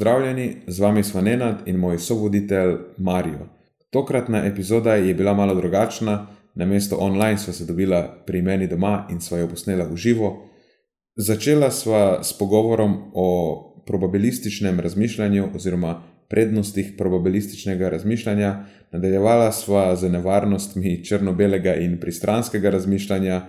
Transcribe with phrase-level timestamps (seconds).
[0.00, 3.48] Pozdravljeni, z vami smo Nenad in moj sovoditelj Marijo.
[3.90, 9.06] Tokratna epizoda je bila malo drugačna, na mesto online smo se dobila pri meni doma
[9.10, 10.48] in sva jo posnela v živo.
[11.16, 21.04] Začela sva s pogovorom o probabilističnem razmišljanju oziroma prednostih probabilističnega razmišljanja, nadaljevala sva z nevarnostmi
[21.04, 23.42] črno-belega in pristranskega razmišljanja,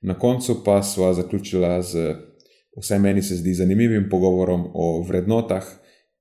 [0.00, 2.14] na koncu pa sva zaključila z
[2.80, 5.64] vsaj meni se zdi zanimivim pogovorom o vrednotah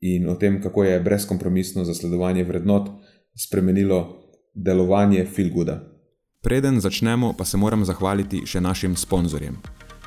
[0.02, 2.90] in o tem, kako je brezkompromisno zasledovanje vrednot
[3.38, 4.18] spremenilo
[4.54, 5.84] delovanje Filguda.
[6.42, 9.58] Preden začnemo, pa se moram zahvaliti še našim sponzorjem.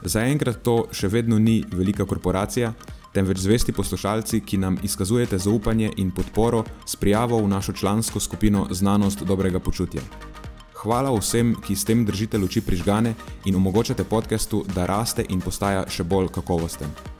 [0.02, 2.72] Zaenkrat to še vedno ni velika korporacija,
[3.12, 8.66] temveč zvesti poslušalci, ki nam izkazujete zaupanje in podporo s prijavo v našo člansko skupino
[8.70, 10.02] Znanost dobrega počutja.
[10.80, 15.84] Hvala vsem, ki s tem držite luči prižgane in omogočate podkastu, da raste in postaja
[15.88, 17.19] še bolj kakovosten.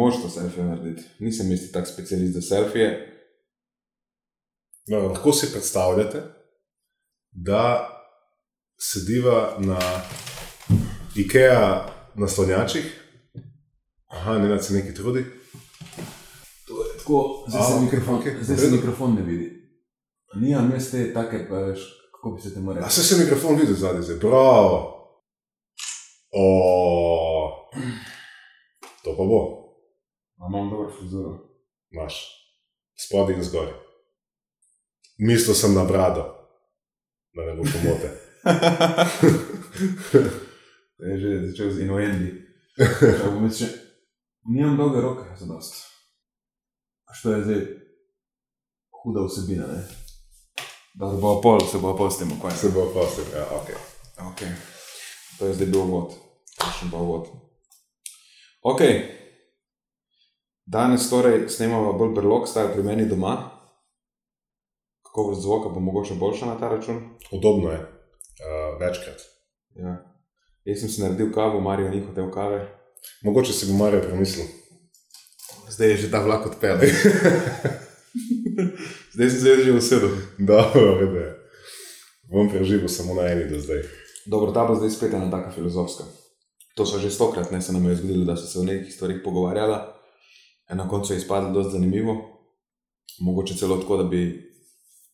[0.00, 1.02] Moš to selfie narediti.
[1.18, 2.90] Nisem isti tak specialist za selfije.
[4.86, 6.22] No, lahko si predstavljate,
[7.30, 7.88] da
[8.80, 9.78] sediva na
[11.16, 12.84] IKEA na slonjačih,
[14.06, 15.24] aha, ne da se nekaj trudi.
[16.66, 18.42] To je tako, zdaj se, mikrofon, okay.
[18.42, 19.50] zdaj se mikrofon ne vidi.
[20.34, 21.80] Nija meste take, pa veš,
[22.16, 22.86] kako bi se te morali.
[22.86, 24.66] A se se mikrofon vidi zadaj, zdaj, prav.
[26.32, 26.46] O,
[29.04, 29.59] to pa bo.
[30.48, 31.38] Imam dobro frizuro.
[31.90, 32.28] Imaš,
[33.06, 33.72] spodaj in zgoraj.
[35.18, 36.22] Mislil sem na brado,
[37.32, 38.20] da ne bo pomote.
[41.08, 42.44] je že začel z inoendi.
[44.44, 45.74] Nimam dolge roke, za dost.
[47.12, 47.66] Što je zdaj
[49.02, 49.88] huda vsebina, ne?
[50.94, 52.60] Da bo pol, se bo pol s tem ukvarjal.
[52.60, 53.68] Se bo pol s tem, ja, ok.
[54.32, 54.40] Ok.
[55.38, 56.14] To je zdaj bil vod.
[56.60, 57.28] Še pa vod.
[58.62, 58.80] Ok.
[60.72, 63.50] Danes torej snemamo bolj brlog, staj pri meni doma.
[65.02, 67.00] Kako vrst zvoka bo mogoče boljša na ta račun?
[67.32, 69.20] Udobno je, uh, večkrat.
[69.74, 69.96] Ja.
[70.64, 72.78] Jaz sem si naredil kavo, Marijo ni hotel kave.
[73.22, 74.46] Mogoče si bo Marijo premislil.
[75.68, 76.78] Zdaj je že ta vlak odpel.
[79.14, 80.10] zdaj sem se že usedel.
[80.38, 81.34] Dobro, vede.
[82.30, 83.82] Bom preživel samo na eni do zdaj.
[84.26, 86.04] Dobro, ta bo zdaj spet ena taka filozofska.
[86.76, 89.18] To so že stokrat, ne se nam je zgodilo, da so se o nekih stvarih
[89.24, 89.99] pogovarjala
[90.74, 92.16] na koncu je izpadlo dosti zanimivo,
[93.20, 94.50] mogoče celo tako, da bi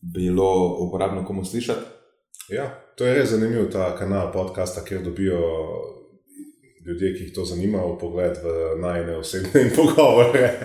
[0.01, 1.81] bilo uporabno komu slišati.
[2.49, 5.39] Ja, to je res zanimivo, ta kanal podcasta, kjer dobijo
[6.87, 10.59] ljudje, ki jih to zanima, v pogled v najne osebne pogovore.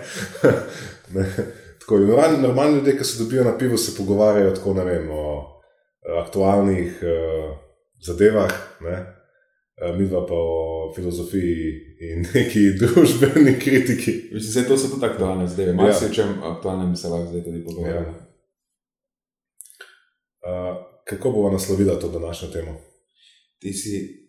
[1.80, 5.48] tako, normalni, normalni ljudje, ki se dobijo na pivo, se pogovarjajo tako, vem, o
[6.22, 7.56] aktualnih uh,
[8.06, 8.52] zadevah.
[8.80, 9.21] Ne?
[9.82, 14.12] Eh, mi pa o filozofiji in neki družbeni kritiki.
[14.32, 15.94] Mislim, da so tudi aktualne zdaj, malo ja.
[15.94, 18.06] se čem aktualnem bi se lahko zdaj tudi pogovarjali.
[18.06, 18.12] Ja.
[20.42, 22.80] Uh, kako bomo naslovili to današnjo temo?
[23.58, 24.22] Ti si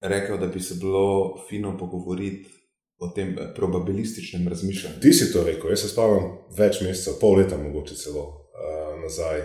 [0.00, 2.50] rekel, da bi se bilo fino pogovoriti
[2.98, 5.00] o tem eh, probabilističnem razmišljanju.
[5.00, 9.42] Ti si to rekel, jaz se spomnim več mesecev, pol leta, mogoče celo uh, nazaj,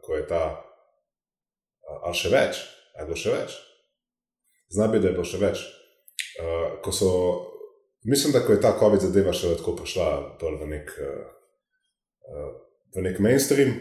[0.00, 0.44] ko je ta,
[1.90, 2.64] uh, ali še več,
[2.96, 3.60] ali še več.
[4.68, 5.64] Znabi, da je bilo še več.
[6.40, 7.10] Uh, so,
[8.04, 10.08] mislim, da je ta COVID zadeva še tako prišla
[10.40, 12.46] v nek, uh,
[12.96, 13.74] v nek mainstream.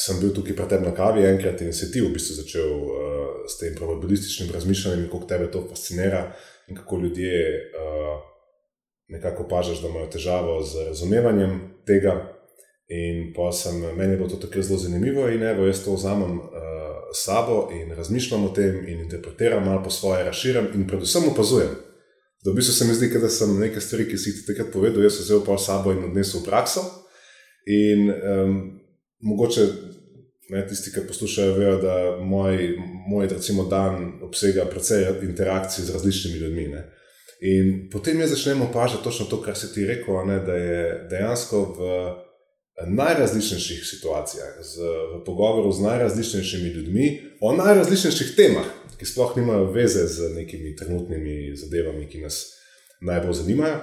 [0.00, 3.26] Sem bil tukaj pred tem na kavi enkrat in se ti v bistvu začel uh,
[3.50, 6.30] s tem probabilističnim razmišljanjem, kako tebe to fascinira
[6.70, 7.34] in kako ljudje
[7.74, 8.22] uh,
[9.10, 12.14] nekako opažaš, da imajo težavo z razumevanjem tega.
[12.90, 16.38] In pa sem meni bilo to tako zelo zanimivo in evo, jaz to vzamem.
[16.38, 21.74] Uh, sabo in razmišljam o tem, in interpretiram malo po svoje, razširim in predvsem opazujem.
[22.44, 25.02] Da v bistvu se mi zdi, da sem nekaj stvari, ki si ti takrat povedal,
[25.04, 26.84] jaz sem vzel pa sabo in odnesel v prakso.
[27.68, 28.54] In um,
[29.20, 29.66] mogoče
[30.50, 32.56] Ne, tisti, ki poslušajo, vejo, da moj,
[33.08, 36.64] moj recimo, dan obsega precej interakcij z različnimi ljudmi.
[36.68, 36.80] Ne.
[37.40, 41.60] In potem jaz začnem opažati točno to, kar si ti rekel, ne, da je dejansko
[41.78, 41.90] v
[42.86, 44.80] najrazličnejših situacijah, z,
[45.14, 48.66] v pogovoru z najrazličnejšimi ljudmi o najrazličnejših temah,
[48.98, 52.56] ki sploh nimajo veze z nekimi trenutnimi zadevami, ki nas
[53.00, 53.80] najbolj zanimajo.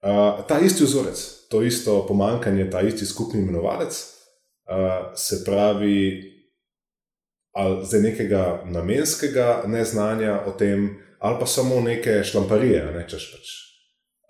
[0.00, 6.22] Uh, ta isti vzorec, to isto pomankanje, ta isti skupni imenovalec, uh, se pravi,
[7.52, 13.50] ali za nekega namenskega neznanja o tem, ali pa samo neke šlamparije, ne češ pač.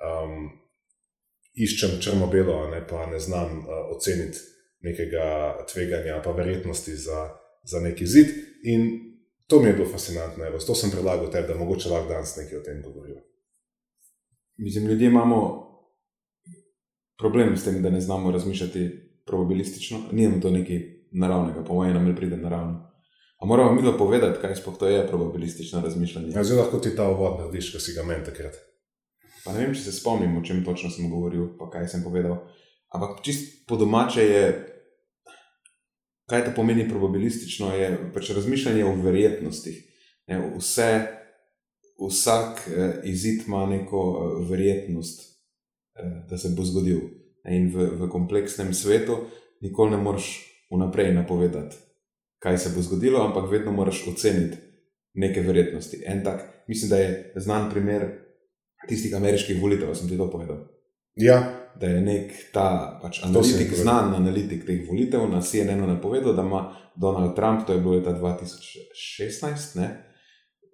[0.00, 0.59] Um,
[1.54, 3.64] iščem črno-belo, ne pa ne znam uh,
[3.96, 4.38] oceniti
[4.80, 7.28] nekega tveganja, pa verjetnosti za,
[7.64, 8.26] za neki zid.
[8.62, 8.90] In
[9.46, 12.58] to mi je bilo fascinantno, evo, to sem predlagal tebi, da mogoče lahko danes nekaj
[12.58, 13.20] o tem govorimo.
[14.56, 15.40] Mislim, ljudje imamo
[17.18, 18.90] problem s tem, da ne znamo razmišljati
[19.26, 19.98] probabilistično.
[20.12, 20.80] Ni to nekaj
[21.12, 22.90] naravnega, po mojem, nam ne pride naravno.
[23.40, 26.32] A moramo mi povedati, kaj sploh to je probabilistično razmišljanje?
[26.34, 28.54] Ja, zelo lahko ti ta uvod narediš, ko si ga meni takrat.
[29.44, 32.42] Pa ne vem, če se spomnim, o čem točno sem govoril, pa kaj sem povedal.
[32.92, 34.44] Ampak čist po domače je,
[36.28, 39.78] kaj to pomeni probabilistično, je pač razmišljanje o verjetnostih.
[40.30, 40.90] Ne, vse,
[42.00, 45.22] vsak eh, izid ima neko eh, verjetnost,
[45.96, 47.00] eh, da se bo zgodil.
[47.48, 49.16] In v, v kompleksnem svetu
[49.64, 50.32] nikoli ne moreš
[50.70, 51.76] vnaprej napovedati,
[52.38, 54.58] kaj se bo zgodilo, ampak vedno moraš oceniti
[55.14, 56.02] neke verjetnosti.
[56.06, 58.29] En tak, mislim, da je znan primer
[58.88, 60.56] tistih ameriških volitev, sem ti to povedal.
[61.16, 61.40] Ja.
[61.80, 66.62] Da je nek ta pač, analitik, znan analitik teh volitev na CNN-u napovedal, da ima
[66.96, 69.88] Donald Trump, to je bilo leta 2016, ne,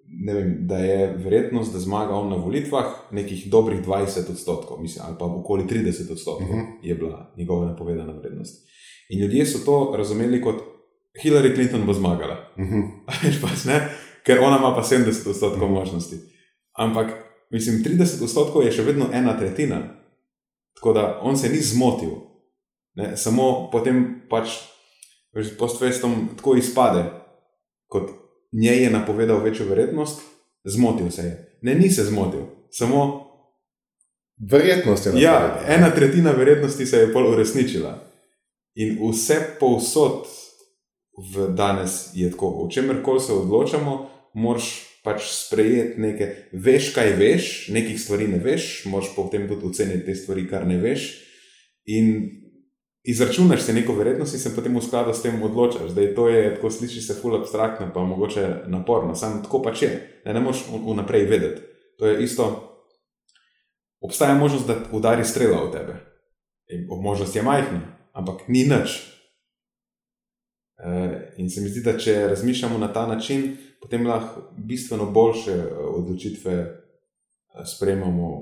[0.06, 5.04] ne vem, da je verjetnost, da zmaga on na volitvah, nekih dobrih 20 odstotkov, mislim,
[5.06, 6.60] ali pa okoli 30 odstotkov uh mhm.
[6.60, 6.88] -huh.
[6.88, 8.66] je bila njegova napovedana vrednost.
[9.08, 10.62] In ljudje so to razumeli kot
[11.24, 12.52] Hillary Clinton bo zmagala.
[12.56, 12.64] Uh.
[12.70, 13.42] -huh.
[13.42, 13.58] pač,
[14.24, 15.76] Ker ona ima pa 70 odstotkov uh mhm.
[15.76, 15.78] -huh.
[15.78, 16.16] možnosti.
[16.72, 19.82] Ampak mislim, 30 odstotkov je še vedno ena tretjina.
[20.76, 22.10] Tako da on se ni zmotil.
[22.94, 23.16] Ne?
[23.16, 24.48] Samo potem pač
[25.34, 27.04] s postfestom tako izpade,
[27.86, 28.10] kot
[28.52, 30.20] njej je napovedal večjo verjetnost,
[30.64, 31.58] zmotil se je.
[31.62, 32.40] Ne, ni se zmotil,
[32.70, 33.26] samo.
[34.50, 35.22] Verjetnost je bila.
[35.22, 37.98] Ja, ena tretjina verjetnosti se je pol uresničila.
[38.74, 40.26] In vse povsod
[41.32, 47.12] v danes je tako, o čemer koli se odločamo, moraš pač sprejeti nekaj, veš, kaj
[47.20, 51.06] veš, nekih stvari ne veš, moš pa potem tudi oceniti te stvari, kar ne veš.
[51.94, 52.10] In
[53.06, 55.94] izračunaš se neko verjetnost in se potem v skladu s tem odločaš.
[55.94, 59.92] Zdaj to je, tako sliši se ful abstraktno, pa mogoče naporno, samo tako pač je,
[60.24, 61.62] ne, ne moš vnaprej vedeti.
[61.98, 62.46] To je isto.
[64.00, 65.94] Obstaja možnost, da udari strela v tebe.
[66.68, 67.80] In možnost je majhna,
[68.12, 68.98] ampak ni nič.
[70.78, 70.88] E,
[71.38, 75.72] in se mi zdi, da če razmišljamo na ta način, potem lahko bistveno boljše eh,
[76.00, 78.32] odločitve eh, sprejemamo,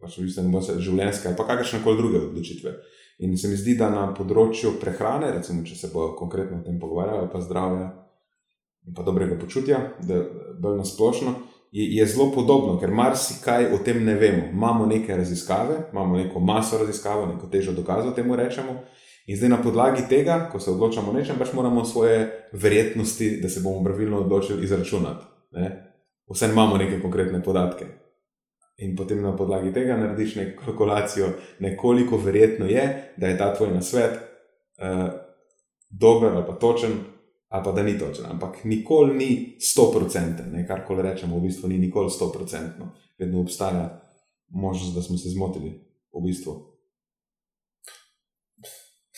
[0.00, 2.74] pač v bistvu ne življenjske ali kakršne koli druge odločitve.
[3.18, 6.78] In se mi zdi, da na področju prehrane, recimo, če se bo konkretno o tem
[6.78, 7.88] pogovarjali, pa zdravja
[8.86, 10.20] in pa dobrega počutja, da
[10.62, 11.34] bolj nasplošno,
[11.74, 14.46] je, je zelo podobno, ker marsikaj o tem ne vemo.
[14.52, 18.78] Imamo neke raziskave, imamo neko maso raziskav, neko težo dokazov temu rečemo.
[19.28, 23.48] In zdaj na podlagi tega, ko se odločamo o nečem, pač moramo svoje verjetnosti, da
[23.52, 25.26] se bomo pravilno odločili, izračunati.
[25.52, 25.66] Ne?
[26.32, 27.86] Vse imamo neke konkretne podatke.
[28.78, 31.28] In potem na podlagi tega narediš neko kalkulacijo,
[31.60, 35.10] nekoliko verjetno je, da je ta tvoj nasvet uh,
[35.90, 36.96] dober ali pa točen,
[37.48, 38.26] ali pa da ni točen.
[38.30, 42.88] Ampak nikoli ni 100%, kar koli rečemo, v bistvu ni nikoli 100%.
[43.18, 44.00] Vedno obstaja
[44.48, 45.74] možnost, da smo se zmotili
[46.12, 46.67] v bistvu.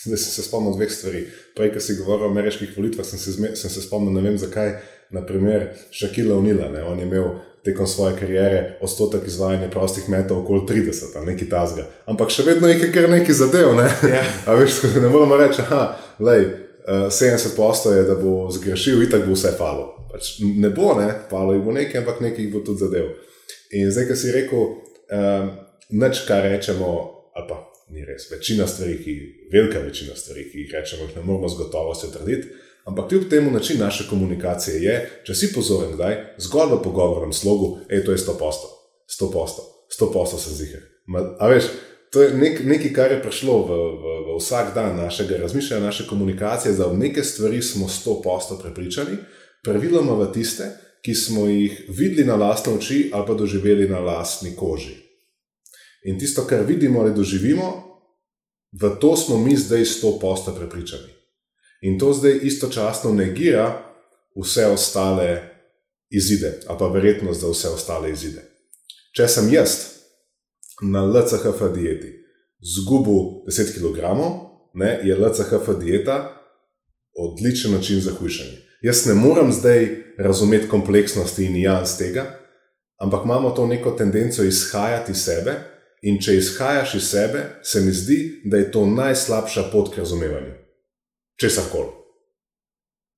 [0.06, 1.26] Zdaj sem se spomnil dveh stvari.
[1.56, 4.78] Prej, ko si govoril o ameriških volitvah, sem se, sem se spomnil, ne vem zakaj,
[5.12, 6.70] naprimer Šakila Unila.
[6.72, 6.84] Ne?
[6.84, 11.84] On je imel tekom svoje kariere odstotek izvajanja prostih metov okoli 30, ali nekaj tasga.
[12.06, 13.74] Ampak še vedno je kar nekaj zadev.
[13.76, 14.30] Ne, yeah.
[14.46, 14.56] Ja.
[14.60, 15.62] veš, ne moramo reči,
[16.18, 16.46] da je
[16.88, 19.90] 70 posto je, da bo zgrešil, in tako bo vse falo.
[20.10, 23.12] Pač ne bo, ne, falo je bo nekaj, ampak nekaj bo tudi zadev.
[23.76, 24.64] In zdaj, ki si rekel,
[25.12, 25.52] um,
[25.92, 26.88] nič, kar rečemo,
[27.36, 28.30] ali pa ni res.
[28.30, 29.14] Večina stvari, ki,
[29.52, 32.48] velika večina stvari, ki jih rečemo, jih ne moramo z gotovostjo trditi.
[32.84, 37.32] Ampak kljub temu način naše komunikacije je, če si pozoren, da je zgolj v pogovornem
[37.32, 38.68] slogu, je to je 100 posto,
[39.20, 39.62] 100 posto,
[40.00, 40.80] 100 posto se zdihe.
[41.38, 41.68] A veš,
[42.10, 46.06] to je nek, nekaj, kar je prišlo v, v, v vsak dan našega razmišljanja, naše
[46.06, 49.18] komunikacije, da v neke stvari smo 100 posto prepričani,
[49.62, 50.70] praviloma v tiste,
[51.04, 55.09] ki smo jih videli na lastne oči ali pa doživeli na lastni koži.
[56.04, 57.90] In tisto, kar vidimo ali doživimo,
[58.72, 61.12] v to smo mi zdaj sto posta prepričani.
[61.82, 63.82] In to zdaj istočasno negira
[64.36, 65.42] vse ostale
[66.10, 68.42] izide, ali pa verjetnost za vse ostale izide.
[69.16, 69.70] Če sem jaz
[70.82, 72.20] na LCHF dieti
[72.60, 73.98] zgubil 10 kg,
[74.74, 76.36] ne, je LCHF dieta
[77.16, 78.58] odličen način za hujšanje.
[78.82, 79.88] Jaz ne morem zdaj
[80.18, 82.24] razumeti kompleksnosti in nijans tega,
[82.96, 85.52] ampak imamo to neko tendenco izhajati iz sebe.
[86.02, 90.54] In če izhajaš iz sebe, se mi zdi, da je to najslabša pot k razumevanju.
[91.40, 91.92] Česar koli.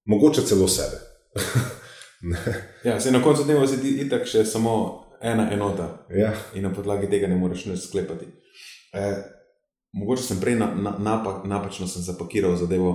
[0.04, 0.98] Mogoče celo sebe.
[2.88, 4.74] ja, se na koncu dneva zdi itak še samo
[5.22, 6.06] ena enota.
[6.10, 6.32] Ja.
[6.54, 8.26] In na podlagi tega ne moreš nič sklepati.
[8.92, 9.06] E,
[9.94, 12.94] mogoče sem prej na, na, napak, napačno sem zapakiral zadevo.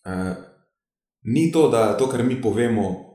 [0.00, 0.16] E,
[1.28, 3.13] ni to, da to, kar mi povemo,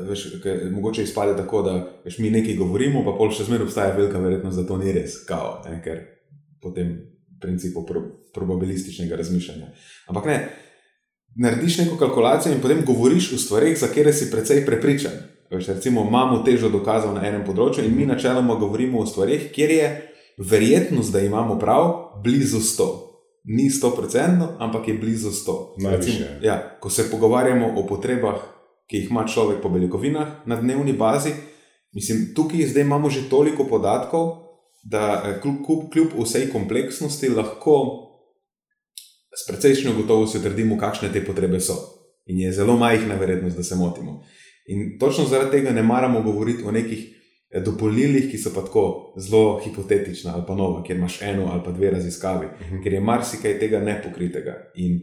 [0.00, 3.96] veš, kaj, mogoče izpade tako, da veš, mi nekaj govorimo, pa pol še zmeraj obstaja
[3.96, 6.00] velika verjetnost, da to ni res, kao, ne, ker
[6.62, 6.94] po tem
[7.42, 8.02] principu pro,
[8.34, 9.68] probabilističnega razmišljanja.
[10.08, 10.38] Ampak ne,
[11.36, 15.20] narediš neko kalkulacijo in potem govoriš o stvarih, za katere si precej prepričan.
[15.52, 19.74] Veš, recimo, imamo težo dokazov na enem področju in mi načeloma govorimo o stvarih, kjer
[19.76, 19.88] je
[20.38, 21.90] verjetnost, da imamo prav,
[22.24, 22.88] blizu 100.
[23.52, 25.58] Ni 100%, ampak je blizu 100.
[25.82, 26.28] Najviše.
[26.46, 28.40] Ja, ko se pogovarjamo o potrebah
[28.90, 31.32] ki jih ima človek po beljakovinah na dnevni bazi.
[31.92, 34.42] Mislim, tukaj zdaj imamo že toliko podatkov,
[34.82, 37.76] da eh, kljub, kljub, kljub vsej kompleksnosti lahko
[39.32, 41.76] s precejšnjo gotovostjo trdimo, kakšne te potrebe so.
[42.26, 44.20] In je zelo majhna verjetnost, da se motimo.
[44.66, 47.06] In točno zaradi tega ne maramo govoriti o nekih
[47.50, 51.62] eh, dopolnilih, ki so pa tako zelo hipotetična ali pa nova, kjer imaš eno ali
[51.64, 52.82] pa dve raziskavi, uh -huh.
[52.82, 54.54] ker je marsikaj tega nepokritega.
[54.74, 55.00] In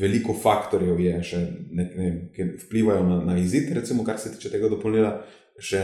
[0.00, 1.38] veliko faktorjev je, še,
[1.72, 5.14] ne, ne, ki vplivajo na, na izid, recimo, kar se tiče tega dopolnila,
[5.58, 5.80] še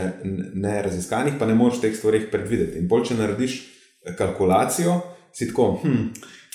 [0.55, 2.79] ne raziskanih, pa ne moreš teh stvari predvideti.
[2.79, 4.99] In bolj, če narediš eh, kalkulacijo,
[5.35, 6.11] si tako, hm,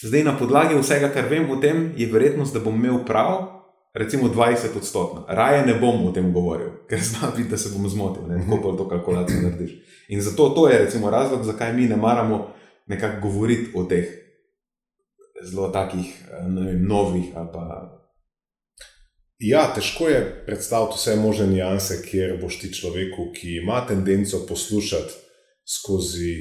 [0.06, 3.56] zdaj na podlagi vsega, kar vem o tem, je verjetnost, da bom imel prav.
[3.90, 7.88] Recimo 20 odstotkov, raje ne bom o tem govoril, ker znam biti, da se bom
[7.90, 9.72] zmotil, ne, kako pa to kalkulacijo narediš.
[10.14, 12.52] In zato to je razlog, zakaj mi ne maramo
[12.86, 14.29] nekako govoriti o teh
[15.44, 17.32] zelo takih vem, novih.
[17.34, 17.96] Pa...
[19.38, 25.14] Ja, težko je predstaviti vse možne nianse, kjer boš ti človeku, ki ima tendenco poslušati
[25.64, 26.34] skozi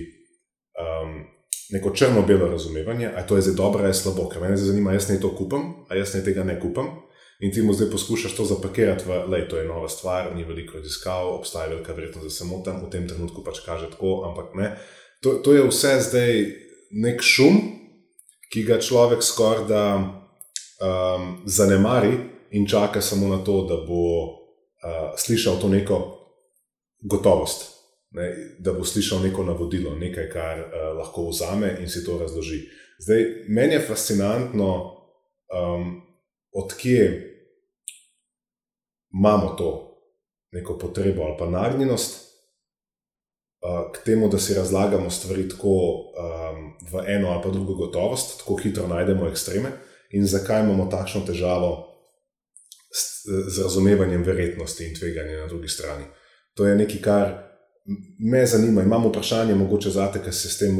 [0.75, 1.21] um,
[1.69, 5.19] neko črno-belo razumevanje, ali to je zdaj dobro ali slabo, ker me zanima, jaz ne
[5.21, 6.89] to kupam, a jaz ne tega ne kupam.
[7.39, 11.27] In ti mu zdaj poskušaš to zapakirati, da je to nova stvar, ni veliko raziskav,
[11.27, 14.73] obstaja velika verjetnost, da se motim, v tem trenutku pač kaže tako, ampak ne.
[15.23, 16.33] To, to je vse zdaj
[16.91, 17.78] nek šum,
[18.49, 22.13] ki ga človek skoraj da um, zanemari
[22.51, 25.97] in čaka samo na to, da bo uh, slišal to neko
[26.99, 27.65] gotovost,
[28.11, 28.29] ne,
[28.59, 32.63] da bo slišal neko navodilo, nekaj, kar uh, lahko vzame in si to razloži.
[32.99, 34.71] Zdaj, meni je fascinantno,
[35.53, 36.01] um,
[36.51, 37.25] odkje
[39.13, 39.69] imamo to
[40.51, 42.28] neko potrebo ali pa nagnjenost
[43.93, 48.55] k temu, da si razlagamo stvari tako um, v eno ali pa drugo gotovost, tako
[48.55, 49.69] hitro najdemo ekstreme,
[50.09, 51.85] in zakaj imamo takšno težavo
[52.91, 56.05] s, z razumevanjem verjetnosti in tveganja na drugi strani.
[56.53, 57.49] To je nekaj, kar
[58.19, 58.81] me zanima.
[58.81, 60.79] Imam vprašanje, mogoče za te, ki se s tem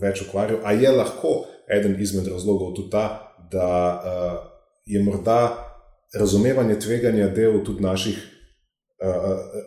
[0.00, 0.60] več ukvarjajo.
[0.64, 1.34] Ali je lahko
[1.68, 4.38] eden izmed razlogov tudi ta, da uh,
[4.84, 5.68] je morda
[6.14, 8.31] razumevanje tveganja del tudi naših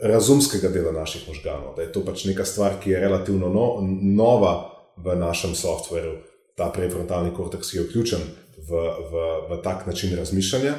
[0.02, 3.66] razumskega dela naših možganov, da je to pač neka stvar, ki je relativno no,
[4.02, 6.18] nova v našem softveru,
[6.56, 8.22] ta prefrontalni korteks je vključen
[8.58, 8.72] v,
[9.12, 10.76] v, v tak način razmišljanja,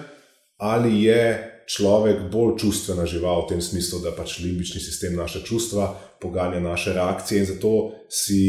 [0.56, 5.92] ali je človek bolj čustvena žival v tem smislu, da pač limbični sistem naše čustva
[6.20, 8.40] poganja naše reakcije in zato si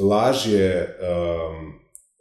[0.00, 1.78] lažje, um,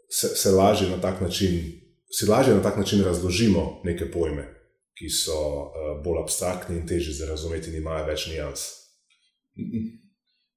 [0.09, 1.81] se, se lažje na tak način.
[2.11, 4.54] Si lažje na tak način razložimo neke pojme
[4.95, 8.65] ki so uh, bolj abstraktni in težji za razumeti, in imajo več nijans.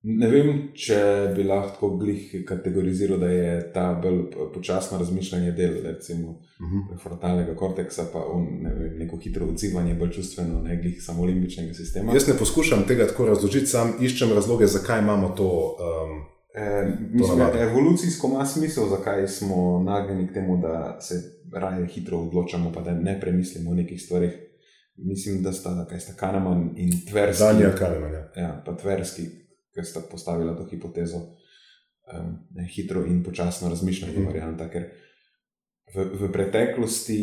[0.03, 0.99] Ne vem, če
[1.37, 4.21] bi lahko glih kategoriziral, da je ta bolj
[4.55, 6.79] počasno razmišljanje del, recimo, uh Mhm.
[6.79, 7.03] -huh.
[7.03, 11.75] frontalnega korteksa, pa on, ne vem, neko hitro odzivanje, bolj čustveno, ne glih samo limbičnega
[11.75, 12.13] sistema.
[12.13, 15.77] Jaz ne poskušam tega tako razložiti, sam iščem razloge, zakaj imamo to.
[15.81, 21.15] Um, E, mislim, da evolucijsko ima smisel, zakaj smo nagnjeni k temu, da se
[21.53, 24.39] raje hitro odločamo, pa da ne premislimo o nekih stvarih.
[24.97, 27.45] Mislim, da sta, kaj sta Kahneman in Tverski.
[27.45, 28.13] Daniel Kahneman.
[28.13, 28.31] Ja.
[28.37, 29.23] Ja, pa Tverski,
[29.75, 34.29] ki sta postavila to hipotezo, um, ne, hitro in počasno razmišljanje, mm Mhm.
[34.29, 34.33] -hmm.
[34.33, 34.71] varianta.
[34.71, 34.85] Ker
[35.95, 37.19] v, v preteklosti,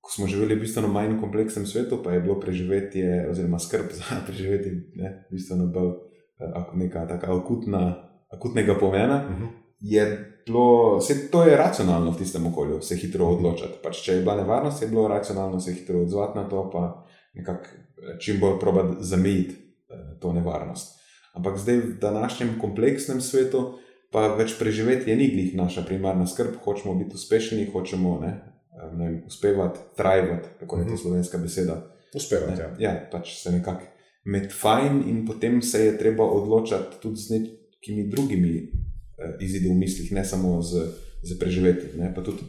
[0.00, 4.20] ko smo živeli v bistveno manj kompleksnem svetu, pa je bilo preživetje, oziroma skrb za
[4.26, 5.92] preživetje, ne, bistveno bolj
[6.40, 9.26] eh, neka taka akutna, akutnega pomena.
[9.28, 9.48] Uh -huh.
[9.80, 10.04] Je
[10.46, 13.78] bilo, vse to je racionalno v tistem okolju, se hitro odločiti.
[13.82, 17.64] Pač, če je bila nevarnost, je bilo racionalno se hitro odzvati na to, pa nekako
[17.64, 21.00] eh, čim bolj probati zamejiti eh, to nevarnost.
[21.34, 23.78] Ampak zdaj v današnjem kompleksnem svetu,
[24.10, 28.32] pa več preživeti je niglih naša primarna skrb, hočemo biti uspešni, hočemo ne,
[28.72, 30.96] eh, ne vem, uspevati, trajati, kako je to Mhm.
[30.96, 31.86] slovenska beseda.
[32.14, 32.52] Uspevati.
[32.52, 32.90] Ne, Ja.
[32.90, 33.80] ja, pač se nekako
[34.24, 38.72] med fajn, in potem se je treba odločati tudi z nekimi drugimi
[39.20, 40.86] eh, izidi v mislih, ne samo z,
[41.22, 41.92] z preživeti.
[41.98, 42.46] Ne, pa tudi,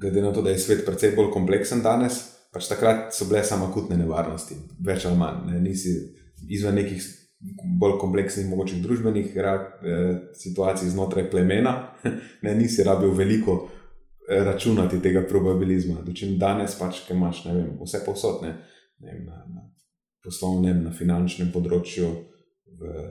[0.00, 3.68] glede na to, da je svet precej bolj kompleksen danes, pač takrat so bile samo
[3.68, 5.44] akutne nevarnosti, več ali manj.
[5.50, 5.94] Ne, nisi
[6.48, 7.04] izven nekih
[7.80, 11.76] bolj kompleksnih, mogočih družbenih eh, situacij znotraj plemena,
[12.44, 13.66] ne, nisi rabil veliko
[14.28, 16.00] eh, računati tega probabilizma.
[16.06, 18.56] Dočim danes pač, ki imaš vem, vse posodne,
[19.00, 19.66] na, na
[20.24, 22.08] poslovnem, na finančnem področju,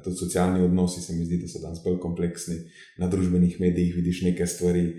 [0.03, 2.55] tudi socialni odnosi se mi zdi, da so danes bolj kompleksni,
[2.98, 4.93] na družbenih medijih vidiš neke stvari.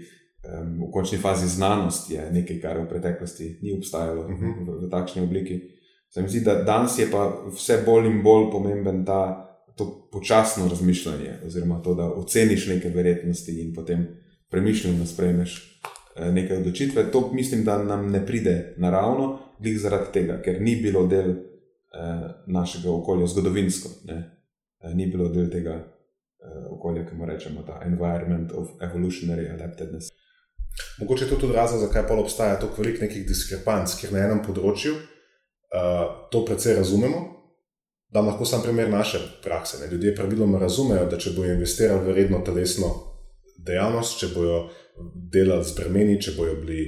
[0.79, 4.47] V končni fazi znanost je nekaj, kar v preteklosti ni obstajalo Mhm.
[4.69, 5.61] v, v takšni obliki.
[6.11, 9.43] Se mi zdi, da danes je pa vse bolj in bolj pomemben ta
[9.77, 14.07] to počasno razmišljanje, oziroma to, da oceniš neke verjetnosti in potem
[14.51, 15.81] premišljeno sprejmeš
[16.17, 17.11] eh, neke odločitve.
[17.13, 21.35] To mislim, da nam ne pride naravno, glih zaradi tega, ker ni bilo del eh,
[22.47, 24.36] našega okolja zgodovinsko, ne?
[24.87, 30.09] Eh, ni bilo del tega eh, okolja, ki mu rečemo ta environment of evolutionary adaptedness.
[30.99, 34.43] Mogoče je to tudi razlog, zakaj pol obstaja toliko velik nekih diskrepanc, ker na enem
[34.45, 37.23] področju uh, to precej razumemo.
[38.13, 39.81] Da lahko sam primer naše prakse.
[39.81, 39.89] Ne.
[39.93, 42.93] Ljudje praviloma razumejo, da če bodo investirali v redno telesno
[43.57, 44.61] dejavnost, če bodo
[45.33, 46.85] delali z bremeni, če bodo bili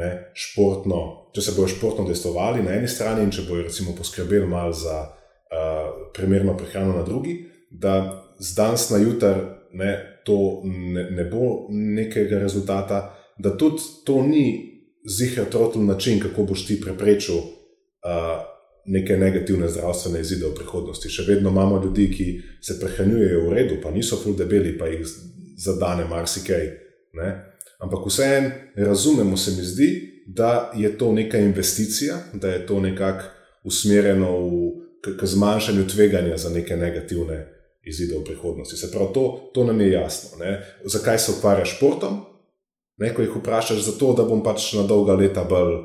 [0.00, 1.02] ne, športno,
[1.36, 4.96] če se bodo športno destovali na eni strani in če bodo recimo poskrbeli malo za
[5.50, 11.66] uh, primerno prehrano na drugi, da z danes na jutar ne, to ne, ne bo
[11.70, 14.72] nekega rezultata, da tudi to ni
[15.18, 21.10] zihar trotl način, kako boš ti preprečil uh, neke negativne zdravstvene izide v prihodnosti.
[21.10, 22.26] Še vedno imamo ljudi, ki
[22.62, 25.02] se prehranjujejo v redu, pa niso ful debeli, pa jih
[25.58, 26.68] zadane marsikaj.
[27.18, 27.30] Ne?
[27.82, 29.88] Ampak vseeno razumemo, se mi zdi,
[30.26, 33.24] da je to neka investicija, da je to nekako
[33.64, 34.85] usmerjeno v,
[35.20, 37.46] k, zmanjšanju tveganja za neke negativne
[37.82, 38.76] izide v prihodnosti.
[38.76, 40.38] Se pravi, to, to nam je jasno.
[40.38, 40.62] Ne?
[40.84, 42.24] Zakaj se ukvarjaš s športom?
[42.96, 45.84] Ne, ko jih vprašaš, zato da bom pač na dolga leta bolj uh,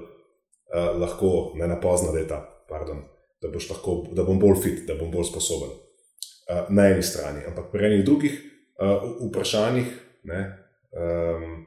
[1.00, 3.04] lahko, ne na pozna leta, pardon,
[3.44, 5.74] da, lahko, da bom bolj fit, da bom bolj sposoben.
[5.76, 9.92] Uh, na eni strani, ampak pri enih drugih uh, vprašanjih
[10.32, 10.40] ne,
[10.96, 11.66] um,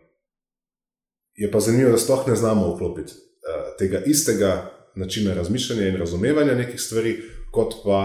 [1.37, 6.55] je pa zanimivo, da sploh ne znamo vklopiti uh, tega istega načina razmišljanja in razumevanja
[6.55, 7.19] nekih stvari,
[7.55, 8.01] kot pa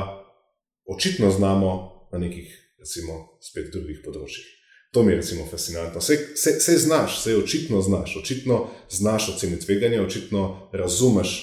[0.86, 1.72] očitno znamo
[2.12, 4.46] na nekih, recimo, spet drugih področjih.
[4.94, 6.02] To mi je recimo fascinantno.
[6.02, 11.36] Vse znaš, vse očitno znaš, očitno znaš oceniti tveganje, očitno razumeš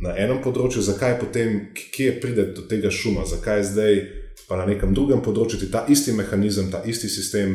[0.00, 4.00] na enem področju, zakaj potem, kje pride do tega šuma, zakaj zdaj
[4.48, 7.54] pa na nekem drugem področju ti ta isti mehanizem, ta isti sistem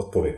[0.00, 0.34] odpove.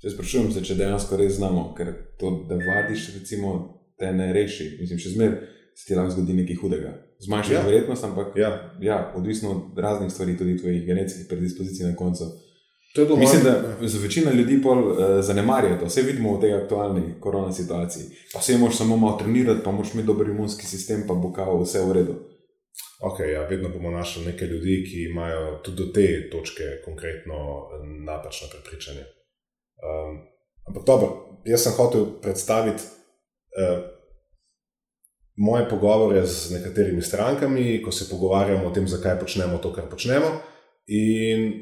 [0.00, 1.90] Če sprašujem se, če dejansko res znamo, ker
[2.20, 3.54] to, da vadiš, recimo,
[4.00, 4.74] te ne reši.
[4.80, 6.90] Mislim, še zmeraj se ti lahko zgodi nekaj hudega.
[7.18, 7.62] Zmanjša Ja.
[7.62, 8.50] verjetnost, ampak Ja.
[8.80, 12.24] ja, odvisno od raznih stvari, tudi tvojih genetskih predispozicij na koncu.
[13.18, 15.86] Mislim, moje- da za večino ljudi pol uh, zanemarjajo to.
[15.86, 18.04] Vse vidimo v tej aktualni korona situaciji.
[18.32, 21.62] Pa se moraš samo malo trenirati, pa moraš imeti dober imunski sistem, pa bo kao
[21.62, 22.14] vse v redu.
[23.00, 27.76] Ok, ja, vedno bomo našli nekaj ljudi, ki imajo tudi do te točke konkretno eh,
[28.04, 29.00] napačno prepričanje.
[29.00, 30.18] Um,
[30.64, 31.08] ampak dobro,
[31.44, 33.93] jaz sem hotel predstaviti uh,
[35.36, 40.30] moje pogovore z nekaterimi strankami, ko se pogovarjamo o tem, zakaj počnemo to, kar počnemo,
[40.86, 41.52] in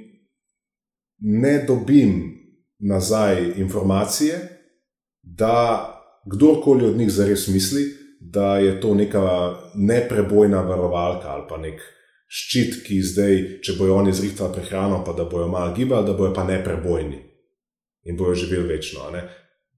[1.18, 2.38] ne dobim
[2.78, 4.38] nazaj informacije,
[5.22, 5.88] da
[6.26, 7.82] kdorkoli od njih zares misli,
[8.20, 11.80] da je to neka neprebojna varovalka ali pa nek
[12.32, 16.32] ščit, ki zdaj, če bojo oni zrihtali prehrano, pa da bojo malo gibali, da bojo
[16.34, 17.18] pa neprebojni
[18.04, 19.10] in bojo živeli večno.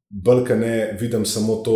[0.09, 1.74] Brka ne vidim samo to,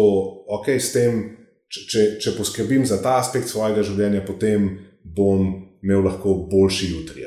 [0.49, 1.38] ok, s tem,
[1.69, 4.71] če, če, če poskrbim za ta aspekt svojega življenja, potem
[5.05, 5.51] bom
[5.85, 7.27] imel lahko boljši jutri.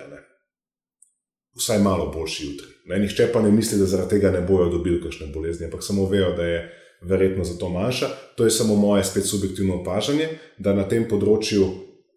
[1.57, 2.69] Vsaj malo boljši jutri.
[2.89, 6.07] Ne, nihče pa ne misli, da zaradi tega ne bojo dobili kakšne bolezni, ampak samo
[6.09, 6.61] vejo, da je
[7.01, 8.07] verjetno zato manjša.
[8.37, 11.67] To je samo moje spet subjektivno opažanje, da na tem področju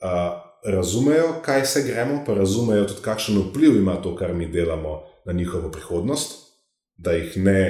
[0.00, 5.02] a, razumejo, kaj se gremo, pa razumejo tudi, kakšen vpliv ima to, kar mi delamo
[5.26, 6.38] na njihovo prihodnost,
[6.96, 7.60] da jih ne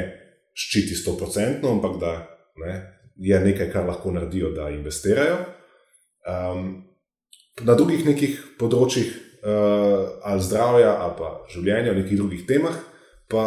[0.55, 2.13] ščiti 100%, ampak da
[2.61, 2.75] ne,
[3.17, 5.39] je nekaj, kar lahko naredijo, da investirajo.
[6.25, 6.85] Um,
[7.63, 9.11] na drugih nekih področjih
[9.45, 12.81] uh, ali zdravja, ali pa življenja, o nekih drugih temah,
[13.31, 13.45] pa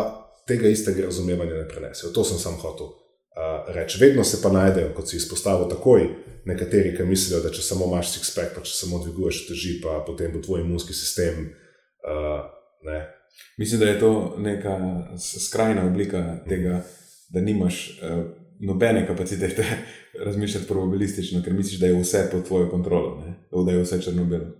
[0.47, 2.13] tega istega razumevanja ne prenesejo.
[2.15, 3.99] To sem sam hotel uh, reči.
[4.01, 6.07] Vedno se pa najdejo, kot si izpostavil, takoj
[6.47, 10.31] nekateri, ki mislijo, da če samo imaš six-pack, pa če samo dviguješ teži, pa potem
[10.31, 11.49] bo tvoj imunski sistem.
[12.07, 12.45] Uh,
[13.57, 14.77] Mislim, da je to neka
[15.19, 16.79] skrajna oblika tega,
[17.29, 18.23] da nimaš uh,
[18.59, 19.65] nobene kapacitete
[20.25, 23.35] razmišljati probabilistično, ker misliš, da je vse pod tvojo kontrolo, ne?
[23.65, 24.51] da je vse črno-belo.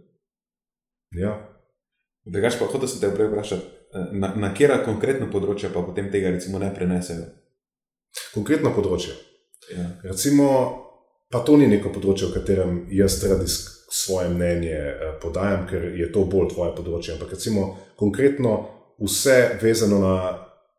[1.12, 1.34] Ja.
[2.26, 3.64] Drugač pa, da se te prej vprašati,
[4.12, 7.30] na, na kera konkretno področje pa potem tega recimo ne prenesejo?
[8.34, 9.16] Konkretno področje.
[9.72, 9.88] Ja.
[10.04, 10.48] Recimo,
[11.32, 16.10] pa to ni neko področje, v katerem jaz radi svoje mnenje eh, podajam, ker je
[16.12, 17.16] to bolj tvoje področje.
[17.16, 18.58] Ampak recimo konkretno
[19.00, 20.18] vse vezano na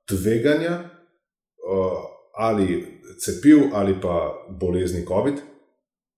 [0.09, 1.98] tveganja uh,
[2.35, 5.35] ali cepiv ali pa bolezni COVID.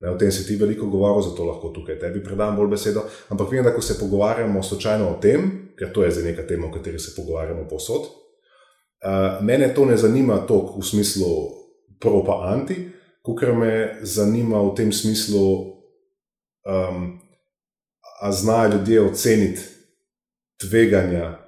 [0.00, 3.04] Ne, o tem si ti veliko govoril, zato lahko tukaj tebi predam bolj besedo.
[3.28, 6.66] Ampak vem, da ko se pogovarjamo slučajno o tem, ker to je za neka tema,
[6.66, 11.26] o kateri se pogovarjamo posod, uh, mene to ne zanima toliko v smislu
[12.00, 12.78] pro pa anti,
[13.22, 15.44] kot me zanima v tem smislu,
[16.64, 17.20] um,
[18.20, 19.60] a znajo ljudje oceniti
[20.60, 21.38] tveganja,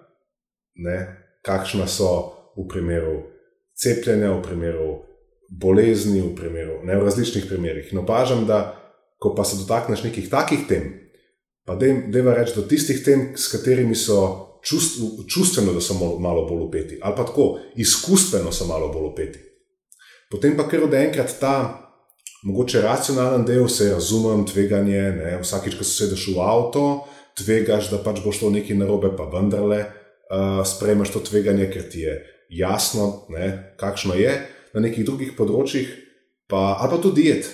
[0.75, 0.99] ne,
[1.45, 3.23] kakšna so v primeru
[3.77, 5.12] cepljenja, v primeru
[5.59, 7.93] bolezni, v, primeru, ne, v različnih primerih.
[7.93, 8.79] In opažam, da
[9.21, 10.89] ko pa se dotakneš nekih takih tem,
[11.67, 14.19] pa deva reči do tistih tem, s katerimi so
[14.65, 19.39] čustv, čustveno, da so malo bolj upeti, ali pa tako izkustveno so malo bolj upeti.
[20.31, 21.57] Potem pa kar od enkrat ta.
[22.43, 25.03] Mogoče racionalen del, se razumem, tveganje.
[25.15, 25.37] Ne?
[25.45, 27.05] Vsakič, ko se sedeš v avto,
[27.39, 32.03] tvegaš, da pač bo šlo nekaj narobe, pa vendarle uh, sprejmeš to tveganje, ker ti
[32.03, 32.17] je
[32.51, 34.35] jasno, ne, kakšno je,
[34.75, 35.89] na nekih drugih področjih,
[36.49, 37.51] pa, ali pa tudi diet.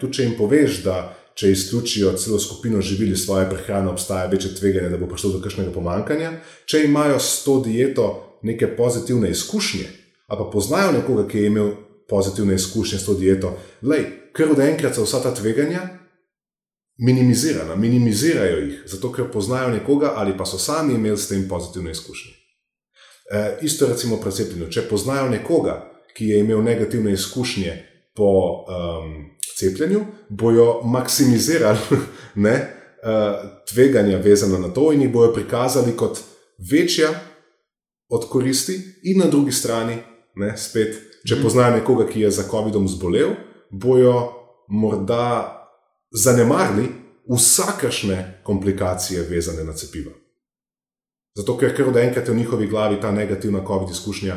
[0.00, 0.96] Tudi če jim poveš, da
[1.38, 5.40] če izključijo celo skupino živil iz svoje prehrane, obstaja večje tveganje, da bo prišlo do
[5.44, 6.32] kakšnega pomankanja.
[6.68, 9.86] Če imajo s to dieto neke pozitivne izkušnje,
[10.26, 11.72] ali pa poznajo nekoga, ki je imel
[12.08, 14.04] pozitivne izkušnje s to dieto, lej,
[14.36, 15.86] ker od enkrat so vsa ta tveganja.
[17.02, 21.90] Minimizirana, minimizirajo jih, zato ker poznajo nekoga ali pa so sami imeli s tem pozitivne
[21.90, 22.32] izkušnje.
[23.32, 24.68] E, isto recimo pri cepljenju.
[24.70, 31.78] Če poznajo nekoga, ki je imel negativne izkušnje po um, cepljenju, bojo maksimizirali
[32.34, 32.54] ne,
[33.02, 36.18] uh, tveganja vezana na to in jih bojo prikazali kot
[36.70, 37.10] večja
[38.08, 39.96] od koristi, in na drugi strani,
[40.34, 40.96] ne, spet,
[41.28, 41.42] če mhm.
[41.42, 43.30] poznajo nekoga, ki je za COVID-om zbolel,
[43.70, 44.32] bojo
[44.68, 45.58] morda
[46.10, 46.88] zanemarili
[47.28, 50.12] vsakršne komplikacije vezane na cepivo.
[51.36, 54.36] Zato, ker kar od enkrat je v njihovi glavi ta negativna COVID izkušnja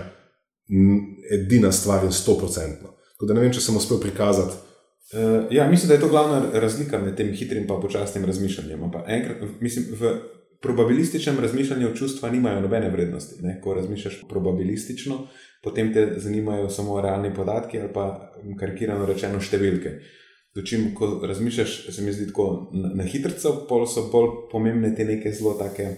[1.31, 2.95] edina stvar in sto procentno.
[3.15, 4.57] Tako da ne vem, če sem uspel prikazati.
[5.13, 8.89] Uh, ja, mislim, da je to glavna razlika med tem hitrim in počasnim razmišljanjem.
[9.07, 10.15] Enkrat, mislim, v
[10.61, 13.43] probabilističnem razmišljanju čustva nimajo nobene vrednosti.
[13.43, 13.59] Ne?
[13.61, 15.27] Ko razmišljaš probabilistično,
[15.63, 19.99] potem te zanimajo samo realni podatki ali pa karikirano rečeno številke.
[20.55, 25.05] Dočim, ko razmišljaš, se mi zdi tako na, na hitro, pol so bolj pomembne te
[25.05, 25.89] neke zelo take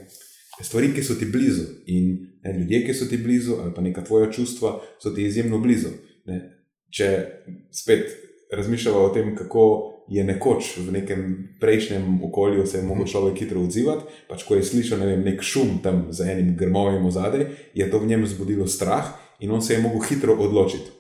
[0.62, 1.67] stvari, ki so ti blizu.
[1.93, 5.60] In ne, ljudje, ki so ti blizu, ali pa neka tvoja čustva, so ti izjemno
[5.60, 5.91] blizu.
[6.31, 6.39] Ne.
[6.93, 7.12] Če
[7.75, 8.07] spet
[8.55, 9.67] razmišljamo o tem, kako
[10.07, 11.23] je nekoč v nekem
[11.60, 15.81] prejšnjem okolju se lahko človek hitro odzivati, pač ko je slišal ne vem, nek šum
[15.83, 19.83] tam za enim grmovim ozadjem, je to v njem zbudilo strah in on se je
[19.83, 20.95] mogel hitro odločiti.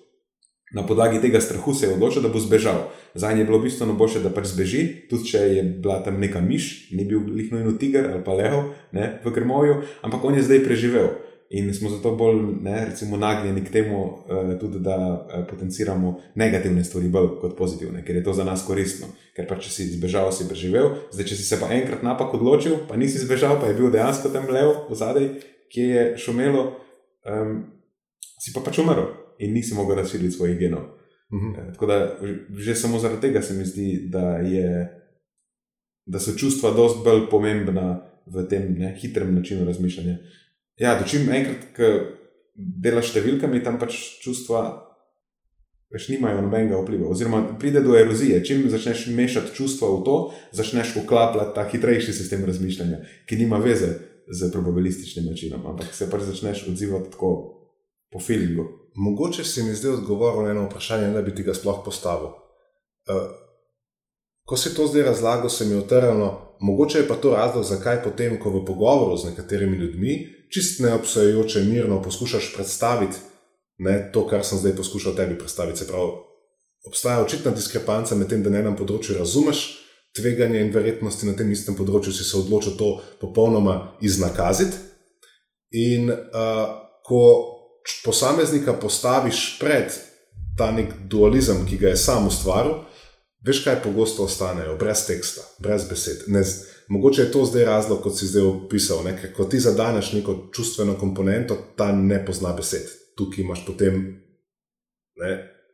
[0.75, 2.91] Na podlagi tega strahu se je odločil, da bo zbežal.
[3.15, 6.41] Za njega je bilo bistveno bolje, da pač zbeži, tudi če je bila tam neka
[6.43, 10.43] miš, ni bil lihno in tiger ali pa leho ne, v krmoju, ampak on je
[10.43, 11.07] zdaj preživel.
[11.49, 16.83] In smo zato bolj ne, recimo, nagnjeni k temu, uh, tudi, da uh, potenciramo negativne
[16.83, 19.07] stvari bolj kot pozitivne, ker je to za nas koristno.
[19.35, 22.81] Ker pa če si zbežal, si preživel, zdaj če si se pa enkrat napak odločil,
[22.89, 25.29] pa nisi zbežal, pa je bil dejansko tam levo v zadej,
[25.71, 26.67] ki je šumelo,
[27.23, 27.63] um,
[28.43, 29.07] si pa pač umrl
[29.39, 30.97] in nisi mogel razširiti svojih genov.
[31.33, 31.71] Mhm.
[31.73, 32.19] Tako da
[32.57, 34.87] že samo zaradi tega se mi zdi, da, je,
[36.05, 40.17] da so čustva precej bolj pomembna v tem ne, hitrem načinu razmišljanja.
[40.77, 41.87] Ja, dočim enkrat, ko
[42.57, 44.83] delaš številkami, tam pač čustva.
[45.93, 48.41] Veš, nimajo nobenega vpliva, oziroma pride do erozije.
[48.43, 50.15] Čim začneš mešati čustva v to,
[50.51, 53.93] začneš uklapljati ta hitrejši sistem razmišljanja, ki nima veze
[54.27, 57.31] z probabilističnim načinom, ampak se pač začneš odzivati tako
[58.11, 58.67] po feelingu.
[58.99, 62.35] Mogoče se mi zdaj odgovoril na eno vprašanje, da bi ti ga sploh postavil.
[63.07, 63.31] Uh,
[64.43, 68.03] ko si to zdaj razlagal, se mi je utrjalo, mogoče je pa to razlog, zakaj
[68.03, 73.17] potem, ko v pogovoru z nekaterimi ljudmi, čist neobsojujoče, mirno poskušaš predstaviti
[73.77, 75.79] ne, to, kar sem zdaj poskušal tebi predstaviti.
[75.79, 76.11] Se pravi,
[76.87, 79.67] obstaja očitna diskrepanca med tem, da na enem področju razumeš
[80.17, 84.79] tveganja in verjetnosti na tem istem področju, si se odločil to popolnoma iznakaziti.
[85.77, 86.63] In uh,
[87.05, 87.21] ko
[88.05, 89.93] posameznika postaviš pred
[90.57, 92.79] ta nek dualizem, ki ga je sam ustvaril,
[93.45, 96.25] veš, kaj pogosto ostanejo, brez teksta, brez besed.
[96.33, 96.41] Ne,
[96.87, 99.03] mogoče je to zdaj razlog, kot si zdaj opisal.
[99.03, 102.87] Ne, ko ti zadaneš neko čustveno komponento, ta ne pozna besed.
[103.17, 104.01] Tukaj imaš potem
[105.15, 105.31] ne,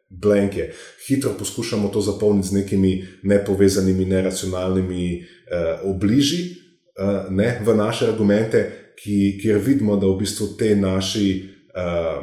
[0.09, 0.71] blanke.
[1.07, 8.71] Hitro poskušamo to zapolniti z nekimi nepovezanimi, neracionalnimi eh, obliži eh, ne, v naše argumente,
[9.03, 12.21] ki, kjer vidimo, da v bistvu te naši, eh,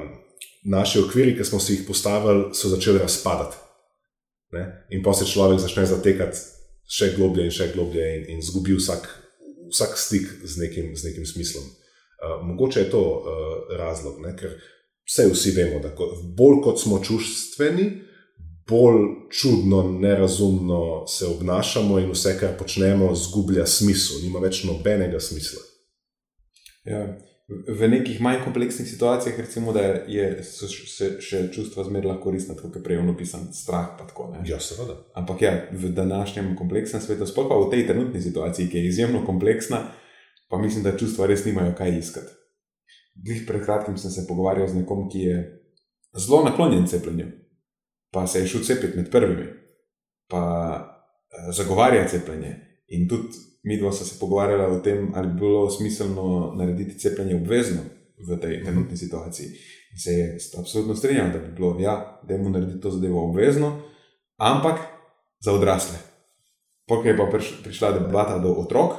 [0.64, 3.57] naši okviri, ki smo si jih postavili, so začeli razpadati.
[4.53, 4.87] Ne?
[4.90, 6.59] In pa se človek začne zatekati
[6.90, 9.07] še globlje in še globlje, in, in zgubi vsak,
[9.70, 11.64] vsak stik z nekim, z nekim smislom.
[12.20, 14.35] Uh, mogoče je to uh, razlog, ne?
[14.37, 14.59] ker
[15.07, 17.88] vse vsi vemo, da ko, bolj kot smo čustveni,
[18.70, 25.62] bolj čudno, nerazumno se obnašamo in vse, kar počnemo, zgublja smisel, nima več nobenega smisla.
[26.90, 27.00] Ja,
[27.50, 32.54] v nekih manj kompleksnih situacijah, recimo, da je, so se še čustva zmeraj lahko koristna,
[32.54, 33.96] kot je prej opisan strah.
[33.98, 35.00] Tako, ja, seveda.
[35.18, 39.24] Ampak ja, v današnjem kompleksnem svetu, sploh pa v tej trenutni situaciji, ki je izjemno
[39.26, 39.82] kompleksna,
[40.50, 42.38] pa mislim, da čustva res nimajo kaj iskati.
[43.18, 45.36] Glih pred kratkim sem se pogovarjal z nekom, ki je
[46.14, 47.26] zelo naklonjen cepljenju,
[48.14, 49.50] pa se je šel cepiti med prvimi,
[50.30, 50.42] pa
[50.78, 52.54] uh, zagovarja cepljenje.
[52.94, 57.36] In tudi mi dva smo se pogovarjali o tem, ali bi bilo smiselno narediti cepljenje
[57.36, 57.80] obvezno
[58.28, 59.46] v tej trenutni situaciji.
[59.92, 63.30] In se je absolutno strinjal, da bi bilo, ja, da je mu narediti to zadevo
[63.30, 63.82] obvezno,
[64.36, 64.80] ampak
[65.40, 65.98] za odrasle.
[66.86, 68.92] Pokaj je pa priš, prišla debata do otrok,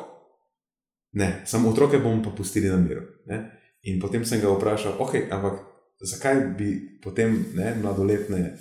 [1.12, 3.02] ne, samo otroke bomo pa pustili na miru.
[3.26, 3.52] Ne?
[3.82, 5.60] In potem sem ga vprašal, ok, ampak
[6.02, 8.58] zakaj bi potem ne, mladoletne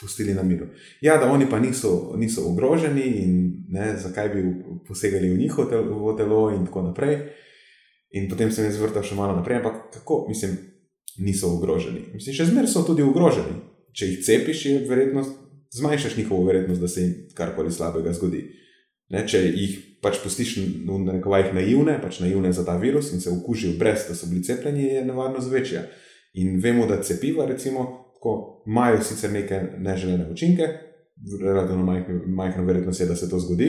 [0.00, 0.66] pustili na miru.
[1.00, 4.44] Ja, da oni pa niso, niso ogroženi in ne, zakaj bi
[4.88, 7.18] posegali v njihovo telo, telo in tako naprej.
[8.10, 10.56] In potem sem jaz vrtal še malo naprej, ampak kako, mislim,
[11.18, 12.06] niso ogroženi.
[12.14, 13.58] Mislim, še zmeraj so tudi ogroženi.
[13.96, 15.34] Če jih cepiš, je verjetnost,
[15.76, 18.44] zmanjšaš njihovo verjetnost, da se jim karkoli slabega zgodi.
[19.12, 23.30] Ne, če jih pač pustiš v nekovajih naivne, pač naivne za ta virus in se
[23.32, 25.86] okužijo brez, da so bili cepljeni, je nevarnost večja.
[26.36, 30.66] In vemo, da cepiva, recimo, ko imajo sicer neke neželene učinke,
[31.42, 31.84] relativno
[32.26, 33.68] majhna verjetnost je, da se to zgodi,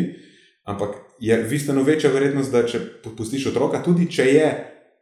[0.65, 2.81] ampak je bistveno večja verjetnost, da če
[3.17, 4.47] pustiš otroka, tudi če je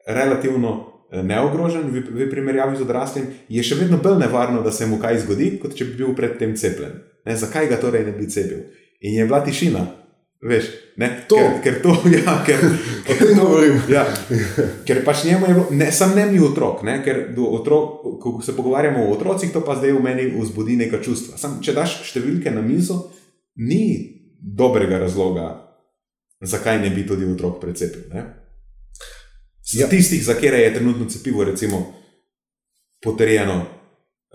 [0.08, 0.74] relativno
[1.12, 5.00] eh, neogrožen v, v primerjavi z odraslim, je še vedno bolj nevarno, da se mu
[5.00, 7.00] kaj zgodi, kot če bi bil predtem cepljen.
[7.26, 8.68] Ne, zakaj ga torej ne bi cepil?
[9.08, 9.88] In je bila tišina.
[10.42, 10.66] Veš,
[10.98, 11.36] ne, to.
[11.36, 12.60] Ker, ker to, ja, ker,
[13.08, 13.48] ker, to,
[13.90, 14.04] ja,
[14.86, 18.56] ker pač njemu je bilo, ne, sam ne mi otrok, ne, ker otrok, ko se
[18.56, 21.40] pogovarjamo o otrocih, to pa zdaj v meni vzbudi neka čustva.
[21.42, 23.00] Sam, če daš številke na mizo,
[23.56, 23.86] ni
[24.36, 25.48] dobrega razloga,
[26.44, 28.12] zakaj ne bi tudi otrok precepil.
[29.66, 29.90] Za ja.
[29.90, 31.80] tistih, za kere je trenutno cepivo, recimo,
[33.02, 33.64] potrjeno,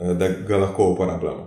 [0.00, 1.46] eh, da ga lahko uporabljamo.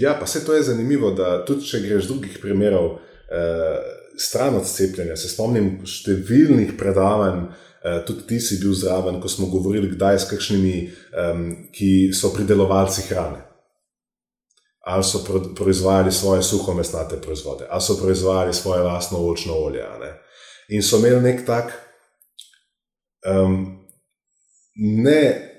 [0.00, 2.98] Ja, pa se to je zanimivo, da tudi če greš drugih primerov.
[3.32, 3.78] Eh,
[4.18, 5.16] stran od cepljenja.
[5.16, 7.46] Se spomnim številnih predavanj,
[7.84, 10.74] eh, tudi ti si bil zraven, ko smo govorili, kdaj s kakšnimi,
[11.72, 13.40] ki so pridelovalci hrane.
[14.84, 15.22] Ali so
[15.54, 19.84] proizvajali svoje suhomesnate proizvode, ali so proizvajali svoje lastno očno olje.
[20.68, 21.72] In so imeli nek tak
[23.26, 23.78] um,
[24.74, 25.52] ne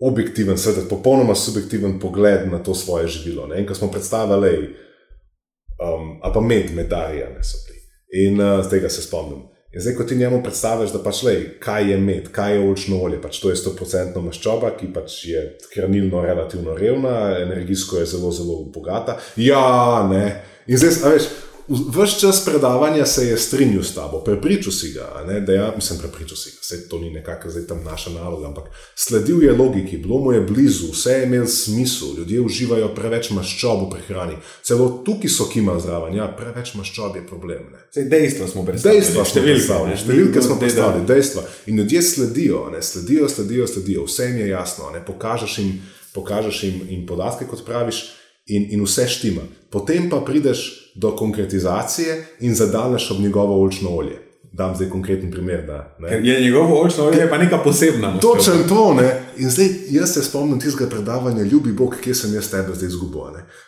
[0.00, 3.46] objektiven, seveda, popolnoma subjektiven pogled na to svoje živilo.
[3.46, 3.60] Ne?
[3.60, 4.76] In ko smo predstavljali,
[5.78, 7.78] um, ali pa med medarije, ne so bili.
[8.24, 9.46] In uh, z tega se spomnim.
[9.72, 13.02] In zdaj, ko ti njemu predstaviš, da pač le, kaj je med, kaj je olčno
[13.04, 15.42] olje, pač to je 100% maščoba, ki pač je
[15.74, 19.18] hranilno relativno revna, energijsko je zelo, zelo bogata.
[19.36, 20.24] Ja, ne.
[20.66, 21.28] In zdaj, veš,
[21.68, 25.98] Ves čas predavanja se je strinjal s tabo, prepričal si ga, ne, da ja, mislim,
[25.98, 29.98] prepričal si ga, vse to ni nekako zdaj tam naša naloga, ampak sledil je logiki,
[29.98, 34.88] bilo mu je blizu, vse je imel smisel, ljudje uživajo preveč maščob v prehrani, celo
[35.04, 37.68] tukaj so kima zraven, ja, preveč maščob je problem.
[37.94, 41.44] Sej dejstva smo predstavili, dejstva smo predstavili, številke smo predstavili, dejstva.
[41.66, 45.74] In ljudje sledijo, ne, sledijo, sledijo, sledijo, vse jim je jasno, ne, pokažeš jim,
[46.16, 48.06] pokažeš jim, jim podatke, kot praviš,
[48.48, 49.44] in, in vse štima.
[49.70, 54.18] Potem pa prideš do konkretizacije in zadaneš ob njegovo olčno olje.
[54.52, 55.66] Dam zdaj konkreten primer.
[55.66, 58.20] Da, je njegovo olčno olje pa neka posebna.
[58.20, 58.94] Točno to.
[58.94, 59.22] Ne?
[59.36, 63.20] In zdaj jaz se spomnim tistega predavanja, ljubi Bog, kje sem jaz tebe zdaj izgubil.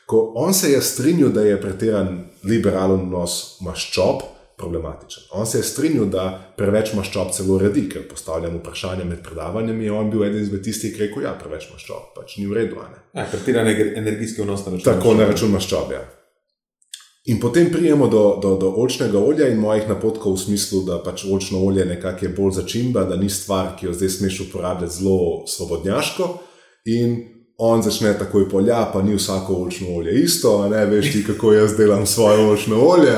[0.07, 4.23] Ko on se je strinjal, da je pretiran liberalen nos maščob.
[4.61, 5.23] Problematičen.
[5.33, 6.25] On se je strinjal, da
[6.57, 9.81] preveč maščob celo redi, ker postavljam vprašanje med predavanjem.
[9.97, 12.83] On bil eden izmed tistih, ki je rekel: Ja, preveč maščob, pač ni v redu.
[13.15, 14.93] Ja, Pretiran energijski vnos na račun.
[14.93, 15.95] Tako na račun maščob.
[15.97, 16.05] Ja.
[17.31, 21.23] In potem prijemo do, do, do olčnega olja in mojih napotkov v smislu, da pač
[21.31, 25.45] olčno olje nekako je bolj začimba, da ni stvar, ki jo zdaj smeš uporabljati zelo
[25.47, 26.27] svobodnjaško.
[26.91, 27.15] In
[27.59, 31.77] on začne takoj polja, pa ni vsako olčno olje isto, ne veš ti, kako jaz
[31.79, 33.15] delam svoje olčno olje.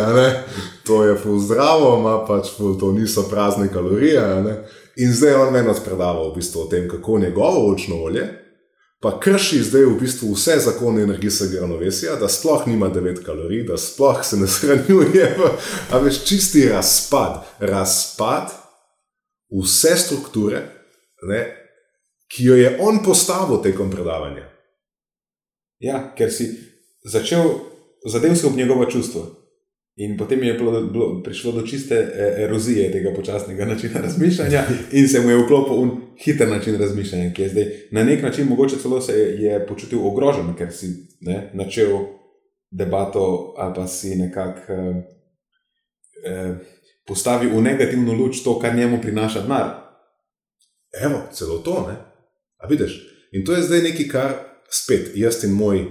[0.86, 4.20] To je full zdravo, ima pač full, to niso prazne kalorije.
[4.96, 8.41] In zdaj on meni predava v bistvu o tem, kako njegovo olčno olje
[9.02, 13.78] pa krši zdaj v bistvu vse zakone energijskega ravnovesja, da sploh nima 9 kalorij, da
[13.78, 15.36] sploh se ne shranjuje,
[15.90, 18.54] a veš čisti razpad, razpad
[19.62, 20.62] vse strukture,
[21.22, 21.42] ne,
[22.30, 24.46] ki jo je on postavil tekom predavanja.
[25.82, 26.46] Ja, ker si
[27.04, 27.50] začel
[28.06, 29.41] zadevati ob njegovo čustvo.
[29.96, 35.08] In potem je bilo, bilo, prišlo do čiste e, erozije tega počasnega načina razmišljanja, in
[35.08, 35.90] se mu je vklopil v
[36.24, 40.06] hiter način razmišljanja, ki je zdaj na nek način, mogoče celo se je, je počutil
[40.06, 40.86] ogrožen, ker si
[41.20, 41.98] ne, načel
[42.70, 45.02] debato ali pa si nekako eh,
[46.24, 46.54] eh,
[47.06, 49.68] postavil v negativno luč to, kar njemu prinaša denar.
[51.02, 51.96] Evo, celo to, ne?
[52.56, 53.08] A vidiš?
[53.32, 54.32] In to je zdaj nekaj, kar
[54.70, 55.84] spet jaz in moj,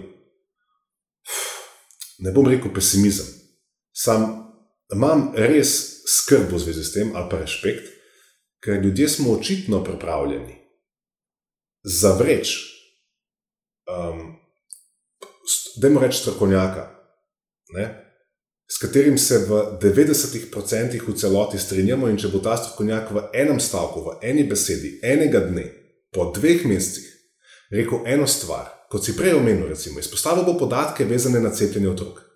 [2.20, 3.41] ne bom rekel pesimizem.
[3.94, 4.52] Sam
[4.94, 7.88] imam res skrb v zvezi s tem, ali pa respekt,
[8.64, 10.58] ker ljudje smo očitno pripravljeni
[11.84, 12.60] zavreči,
[13.90, 14.38] um,
[15.78, 16.88] da jim rečemo strokovnjaka,
[17.74, 17.86] ne,
[18.72, 23.60] s katerim se v 90% v celoti strinjamo, in če bo ta strokovnjak v enem
[23.60, 25.66] stavku, v eni besedi, enega dne,
[26.14, 27.08] po dveh mesecih
[27.72, 32.31] rekel eno stvar, kot si prej omenil, recimo, izpostavil bo podatke vezane na cepljenje otrok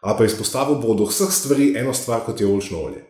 [0.00, 3.04] ali pa izpostavil bo od vseh stvari eno stvar, kot je olčno olje.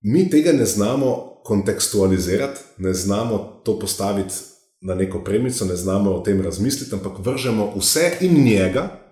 [0.00, 4.34] Mi tega ne znamo kontekstualizirati, ne znamo to postaviti
[4.80, 9.02] na neko premico, ne znamo o tem razmisliti, ampak vržemo vse in njega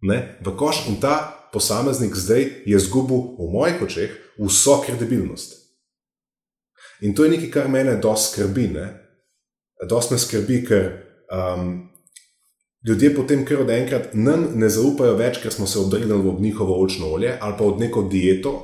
[0.00, 5.58] ne, v koš, in ta posameznik zdaj je izgubil v mojih očeh vso kredibilnost.
[7.00, 8.70] In to je nekaj, kar mene dosti skrbi.
[9.88, 10.86] Dosti me skrbi, ker
[11.30, 11.87] um,
[12.86, 16.80] ljudje potem kar od enkrat nam ne zaupajo več, ker smo se odrgnili v njihovo
[16.80, 18.54] olčno olje ali pa od neko dieto,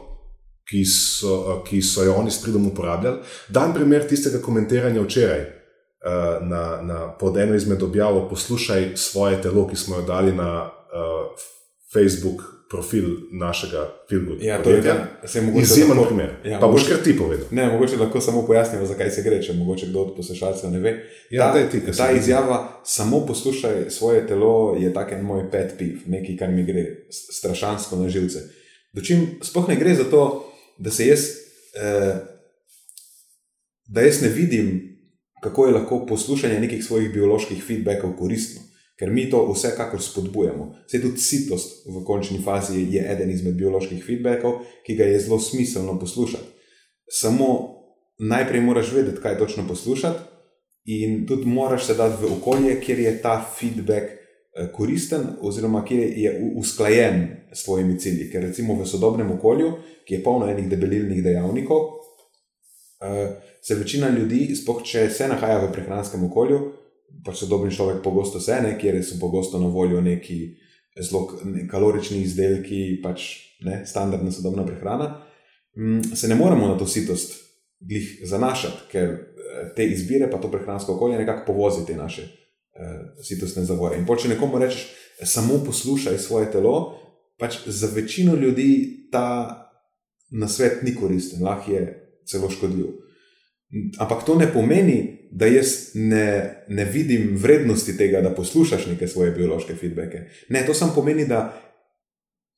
[0.64, 3.18] ki so, ki so jo oni s pridom uporabljali.
[3.48, 9.66] Dan primer tistega komentiranja včeraj uh, na, na, pod eno izmed objav, poslušaj svoje telo,
[9.68, 11.44] ki smo jo dali na uh,
[11.94, 14.30] Facebook profil našega filma.
[14.40, 14.82] Ja, to je
[15.62, 16.30] izjemen primer.
[16.44, 17.46] Ja, pa boš kar ti povedal.
[17.50, 20.94] Ne, mogoče lahko samo pojasnimo, zakaj se gre, če mogoče kdo od poslušalcev ne ve.
[21.30, 26.02] Ja, ta, ti, ta izjava, samo poslušaj svoje telo, je tak en moj pet piv,
[26.06, 28.42] nekaj, kar mi gre strašansko na živce.
[28.94, 30.24] Dočim sploh ne gre za to,
[30.78, 31.28] da se jaz,
[31.78, 32.16] eh,
[33.86, 34.74] da jaz ne vidim,
[35.42, 40.74] kako je lahko poslušanje nekih svojih bioloških feedbackov koristno ker mi to vsekakor spodbujamo.
[40.86, 45.40] Vse tudi sitost v končni fazi je eden izmed bioloških feedbackov, ki ga je zelo
[45.40, 46.44] smiselno poslušati.
[47.10, 47.48] Samo
[48.18, 50.18] najprej moraš vedeti, kaj točno poslušati,
[50.84, 56.12] in tudi moraš se dati v okolje, kjer je ta feedback eh, koristen, oziroma kjer
[56.16, 58.30] je usklajen s tvojimi cilji.
[58.30, 59.72] Ker recimo v sodobnem okolju,
[60.06, 61.80] ki je polno enih debelilnih dejavnikov,
[63.02, 66.60] eh, se večina ljudi, spoh če se nahaja v prehranskem okolju,
[67.24, 70.38] pač sodobni človek pogosto se ne, kjer so pogosto na voljo neki
[71.00, 71.26] zelo
[71.70, 73.28] kalorični izdelki, pač
[73.66, 75.08] ne, standardna sodobna prehrana,
[75.76, 77.40] mm, se ne moremo na to sitost
[77.80, 83.24] glih zanašati, ker eh, te izbire, pa to prehransko okolje nekako povozi te naše uh,
[83.24, 83.98] sitostne zavoje.
[83.98, 84.86] In če nekomu rečeš,
[85.22, 86.98] samo poslušaj svoje telo,
[87.38, 89.26] pač za večino ljudi ta
[90.30, 91.84] nasvet ni koristen, lahko je
[92.26, 92.86] celo škodljiv.
[93.98, 99.30] Ampak to ne pomeni, da jaz ne, ne vidim vrednosti tega, da poslušaš neke svoje
[99.30, 100.20] biološke feedbacke.
[100.48, 101.60] Ne, to samo pomeni, da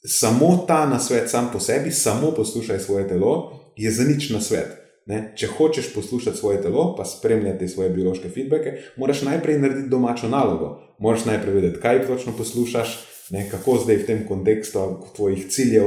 [0.07, 4.41] samo ta na svet, sam po sebi, samo poslušaj svoje telo, je za nič na
[4.41, 4.77] svet.
[5.07, 5.33] Ne?
[5.39, 10.77] Če hočeš poslušati svoje telo, pa spremljati svoje biološke feedbacke, moraš najprej narediti domačo nalogo.
[10.99, 12.99] Moraš najprej vedeti, kaj točno poslušaš,
[13.31, 13.49] ne?
[13.51, 14.85] kako zdaj v tem kontekstu
[15.17, 15.87] tvojih ciljev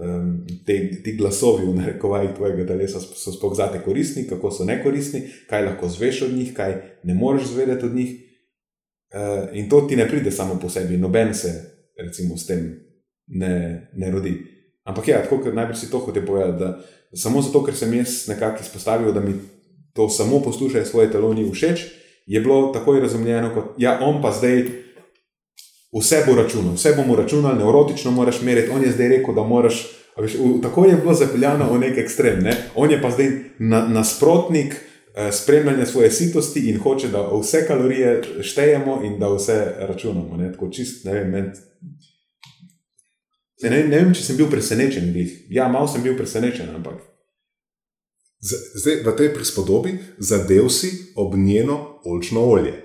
[0.00, 5.22] um, te, ti glasovi v narekovajih tvojega telesa so sploh zate koristni, kako so nekoristni,
[5.50, 8.14] kaj lahko zveš od njih, kaj ne moreš zvedeti od njih.
[9.14, 11.52] Uh, in to ti ne pride samo po sebi, noben se
[11.98, 12.74] recimo s tem
[13.26, 14.34] ne, ne rodi.
[14.84, 16.80] Ampak ja, tako kot najprej si to hotel povedati, da
[17.12, 19.34] samo zato, ker sem jaz nekako izpostavil, da mi
[19.92, 21.86] to samo poslušaj svoje telo ni všeč,
[22.26, 24.64] je bilo takoj razumljeno kot, ja, on pa zdaj
[25.92, 28.70] vse bo računal, vse bomo računali, neurotično moraš meriti.
[28.70, 29.86] On je zdaj rekel, da moraš.
[30.18, 32.40] Veš, v, tako je bilo zapeljano v nek ekstrem.
[32.42, 32.56] Ne?
[32.74, 38.22] On je pa zdaj na, nasprotnik eh, spremljanja svoje sitosti in hoče, da vse kalorije
[38.40, 40.36] štejemo in da vse računamo.
[40.36, 40.52] Ne?
[40.52, 41.52] Tako čist, ne vem, men,
[43.62, 45.12] ne, ne vem, če sem bil presenečen.
[45.12, 45.46] Glih.
[45.50, 46.98] Ja, malo sem bil presenečen, ampak.
[48.42, 52.74] Zdaj, v tej prispodobi zadev si ob njeno olčno olje.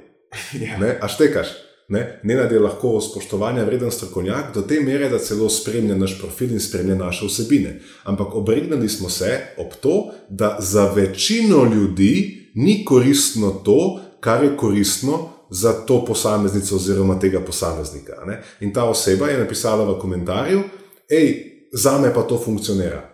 [0.58, 0.80] Ja.
[0.82, 1.48] Ne, a štekaš?
[1.88, 6.52] Ne, Nenad je lahko spoštovanja vreden strokovnjak do te mere, da celo spremlja naš profil
[6.52, 7.80] in spremlja naše vsebine.
[8.04, 14.58] Ampak obregnili smo se ob to, da za večino ljudi ni koristno to, kar je
[14.58, 18.14] koristno za to posameznico oziroma tega posameznika.
[18.26, 18.42] Ne?
[18.60, 20.64] In ta oseba je napisala v komentarju,
[21.10, 23.10] hej, za me pa to funkcionira.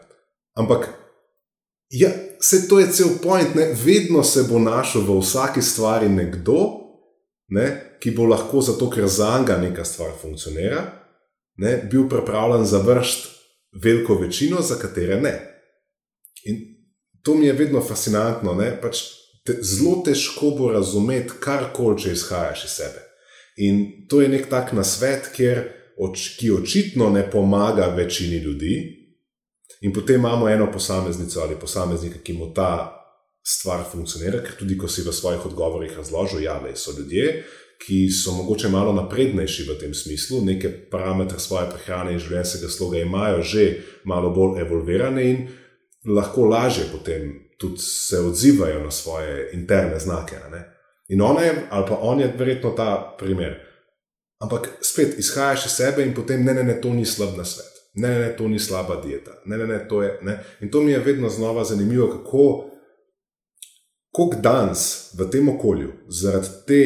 [0.55, 0.89] Ampak,
[1.89, 2.09] ja,
[2.39, 3.75] se to je cel point, ne?
[3.85, 6.88] vedno se bo našel v vsaki stvari nekdo,
[7.49, 7.97] ne?
[7.99, 10.83] ki bo lahko zato, ker za njega neka stvar funkcionira,
[11.57, 11.89] ne?
[11.91, 13.27] bil pripravljen završiti
[13.83, 15.33] veliko večino, za katere ne.
[16.43, 16.57] In
[17.23, 18.53] to mi je vedno fascinantno.
[18.53, 19.01] ne, Pač
[19.45, 23.03] te, zelo težko bo razumeti karkoli, če izhajaš iz sebe.
[23.57, 25.65] In to je nek tak nasvet, kjer,
[25.99, 28.75] oč, ki očitno ne pomaga večini ljudi,
[29.81, 32.98] in potem imamo eno posameznico ali posameznika, ki mu ta
[33.45, 37.43] stvar funkcionira, ker tudi ko si v svojih odgovorih razložil, ja, da so ljudje,
[37.79, 42.99] ki so mogoče malo naprednejši v tem smislu, neke parametre svoje prehrane in življenjskega sloga
[42.99, 43.69] imajo že
[44.03, 45.47] malo bolj evolvirane in
[46.05, 50.35] lahko lažje potem tudi se odzivajo na svoje interne znake.
[51.09, 53.59] In ona je, ali pa on je verjetno ta primer.
[54.39, 57.67] Ampak spet izhajaš iz sebe in potem ne, ne, ne, to ni slab na svet.
[57.93, 59.31] Ne, ne, ne, to ni slaba dieta.
[59.45, 60.19] Ne, ne, ne, to je.
[60.21, 60.39] Ne.
[60.61, 62.69] In to mi je vedno znova zanimivo, kako,
[64.15, 66.81] kako danes v tem okolju, zaradi te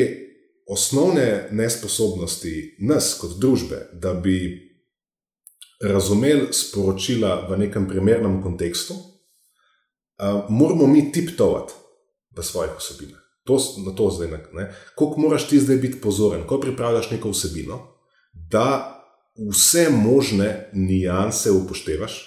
[0.68, 4.38] osnovne nesposobnosti nas kot družbe, da bi
[5.84, 11.74] razumeli sporočila v nekem primernem kontekstu, uh, moramo mi tiptovati
[12.36, 13.20] v svojih vsebinah.
[13.44, 14.70] To, na to zdaj ne.
[14.96, 17.80] Kako moraš ti zdaj biti pozoren, ko pripravljaš neko vsebino,
[18.34, 19.00] da
[19.52, 22.22] vse možne nianse upoštevaš,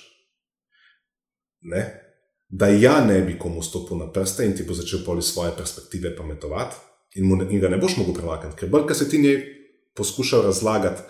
[1.61, 2.05] ne?
[2.49, 6.16] Da ja ne bi komu stopil na prste in ti bo začel poli svoje perspektive
[6.16, 6.76] pametovati,
[7.14, 9.42] in, mu, in ga ne boš mogel premakniti, ker kar se ti njej
[9.97, 11.03] poskušal razlagati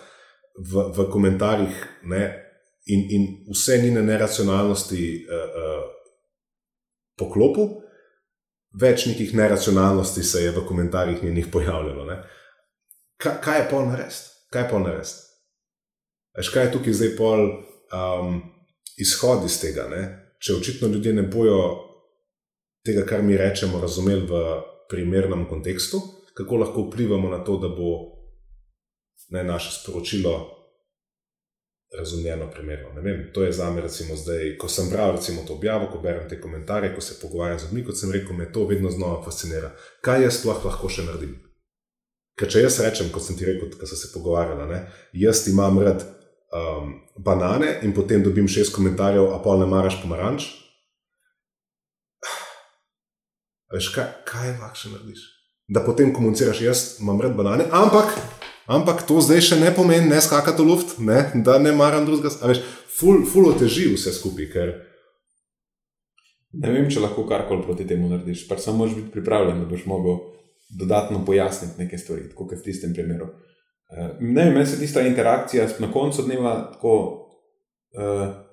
[0.57, 2.23] v, v komentarjih, ne,
[2.85, 5.83] in, in vse njene neracionalnosti uh, uh,
[7.19, 7.67] poklopu,
[8.79, 12.05] več nekih neracionalnosti se je v komentarjih njenih pojavljalo.
[12.05, 12.21] Ne.
[13.17, 14.23] Kaj, kaj je pol narediti?
[14.53, 15.25] Kaj je pol narediti?
[16.37, 18.39] Veš, kaj je tukaj zdaj pol um,
[19.01, 19.87] izhod iz tega?
[19.91, 20.03] Ne?
[20.47, 21.59] Če očitno ljudje ne bojo
[22.87, 24.43] tega, kar mi rečemo, razumeli v
[24.87, 25.99] primernem kontekstu,
[26.37, 27.89] kako lahko vplivamo na to, da bo
[29.35, 30.35] ne, naše sporočilo
[31.97, 32.93] razumljeno primerno.
[32.95, 35.99] Ne Vem, to je za me, recimo, zdaj, ko sem bral recimo, to objavo, ko
[35.99, 39.19] berem te komentarje, ko se pogovarjam z ljudmi, kot sem rekel, me to vedno znova
[39.25, 39.73] fascinira.
[40.01, 41.35] Kaj jaz sploh lahko še naredim?
[42.39, 45.83] Ker če jaz rečem, kot sem ti rekel, ko sem se pogovarjala, ne, jaz imam
[45.83, 46.07] rad
[46.53, 50.49] um, banane in potem dobim šest komentarjev, a pol ne maraš pomaranč.
[53.73, 55.23] Veš, kaj, kaj lahko še narediš?
[55.67, 58.13] Da potem komuniciraš, jaz imam rad banane, ampak,
[58.71, 62.31] ampak to zdaj še ne pomeni, ne skakati v luft, ne, da ne maram drugega.
[62.39, 62.63] A Veš,
[62.95, 64.77] ful, ful oteži vse skupaj, ker
[66.57, 69.83] Ne vem, če lahko karkoli proti temu narediš, pa samo moraš biti pripravljen, da boš
[69.89, 70.15] mogel
[70.79, 73.29] dodatno pojasniti neke stvari, kot v tistem primeru.
[73.89, 77.23] Eh, Ne meni se tista interakcija na koncu dneva tako.
[77.91, 78.47] Uh,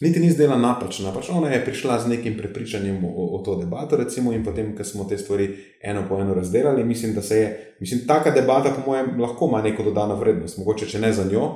[0.00, 3.96] Niti ni zdela napačna, pač ona je prišla z nekim prepričanjem o, o to debato,
[3.96, 5.46] recimo, in potem, ko smo te stvari
[5.82, 9.62] eno po eno razdelali, mislim, da se je, mislim, taka debata, po mojem, lahko ima
[9.62, 10.58] neko dodano vrednost.
[10.58, 11.46] Mogoče, če ne za njo,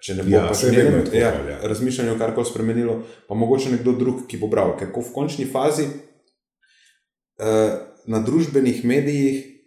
[0.00, 1.58] če ne bo Ja, pač njenem je tako, ja, ja.
[1.62, 4.76] razmišljanju karkoli spremenilo, pa mogoče nekdo drug, ki bo bral.
[4.78, 7.74] Ker v končni fazi uh,
[8.06, 9.57] na družbenih medijih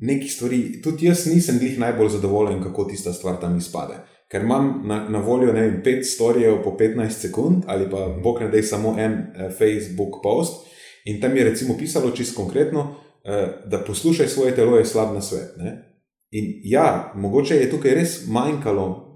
[0.00, 4.00] nekih stvari, tudi jaz nisem glih najbolj zadovoljen, kako tista stvar tam izpade.
[4.30, 8.40] Ker imam na, na voljo ne vem, pet storijev po 15 sekund ali pa bog
[8.40, 10.66] ne dej samo en eh, Facebook post
[11.04, 12.94] in tam je recimo pisalo čisto konkretno,
[13.24, 15.56] eh, da poslušaj svoje telo je slab na svet.
[15.56, 15.90] Ne?
[16.30, 19.10] In ja, mogoče je tukaj res manjkalo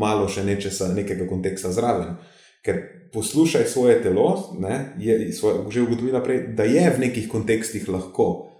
[0.00, 2.16] malo še nečesa, nekega konteksta zraven.
[2.64, 7.88] Ker poslušaj svoje telo, ne, je svoje, že ugotovila prej, da je v nekih kontekstih
[7.88, 8.53] lahko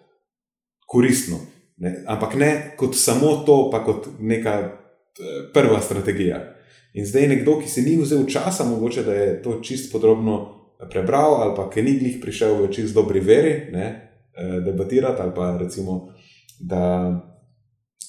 [0.87, 1.41] koristno.
[1.76, 6.43] Ne, ampak ne kot samo to, pa kot neka eh, prva strategija.
[6.95, 10.37] In zdaj nekdo, ki si ni vzel časa, mogoče da je to čist podrobno
[10.91, 13.87] prebral, ali pa ki ni glih prišel v čist dobri veri, ne,
[14.37, 16.14] eh, debatirati, ali pa recimo,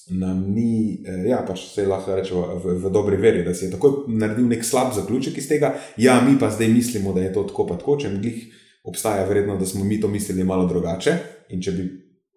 [0.09, 3.71] nam ni, eh, ja, pač se lahko rečemo v, v dobri veri, da si je
[3.73, 7.43] takoj naredil nek slab zaključek iz tega, ja, mi pa zdaj mislimo, da je to
[7.49, 8.45] tako pa tako, če glih
[8.85, 11.17] obstaja verjetno, da smo mi to mislili malo drugače
[11.49, 11.89] in če bi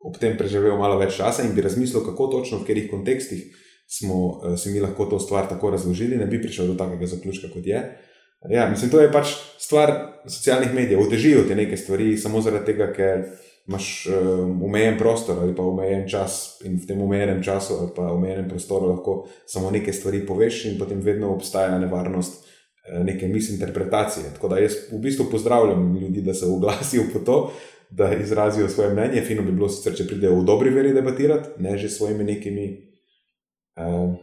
[0.04, 3.48] ob tem preživel malo več časa in bi razmislil, kako točno v katerih kontekstih
[3.88, 7.48] smo uh, si mi lahko to stvar tako razložili, ne bi prišel do takega zaključka,
[7.54, 7.82] kot je.
[8.50, 9.92] Ja, mislim, to je pač stvar
[10.26, 11.00] socialnih medijev.
[11.02, 13.24] Otežijo ti neke stvari samo zaradi tega, ker
[13.68, 18.06] imaš um, omejen prostor ali pa omejen čas in v tem omejenem času ali pa
[18.12, 24.30] omejenem prostoru lahko samo neke stvari poveš, in potem vedno obstaja nevarnost uh, neke misinterpretacije.
[24.36, 27.38] Tako da jaz v bistvu pozdravljam ljudi, da se oglasijo po to,
[27.90, 29.22] da izrazijo svoje mnenje.
[29.22, 32.66] Fino bi bilo sicer, če pridejo v dobri veri debatirati, ne že s svojimi nekimi.
[33.78, 34.14] Uh,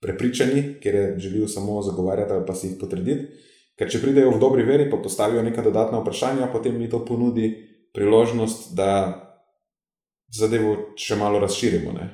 [0.00, 3.26] Prepričani, ker je želijo samo zagovarjati ali pa si jih potrditi.
[3.78, 7.48] Ker če pridejo v dobri veri, pa postavijo neka dodatna vprašanja, potem mi to ponudi
[7.96, 8.90] priložnost, da
[10.28, 11.92] zadevo še malo razširimo.
[11.92, 12.08] Ne?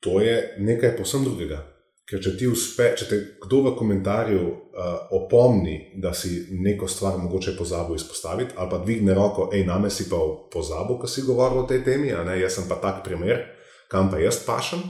[0.00, 1.73] To je nekaj posebno drugega.
[2.04, 7.16] Ker če ti uspe, če te kdo v komentarju uh, opomni, da si neko stvar
[7.16, 10.18] mogoče pozabil izpostaviti, ali pa dvigne roko, hej, name si pa
[10.52, 13.40] pozabil, ko si govoril o tej temi, a ne jaz sem pa tak primer,
[13.88, 14.84] kam pa jaz pašem.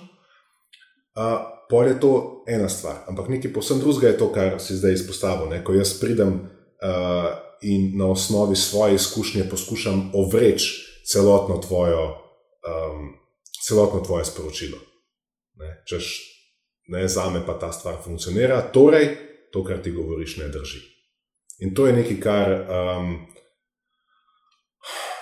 [1.14, 4.98] Uh, Pol je to ena stvar, ampak nekaj posebno drugega je to, kar si zdaj
[4.98, 5.48] izpostavil.
[5.48, 5.62] Ne?
[5.64, 7.30] Ko jaz pridem uh,
[7.62, 12.02] in na osnovi svoje izkušnje poskušam ovreči celotno tvojo,
[12.60, 13.16] um,
[13.64, 14.78] celotno tvoje sporočilo.
[15.88, 16.33] Češ,
[16.88, 19.08] ne, za me pa ta stvar funkcionira, torej
[19.52, 20.80] to, kar ti govoriš, ne drži.
[21.58, 23.26] In to je nekaj, kar um,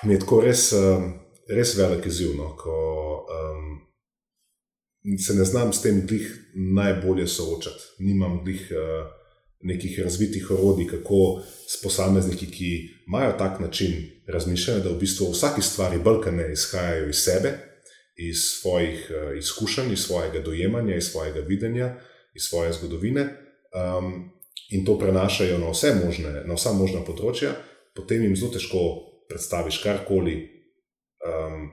[0.02, 1.12] mi je tako res, um,
[1.48, 2.32] res velik izziv.
[2.36, 2.54] No?
[2.56, 2.76] Ko,
[3.28, 7.82] um, se ne znam s tem glih najbolje soočati.
[7.98, 9.10] Nimam glih uh,
[9.62, 12.70] nekih razvitih orodij, kako s posamezniki, ki
[13.06, 13.92] imajo tak način
[14.26, 17.52] razmišljanja, da v bistvu vsaki stvari brkane izhajajo iz sebe,
[18.16, 21.94] iz svojih uh, izkušenj, iz svojega dojemanja, iz svojega videnja,
[22.34, 23.28] iz svoje zgodovine.
[23.72, 24.32] Um,
[24.72, 27.50] In to prenašajo na vse možne, na vsa možna področja,
[27.96, 28.80] potem jim zelo težko
[29.28, 30.36] predstaviš karkoli,
[31.28, 31.66] um,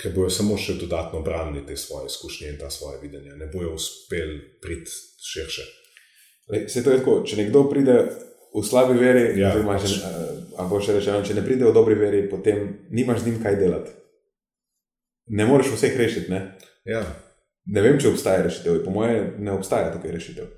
[0.00, 3.76] ker bojo samo še dodatno branili te svoje izkušnje in ta svoje videnje, ne bojo
[3.76, 4.90] uspeli priti
[5.22, 5.66] širše.
[6.66, 7.96] Se to je tako, če nekdo pride
[8.50, 9.94] v slabi veri, Ja, oziroma pač.
[9.94, 10.14] če,
[10.58, 13.94] ali še rečeno, če ne pride v dobri veri, potem nimaš z njim kaj delati.
[15.30, 16.30] Ne moreš vseh rešiti.
[16.30, 16.40] Ne?
[16.84, 17.04] Ja,
[17.70, 18.82] ne vem, če obstaja rešitev.
[18.84, 20.48] Po mojem, ne obstaja tukaj rešitev.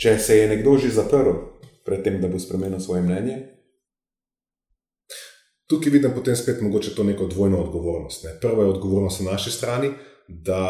[0.00, 1.32] Če se je nekdo že zaprl
[1.84, 3.38] pred tem, da bo spremenil svoje mnenje,
[5.70, 8.24] tukaj vidim potem spet mogoče to neko dvojno odgovornost.
[8.24, 8.36] Ne.
[8.40, 9.92] Prva je odgovornost na naši strani,
[10.28, 10.62] da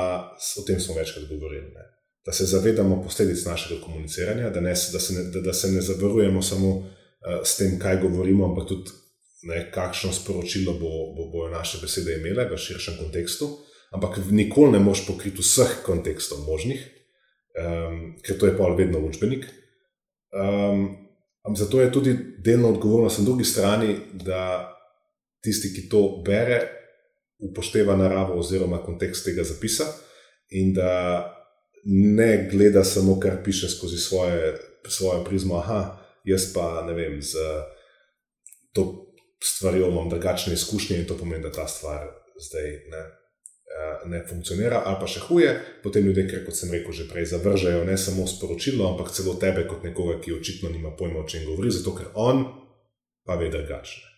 [0.58, 1.66] o tem smo večkrat govorili.
[1.74, 1.86] Ne.
[2.26, 5.80] Da se zavedamo posledic našega komuniciranja, da, ne, da, se, ne, da, da se ne
[5.80, 6.86] zavarujemo samo uh,
[7.44, 8.90] s tem, kaj govorimo, ampak tudi
[9.42, 13.48] ne, kakšno sporočilo bo, bo, bojo naše besede imele v širšem kontekstu.
[13.90, 16.82] Ampak nikoli ne moš pokriti vseh kontekstov možnih,
[17.58, 19.48] um, ker to je pa vedno učbenik.
[20.30, 21.08] Um,
[21.56, 24.70] zato je tudi delno odgovornost na drugi strani, da
[25.42, 26.60] tisti, ki to bere,
[27.40, 29.86] upošteva naravo oziroma kontekst tega zapisa
[30.50, 30.92] in da
[31.84, 34.56] ne gleda samo, kar piše skozi svoje,
[34.88, 35.56] svojo prizmo.
[35.56, 37.38] Aha, jaz pa ne vem, z
[38.72, 39.09] to
[39.44, 42.06] stvarjo imam drugačne izkušnje in to pomeni, da ta stvar
[42.40, 42.98] zdaj ne.
[42.98, 45.50] eh, Ne funkcionira, ali pa še huje,
[45.82, 49.66] potem ljudje, ker, kot sem rekel, že prej zavržajo ne samo sporočilo, ampak celo tebe,
[49.68, 52.44] kot nekoga, ki očitno nima pojma, o čem govori, zato ker on
[53.24, 54.08] pa ve drugačne.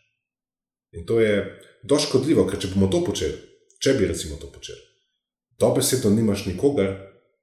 [0.92, 3.36] In to je dosti škodljivo, ker če bomo to počeli,
[3.82, 4.80] če bi recimo to počeli,
[5.60, 6.94] dobesedno nimaš nikogar,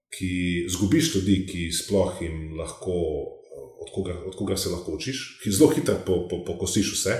[0.10, 2.96] ki zgubiš ljudi, ki sploh jim lahko,
[3.84, 7.18] od koga, od koga se lahko učiš, ki zelo hitro po, po, pokosiš vse.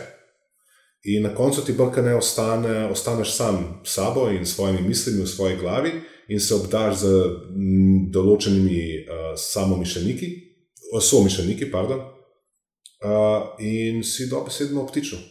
[1.04, 5.28] In na koncu ti brka ne ostane, ostaneš sam s sabo in svojimi mislimi v
[5.28, 5.92] svoji glavi,
[6.30, 7.12] in se obdaš z
[8.14, 10.30] določenimi uh, samomišljeniki,
[11.02, 15.22] somišljeniki, pardon, uh, in si dobesedno obtičil.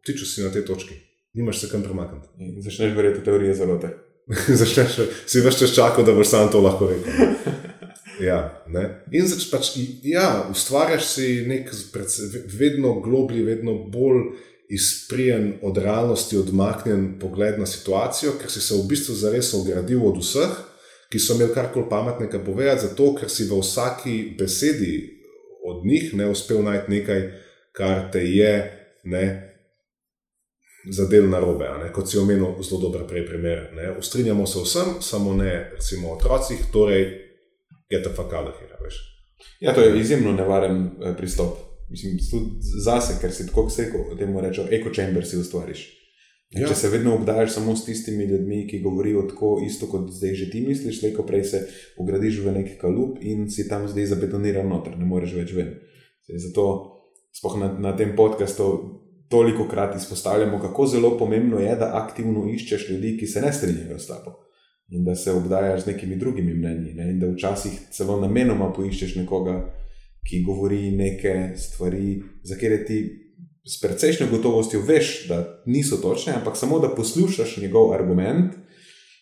[0.00, 0.96] Obtičil si na tej točki,
[1.36, 2.32] nimaš se kam premakniti.
[2.38, 3.92] in začneš verjeti v teorije zarote.
[4.62, 7.10] Začneš, si več čas čakal, da boš sam to lahko rekel.
[8.20, 8.82] Ja, ne.
[9.16, 9.70] In zač, pač,
[10.04, 14.34] ja, ustvarjaš si nek predvsej- vedno globlji, vedno bolj
[14.70, 20.20] izprijen od realnosti, odmaknjen pogled na situacijo, ker si se v bistvu zares ogradil od
[20.22, 20.52] vseh,
[21.10, 24.94] ki so imeli karkoli pametnega povedati, zato ker si v vsaki besedi
[25.66, 27.22] od njih ne uspel najti nekaj,
[27.72, 28.52] kar te je
[29.04, 29.24] ne,
[30.90, 31.66] zadel na robe.
[31.92, 33.70] Kot si omenil, zelo dober prej primer.
[33.74, 33.90] Ne.
[33.98, 37.04] Ustrinjamo se vsem, samo ne recimo otrocih, torej
[37.90, 38.74] get the fuck out of here.
[38.78, 38.94] a Veš.
[39.60, 41.69] Ja, to je izjemno nevaren eh, pristop.
[41.90, 42.18] Mislim,
[42.84, 45.88] zase, ker si tako rekel, temu rečemo, echo chamber si ustvariš.
[46.50, 46.66] Ja.
[46.66, 50.48] Če se vedno obdajaš samo s tistimi ljudmi, ki govorijo tako isto, kot zdaj že
[50.50, 51.60] ti misliš, slejko prej se
[51.98, 55.76] ugradiš v neki kalup in si tam zdaj zabetoniran noter, ne moreš več ven.
[56.26, 56.64] Zato
[57.34, 58.66] spoh na, na tem podkastu
[59.30, 63.98] toliko krat izpostavljamo, kako zelo pomembno je, da aktivno iščeš ljudi, ki se ne strinjajo
[63.98, 64.38] s tabo.
[64.90, 66.94] in da se obdajaš z nekimi drugimi mnenji.
[66.94, 67.10] Ne?
[67.10, 69.60] In da včasih celo namenoma poiščeš nekoga,
[70.28, 73.00] ki govori neke stvari, za katere ti
[73.66, 78.52] s precejšnjo gotovostjo veš, da niso točne, ampak samo da poslušaš njegov argument,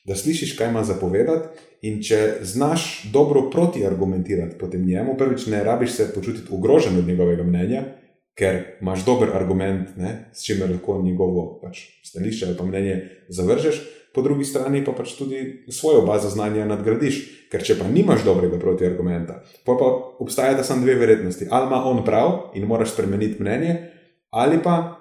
[0.05, 1.49] da slišiš, kaj ima zapovedati.
[1.83, 7.43] In če znaš dobro protiargumentirati potem njemu, prvič ne rabiš se počutiti ogrožen od njegovega
[7.43, 7.85] mnenja,
[8.39, 12.97] ker imaš dober argument, ne, s čimer lahko njegovo pač, stališče ali pa mnenje
[13.29, 13.81] zavržeš,
[14.15, 17.21] po drugi strani pa pač tudi svojo bazo znanja nadgradiš.
[17.49, 19.87] Ker če pa nimaš dobrega protiargumenta, pa, pa
[20.21, 21.47] obstajata samo dve verjetnosti.
[21.51, 23.77] Ali ima on prav in moraš spremeniti mnenje,
[24.31, 24.99] ali pa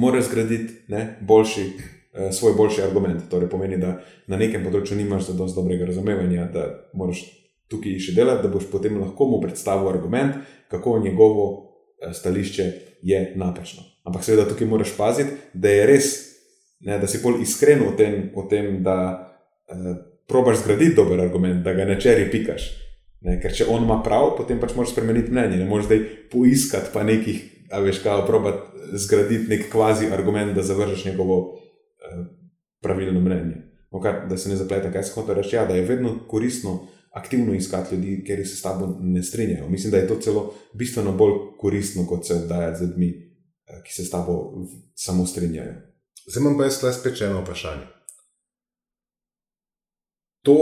[0.00, 1.66] moraš zgraditi ne, boljši,
[2.14, 3.28] eh, svoj boljši argument.
[3.30, 7.26] Torej pomeni, da na nekem področju nimaš za dosto dobrega razumevanja, da moraš
[7.68, 10.40] tukaj še delati, da boš potem lahko mu predstavil argument,
[10.72, 11.46] kako njegovo
[12.00, 12.72] eh, stališče
[13.02, 13.84] je napačno.
[14.08, 16.31] Ampak seveda tukaj moraš paziti, da je res
[16.86, 19.92] ne, da si bolj iskren v tem, v tem da uh,
[20.28, 22.70] probaš zgraditi dober argument, da ga nečeri pikaš.
[23.22, 25.60] Ne, ker če on ima prav, potem pač moraš spremeniti mnenje.
[25.60, 26.00] Ne moreš zdaj
[26.32, 32.24] poiskati pa nekih, a veš, kaj, probati zgraditi nek kvazi argument, da zavržeš njegovo uh,
[32.82, 33.68] pravilno mnenje.
[33.92, 35.56] Okay, da se ne zaplete, kaj se hoče reči.
[35.56, 39.68] Ja, da je vedno koristno aktivno iskati ljudi, ker se s tabo ne strinjajo.
[39.68, 43.08] Mislim, da je to celo bistveno bolj koristno, kot se obdajati z ljudmi,
[43.66, 45.91] eh, ki se s tabo samo strinjajo.
[46.26, 47.86] Zdaj imam pa jaz le spet eno vprašanje.
[50.42, 50.56] To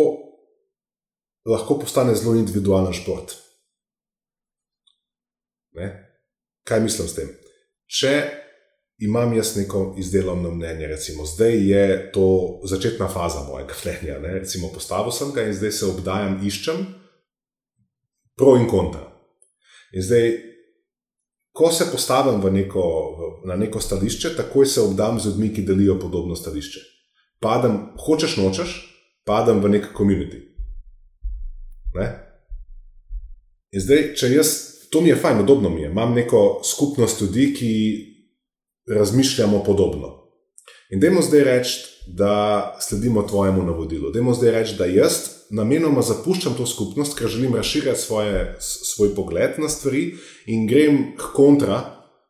[1.44, 3.34] lahko postane zelo individualen šport.
[5.72, 5.88] Ne?
[6.64, 7.28] Kaj mislim s tem?
[7.86, 8.14] Če
[9.00, 14.38] imam jaz neko izdelovno mnenje, recimo zdaj je to začetna faza mojega mnenja, ne?
[14.38, 16.84] recimo postavil sem ga in zdaj se obdajam, iščem
[18.36, 19.06] pro in kontra.
[19.92, 20.49] In zdaj
[21.60, 22.82] ko se postavim neko,
[23.44, 26.80] na neko stališče, takoj se obdam z ljudmi, ki delijo podobno stališče.
[27.40, 28.70] Padem, hočeš nočeš,
[29.28, 30.40] padem v nek komunity.
[31.98, 32.06] Ne?
[33.76, 34.54] In zdaj, če jaz,
[34.88, 37.72] to mi je fajn, podobno mi je, imam neko skupnost ljudi, ki
[38.96, 40.14] razmišljamo podobno.
[40.90, 42.32] In dajmo zdaj reči, da
[42.80, 44.10] sledimo tvojemu navodilu.
[44.10, 49.58] Dajmo zdaj reči, da jaz namenoma zapuščam to skupnost, ker želim razširiti svoje, svoj pogled
[49.58, 50.14] na stvari
[50.46, 51.80] in grem kontra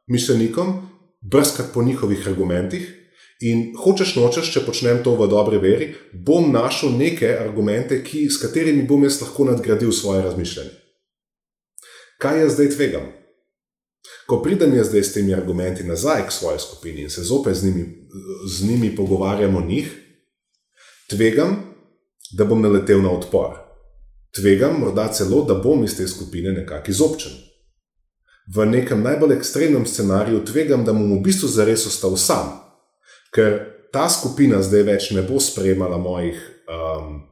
[0.07, 0.89] miselnikom,
[1.21, 2.97] brskati po njihovih argumentih.
[3.41, 8.37] In hočeš nočeš, če počnem to v dobri veri, bom našel neke argumente, ki, s
[8.43, 10.75] katerimi bom jaz lahko nadgradil svoje razmišljanje.
[12.21, 13.07] Kaj jaz zdaj tvegam?
[14.29, 17.65] Ko pridem jaz zdaj s temi argumenti nazaj k svoji skupini in se zopet z
[17.65, 17.87] njimi,
[18.47, 19.89] z njimi pogovarjam o njih,
[21.09, 21.70] tvegam,
[22.37, 23.57] da bom naletel na odpor.
[24.37, 27.33] Tvegam morda celo, da bom iz te skupine nekako izobčen.
[28.55, 32.53] V nekem najbolj ekstremnem scenariju tvegam, da bom v bistvu zares ostal sam,
[33.35, 33.59] ker
[33.93, 37.23] ta skupina zdaj več ne bo sprejemala mojih um,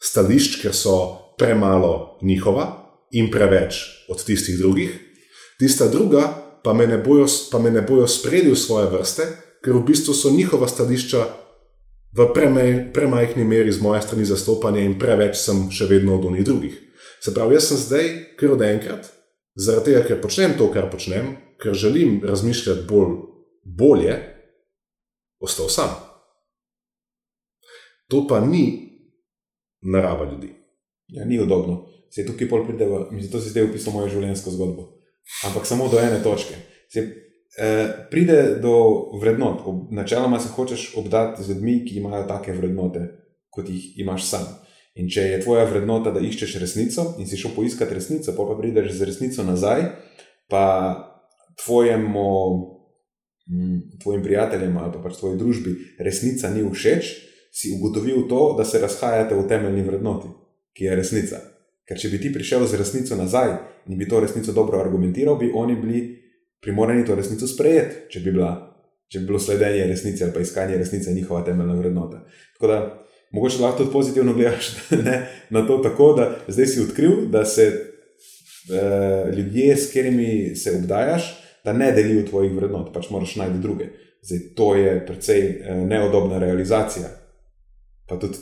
[0.00, 0.96] stališč, ker so
[1.38, 2.66] premalo njihova
[3.12, 4.92] in preveč od tistih drugih,
[5.58, 6.26] tista druga
[6.64, 7.26] pa me ne bojo,
[7.88, 9.28] bojo sprejeli v svoje vrste,
[9.64, 11.24] ker v bistvu so njihova stališča
[12.18, 16.44] v premaj, premajhni meri z moje strani zastopanje in preveč sem še vedno od onih
[16.44, 16.74] drugih.
[17.22, 18.08] Se pravi, jaz sem zdaj,
[18.38, 19.06] ker od enkrat,
[19.58, 23.14] zaradi tega, ker počnem to, kar počnem, ker želim razmišljati bolj,
[23.64, 24.18] bolje,
[25.42, 25.94] ostal sam.
[28.08, 28.64] To pa ni
[29.82, 30.54] narava ljudi.
[31.08, 31.86] Ja, ni udobno.
[32.10, 34.86] Se tukaj pol pride, mislim, to si zdaj opisal mojo življenjsko zgodbo.
[35.44, 36.56] Ampak samo do ene točke.
[36.88, 37.04] Se,
[37.56, 39.60] Eh, pride do vrednot.
[39.90, 43.00] Načeloma se hočeš obdati z ljudmi, ki imajo take vrednote,
[43.50, 44.44] kot jih imaš sam.
[44.94, 48.56] In če je tvoja vrednota, da iščeš resnico in si šel poiskati resnico, pa, pa
[48.58, 49.84] prideš z resnico nazaj,
[50.50, 50.64] pa
[51.64, 52.26] tvojemu,
[54.02, 55.74] tvojim prijateljem ali pa pač tvoji družbi
[56.04, 57.12] resnica ni všeč,
[57.54, 60.28] si ugotovil to, da se razhajate v temeljni vrednoti,
[60.76, 61.40] ki je resnica.
[61.88, 63.54] Ker če bi ti prišel z resnico nazaj
[63.88, 66.02] in bi to resnico dobro argumentiral, bi oni bili
[66.60, 68.52] primorani to resnico sprejeti, če bi, bila,
[69.08, 72.24] če bi bilo sledenje resnici ali pa iskanje resnice njihova temeljna vrednota.
[72.54, 72.80] Tako da
[73.30, 74.72] mogoče lahko tudi pozitivno gledaš
[75.06, 80.76] ne, na to, tako da zdaj si odkril, da se eh, ljudje, s katerimi se
[80.76, 81.34] obdajaš,
[81.64, 83.88] da ne delijo tvojih vrednot, pač moraš najti druge.
[84.22, 87.08] Zdaj, to je precej eh, neodobna realizacija.
[88.08, 88.38] Pa tudi,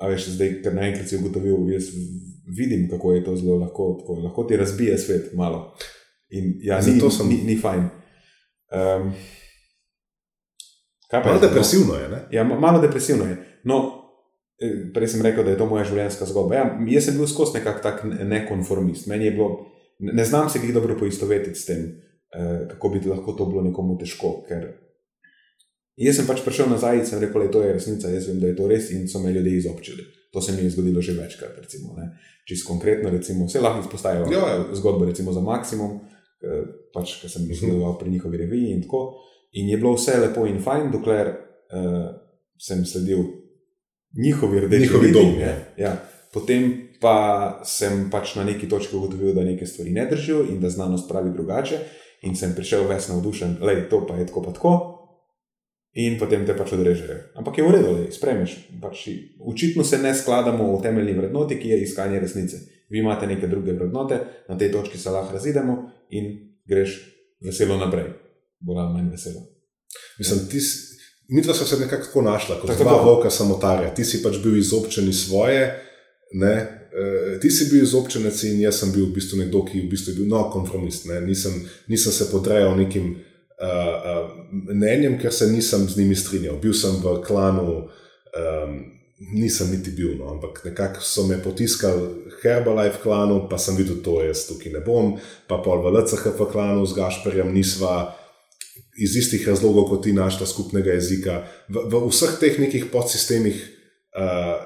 [0.00, 1.88] a veš, zdaj, ker naenkrat si ugotovil, jaz
[2.56, 5.76] vidim, kako je to zelo lahko, tako, lahko ti razbije svet malo.
[6.34, 7.28] In ja, ni, sem...
[7.30, 7.84] ni, ni fajn.
[8.74, 9.12] Um,
[11.12, 12.08] malo depresivno je.
[12.08, 12.22] Ne?
[12.34, 13.36] Ja, malo depresivno je.
[13.70, 13.80] No,
[14.58, 16.58] eh, prej sem rekel, da je to moja življenjska zgodba.
[16.58, 19.06] Ja, jaz sem bil skozi nekak tak nekonformist.
[19.10, 19.50] Meni je bilo,
[20.02, 21.86] ne znam se jih dobro poistovetiti s tem,
[22.34, 24.40] uh, kako bi lahko to bilo nekomu težko.
[24.48, 24.72] Ker
[25.94, 28.48] Jaz sem pač prišel nazaj in sem rekel, da je to resnica, jaz vem, da
[28.50, 30.06] je to res in so me ljudje izobčili.
[30.34, 31.58] To se mi je zgodilo že večkrat.
[31.62, 31.94] Recimo,
[32.44, 36.13] Čisto konkretno, recimo, vse lahko izpostavijo Ja, zgodbo recimo, za maksimum, eh,
[36.94, 39.04] pač, ki sem jih sodeloval pri njihovi reviji in tako.
[39.54, 42.08] In je bilo vse lepo in fajn, dokler uh,
[42.58, 43.22] sem sledil
[44.18, 45.54] njihovi rdeči Njihovi ne.
[45.78, 45.96] Ja.
[46.32, 50.70] Potem pa sem pač na neki točki ugotovil, da neke stvari ne držijo in da
[50.70, 51.78] znanost pravi drugače.
[52.24, 54.74] In sem prišel ves navdušen, da je to pa je tako, pa tako.
[55.94, 57.20] In potem te pač odrežejo.
[57.38, 58.56] Ampak je v redu, da spremeš.
[58.82, 62.62] Pač, očitno se ne skladamo v temeljni vrednoti, ki je iskanje resnice.
[62.94, 65.74] Vi imate neke druge vrednote, na tej točki se lahko razidemo
[66.14, 66.28] in
[66.64, 66.92] greš
[67.42, 68.04] veselo naprej.
[68.62, 69.40] Bolj ali manj veselo.
[70.18, 70.94] Mislim, ti, si-
[71.28, 73.04] midva sva se nekako našla, kot Tako, dva tako.
[73.04, 73.90] volka samotarja.
[73.94, 75.66] Ti si pač bil izobčen iz svoje,
[76.38, 76.54] ne?
[76.94, 79.90] eh, ti si bil izobčenec in jaz sem bil v bistvu nekdo, ki je v
[79.90, 81.10] bistvu bil no, konformist.
[81.10, 81.18] Ne?
[81.20, 81.58] Nisem,
[81.90, 83.16] nisem se podrejal nekim
[83.58, 84.30] uh,
[84.70, 86.62] mnenjem, ker se nisem z njimi strinjal.
[86.62, 87.88] Bil sem v klanu.
[88.34, 88.82] Um,
[89.34, 94.26] Nisem niti bil, no, ampak nekako so me potiskali Herbalife klanu, pa sem videl, da
[94.28, 95.14] jaz tukaj ne bom,
[95.48, 98.12] pa pol v LCHF klanu z Gašperjem nisva
[99.00, 101.42] iz istih razlogov kot ti našla skupnega jezika.
[101.68, 103.56] V, v vseh teh nekih podsistemih
[104.14, 104.60] uh,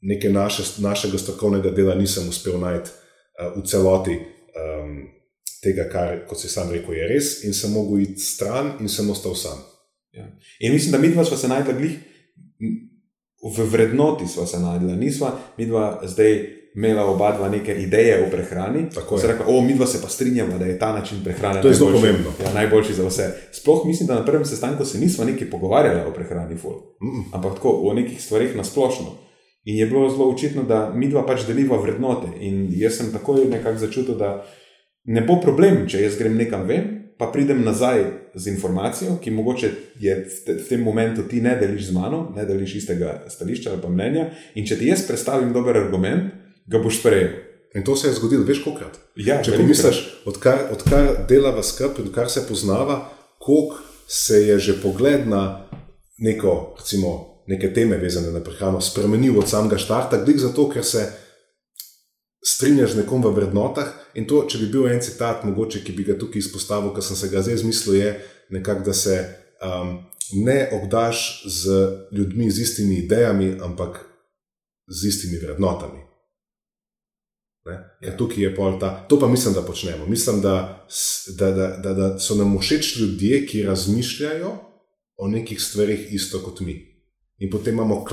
[0.00, 4.94] neke naše, našega strokovnega dela nisem uspel najti uh, v celoti um,
[5.64, 9.10] tega, kar, kot si sam rekel, je res, in sem mogel iti stran in sem
[9.10, 9.58] ostal sam.
[10.60, 12.70] In mislim, da mi dva sva se m,
[13.56, 18.30] v vrednoti sva se najdla, nisva mi dva zdaj imela oba dva neke ideje o
[18.30, 18.90] prehrani.
[18.94, 19.20] Tako je.
[19.20, 21.74] Se rekla, o, mi dva se pa strinjava, da je ta način prehrane To je
[21.74, 22.32] zelo pomembno.
[22.44, 23.30] Ja, najboljši za vse.
[23.52, 26.72] Sploh mislim, da na prvem sestanku se nisva nekaj pogovarjala o prehrani, ful.
[27.02, 29.06] Mm, ampak tako o nekih stvarih na splošno.
[29.64, 32.28] In je bilo zelo očitno, da mi dva pač deliva vrednote.
[32.40, 34.46] In jaz sem takoj nekako začutil, da
[35.04, 38.04] ne bo problem, če jaz grem nekam ven, pa pridem nazaj
[38.34, 42.22] z informacijo, ki mogoče je v, te, v tem momentu ti ne deliš z mano,
[42.36, 44.30] ne deliš istega stališča ali pa mnenja.
[44.56, 46.39] In če ti jaz predstavim dober argument,
[46.70, 47.30] ga boš sprejel.
[47.74, 48.98] In to se je zgodilo veš kolikrat.
[49.16, 53.04] Ja, Če pomisliš, odkar, odkar delava skupaj, odkar se poznava,
[53.38, 55.68] koliko se je že pogled na
[56.18, 61.06] neko, recimo, neke teme vezane na prehrano spremenil od samega štarta, glik zato, ker se
[62.46, 63.94] strinjaš z nekom v vrednotah.
[64.18, 67.16] In to, če bi bil en citat, mogoče, ki bi ga tukaj izpostavil, ker sem
[67.16, 68.12] se ga zdaj izmislil, je
[68.50, 69.16] nekako, da se
[69.62, 69.96] um,
[70.42, 71.80] ne obdaš z
[72.12, 74.02] ljudmi z istimi idejami, ampak
[74.90, 76.09] z istimi vrednotami.
[77.64, 80.06] Ker tukaj je pol ta, to pa mislim, da počnemo.
[80.06, 80.86] Mislim, da,
[81.38, 84.52] da, da, da, da so nam všeč ljudje, ki razmišljajo
[85.16, 86.78] o nekih stvarih isto kot mi.
[87.38, 88.04] In potem imamo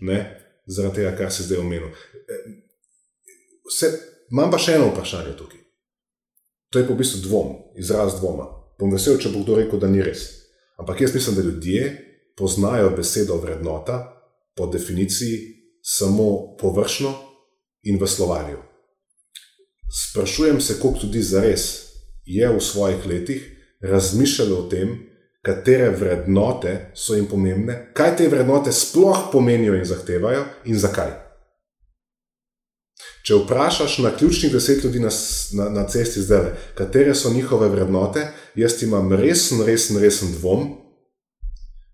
[0.00, 0.18] ne,
[0.66, 1.88] zaradi tega, kar se zdaj omenil.
[1.88, 2.38] E,
[3.68, 3.88] Vse,
[4.32, 5.60] imam pa še eno vprašanje tukaj.
[6.72, 8.48] To je v bistvu dvom, izraz dvoma.
[8.80, 10.24] Bom vesel, če bo kdo rekel, da ni res.
[10.80, 11.90] Ampak jaz mislim, da ljudje
[12.36, 14.00] poznajo besedo vrednota
[14.56, 15.38] po definiciji
[15.82, 17.12] samo površno
[17.82, 18.58] in v slovarju.
[19.92, 21.62] Sprašujem se, koliko ljudi zares
[22.24, 23.48] je v svojih letih
[23.80, 24.98] razmišljalo o tem,
[25.42, 31.10] katere vrednote so jim pomembne, kaj te vrednote sploh pomenijo in zahtevajo in zakaj.
[33.22, 35.10] Če vprašaš na ključnih deset ljudi na,
[35.52, 40.64] na, na cesti zdaj, katere so njihove vrednote, jaz imam resen, resen, resen dvom,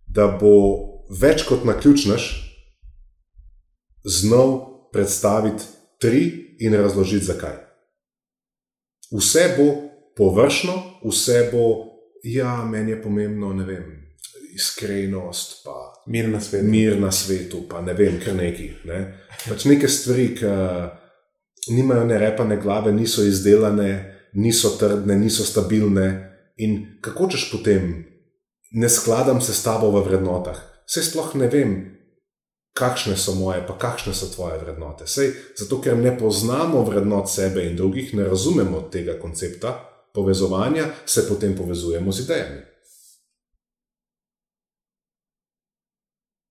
[0.06, 0.52] da bo
[1.20, 2.30] več kot na ključnaš
[4.04, 4.56] znal
[4.92, 5.64] predstaviti
[5.98, 7.56] tri in razložiti zakaj.
[9.10, 9.68] Vse bo
[10.16, 11.64] površno, vse bo,
[12.22, 13.84] ja, meni je pomembno, ne vem,
[14.54, 16.66] iskrenost, pa Mir na svetu.
[16.66, 18.70] mir na svetu, pa ne vem, kar neki.
[18.84, 19.26] Ne?
[19.48, 26.08] Pač neke stvari, ki nimajo ne repa, ne glave, niso izdelane, niso trdne, niso stabilne.
[26.56, 28.04] In kako češ potem,
[28.70, 30.58] ne skladam se s tabo v vrednotah.
[30.88, 31.97] Vse sploh ne vem,
[32.78, 35.06] kakšne so moje, pa kakšne so tvoje vrednote.
[35.06, 39.74] Sej, zato, ker ne poznamo vrednot sebe in drugih, ne razumemo tega koncepta
[40.14, 42.60] povezovanja, se potem povezujemo z idejami.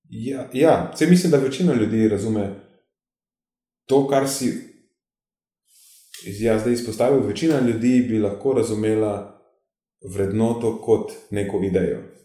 [0.10, 2.50] Ja, ja se mislim, da večina ljudi razume
[3.86, 4.68] to, kar si
[6.24, 7.28] ja, zdaj izpostavil.
[7.28, 9.42] Večina ljudi bi lahko razumela
[10.14, 12.17] vrednoto kot neko idejo.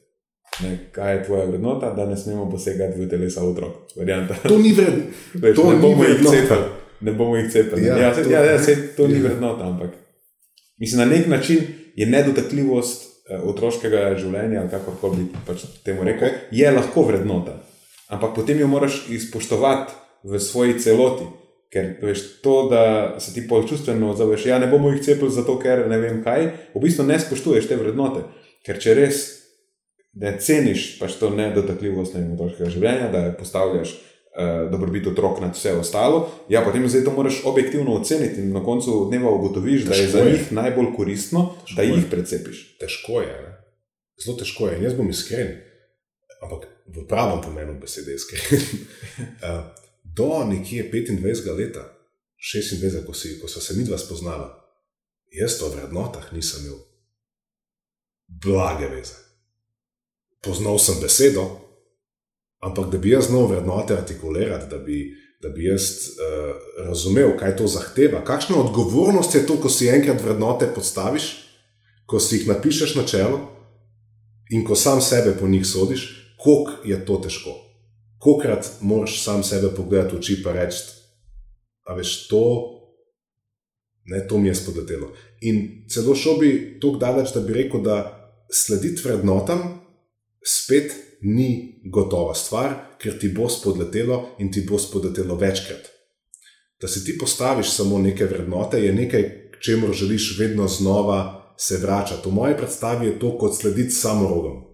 [0.60, 3.72] Ne, kaj je tvoja vrednota, da ne smemo posegati v telesa otrok?
[3.96, 4.34] Varianta.
[4.42, 5.04] To ni vredno.
[5.42, 6.36] Veš, To ne ni bomo vrednota.
[6.36, 6.66] cepili.
[7.00, 7.86] Ne bomo jih cepili.
[7.86, 9.20] Ja, Ja, to- ja, ja, se, to ni Ja.
[9.22, 9.90] vrednota, ampak
[10.78, 11.58] mislim, na nek način
[11.96, 16.38] je nedotakljivost eh, otroškega življenja, ali kako bi pač temu rekel, Okej.
[16.52, 17.52] je lahko vrednota.
[18.08, 19.92] Ampak potem jo moraš izpoštovati
[20.24, 21.24] v svoji celoti.
[21.72, 22.82] Ker veš, to, da
[23.18, 26.42] se ti pol čustveno odzoveš, ja, ne bomo jih cepili zato, ker ne vem kaj,
[26.74, 28.20] v bistvu ne spoštuješ te vrednote.
[28.66, 29.22] Ker če res
[30.12, 36.26] da ceniš pač to nedotakljivost otroškega življenja, da postavljaš uh, dobrobit otrok nad vse ostalo.
[36.52, 40.08] Ja, potem zdaj to moraš objektivno oceniti in na koncu dneva ugotoviš, težko da je
[40.08, 40.32] za je.
[40.32, 42.10] njih najbolj koristno, težko da jih je.
[42.10, 42.62] precepiš.
[42.80, 43.54] Težko je, ne?
[44.24, 44.78] zelo težko je.
[44.78, 45.56] In jaz bom iskren,
[46.42, 48.68] ampak v pravem pomenu besede iskren.
[49.40, 49.64] uh,
[50.18, 51.80] do nekje 25 let,
[52.36, 54.50] 26, ko, si, ko so se mi dva spoznala,
[55.32, 56.82] jaz to v vrednotah nisem imel
[58.28, 59.31] blage veze.
[60.42, 61.44] Poznal sem besedo,
[62.62, 66.54] ampak da bi jaz znal vrednote artikulirati, da bi, da bi jaz uh,
[66.86, 71.28] razumel, kaj to zahteva, kakšna odgovornost je to, ko si enkrat vrednote postaviš,
[72.06, 73.38] ko si jih napišeš na čelo
[74.50, 77.54] in ko sam sebe po njih sodiš, koliko je to težko.
[78.18, 80.82] Kokrat moraš sam sebe pogledati v oči in reči,
[81.86, 82.44] da veš to.
[84.04, 85.12] Ne, to mi je spodletelo.
[85.40, 87.96] In celo šel bi tako daleč, da bi rekel, da
[88.50, 89.81] slediti vrednotam
[90.46, 95.88] spet ni gotova stvar, ker ti bo spodletelo in ti bo spodletelo večkrat.
[96.80, 99.22] Da si ti postaviš samo neke vrednote, je nekaj,
[99.52, 102.28] k čemu želiš vedno znova se vračati.
[102.28, 104.64] V moji predstavi je to kot slediti samorogom.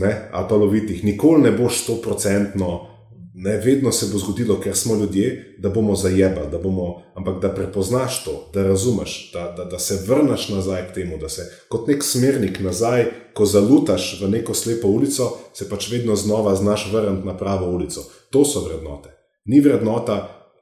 [0.00, 1.04] Ne, ali pa loviti jih.
[1.04, 2.95] Nikoli ne boš sto procentno
[3.38, 7.54] Ne, vedno se bo zgodilo, ker smo ljudje, da bomo zajebali, da bomo, ampak da
[7.54, 11.88] prepoznaš to, da razumeš, da, da, da se vrneš nazaj k temu, da se kot
[11.88, 17.26] nek smernik nazaj, ko zalutaš v neko slepo ulico, se pač vedno znova znaš vrniti
[17.26, 18.00] na pravo ulico.
[18.30, 19.12] To so vrednote.
[19.44, 20.16] Ni vrednota,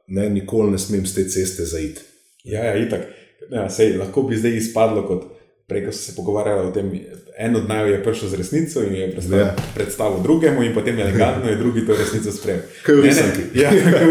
[0.06, 2.00] ne, nikoli ne smem z te ceste zaiti.
[2.44, 3.06] Ja, ja, itak.
[3.50, 5.33] Ja, sej, lahko bi zdaj izpadlo kot
[5.66, 6.90] Prej so se pogovarjali o tem,
[7.38, 9.54] en od naju je prišel z resnico in je predstavil, ja.
[9.74, 12.60] predstavil drugemu, in potem elegantno je drugi to resnico sprejel.
[12.82, 13.70] Kaj je ja,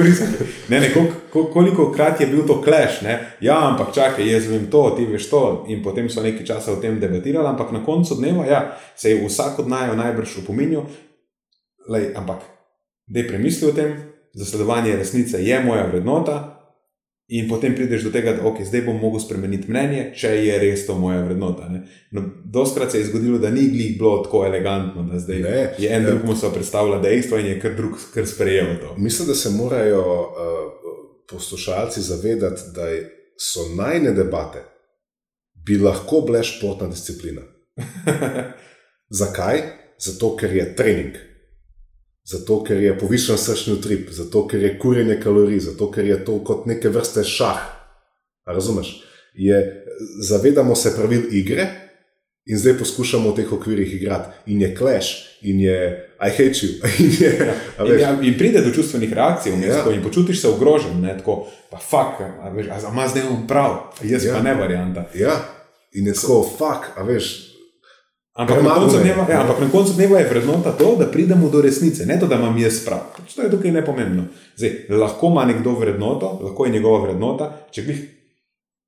[0.69, 3.37] ne, ne, koliko, koliko krat je bil to kleš, ne?
[3.41, 5.65] ja, ampak čakaj, jaz vem to, ti veš to.
[5.67, 9.21] In potem so nekaj časa o tem debatirali, ampak na koncu dneva ja, se je
[9.27, 10.89] vsak od naju najbrž upominjal,
[12.15, 12.41] ampak
[13.07, 13.93] da je premislil o tem,
[14.33, 16.62] zasledovanje resnice je moja vrednota,
[17.27, 20.83] In potem prideš do tega, da okay, zdaj bom mogel spremeniti mnenje, če je res
[20.85, 21.69] to moja vrednota.
[22.11, 25.93] No, Doskrat se je zgodilo, da ni glih bilo tako elegantno, da zdaj ne, je
[25.95, 28.95] en drug mu se predstavlja dejstvo in je kar drug kar sprejel to.
[28.97, 32.91] Mislim, da se morajo uh, poslušalci zavedati, da
[33.39, 34.65] so najne debate
[35.65, 37.41] bi lahko bile športna disciplina.
[39.21, 39.61] Zakaj?
[39.99, 41.15] Zato, ker je trening.
[42.23, 46.37] Zato, ker je povišen srčni utrip, zato, ker je kurjenje kalorij, zato, ker je to
[46.43, 47.59] kot neke vrste šah.
[48.45, 49.03] Razumeš?
[49.33, 49.85] Je,
[50.23, 51.67] zavedamo se pravil igre
[52.45, 54.31] in zdaj poskušamo v teh okvirih igrati.
[54.45, 55.07] In je clash,
[55.41, 56.69] in je I hate you.
[57.03, 57.85] In, je, ja.
[57.85, 59.95] in, ja, in pride do čustvenih reakcij v mestu, ja.
[59.95, 63.75] in počutiš se ogrožen, ne tako, pa fuck, a veš, a ima zdaj on prav,
[64.03, 64.33] jaz ja.
[64.33, 65.09] pa ne varianta.
[65.15, 65.35] Ja,
[65.91, 67.52] in je tako, fuck, a veš.
[68.33, 72.05] Ampak na, dneva, ja, ampak na koncu dneva je vrednota to, da pridemo do resnice,
[72.05, 73.13] ne to, da imam jaz prav.
[73.13, 74.25] Pač to je tukaj nepomembno.
[74.57, 77.51] Zdaj, lahko ima nekdo vrednoto, lahko je njegova vrednota.
[77.77, 77.99] Bih,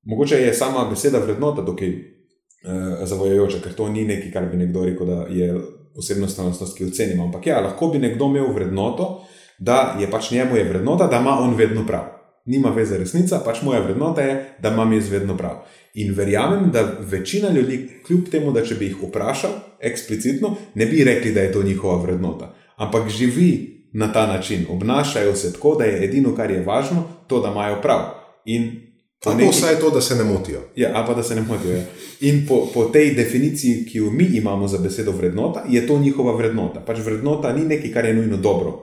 [0.10, 4.86] mogoče je sama beseda vrednota tukaj eh, zavojajoča, ker to ni nekaj, kar bi nekdo
[4.86, 5.54] rekel, da je
[5.96, 7.30] osebno stanovnost, ki jo ocenimo.
[7.30, 9.28] Ampak ja, lahko bi nekdo imel vrednoto,
[9.60, 12.16] da je pač njemu je vrednota, da ima on vedno prav.
[12.46, 15.64] Nima veze resnica, pač moja vrednota je, da imam jaz vedno prav.
[15.94, 21.04] In verjamem, da večina ljudi, kljub temu, da če bi jih vprašal eksplicitno, ne bi
[21.04, 22.54] rekli, da je to njihova vrednota.
[22.76, 23.50] Ampak živi
[23.94, 27.82] na ta način, obnašajo se tako, da je edino, kar je važno, to, da imajo
[27.82, 28.02] prav.
[28.46, 28.86] In
[29.26, 29.58] Ali neki...
[29.58, 30.60] vsaj to, da se ne motijo.
[30.76, 31.78] Ja, ali pa da se ne motijo.
[31.78, 31.84] Ja.
[32.22, 36.36] In po, po tej definiciji, ki jo mi imamo za besedo vrednota, je to njihova
[36.38, 36.80] vrednota.
[36.80, 38.74] Pač vrednota ni nekaj, kar je nujno dobro,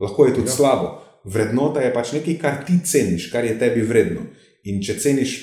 [0.00, 0.52] lahko je tudi ja.
[0.52, 1.09] slabo.
[1.24, 4.24] Vrednota je pač nekaj, kar ti ceniš, kar je tebi vredno.
[4.68, 5.36] In če ceniš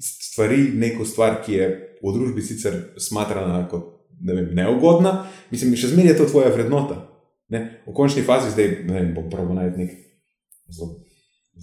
[0.00, 5.92] stvari, neko stvar, ki je v družbi sicer smatrana kot ne vem, neugodna, mislim, še
[5.94, 7.00] zmeraj je to tvoja vrednota.
[7.50, 7.82] Ne?
[7.86, 9.94] V končni fazi zdaj vem, bom prav najti nek
[10.70, 11.00] zelo,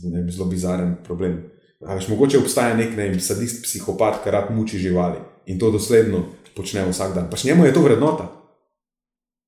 [0.04, 1.40] ne vem, zelo bizaren problem.
[1.80, 6.26] Veš, mogoče obstaja nek ne vem, sadist, psihopat, ki rad muči živali in to dosledno
[6.58, 7.30] počne vsak dan.
[7.32, 8.28] Pač njemu je to vrednota.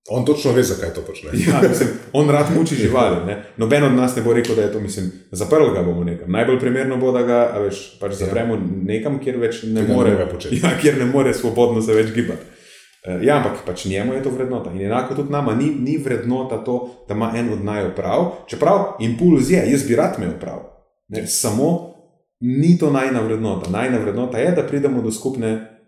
[0.10, 1.30] On točno ve, zakaj to počne.
[1.34, 3.26] Ja, mislim, on rad muči živali.
[3.26, 3.44] Ne?
[3.58, 6.32] Noben od nas ne bo rekel, da je to, mislim, zaprl ga bomo nekam.
[6.32, 8.26] Najbolj primerno bo, da ga veš, pač ja.
[8.26, 8.62] zapremo ja.
[8.84, 10.62] nekam, kjer več ne Tega more početi.
[10.64, 12.46] Ja, kjer ne more svobodno se več gibati.
[13.06, 14.72] Eh, ja, ampak pač njemu je to vrednota.
[14.72, 18.98] In enako tudi nama ni, ni vrednota to, da ima en od naju prav, čeprav
[19.00, 20.60] impuls je, jaz bi rad imel prav.
[21.08, 21.28] Ne?
[21.28, 21.94] Samo
[22.40, 23.70] ni to najna vrednota.
[23.70, 25.79] Najna vrednota je, da pridemo do skupne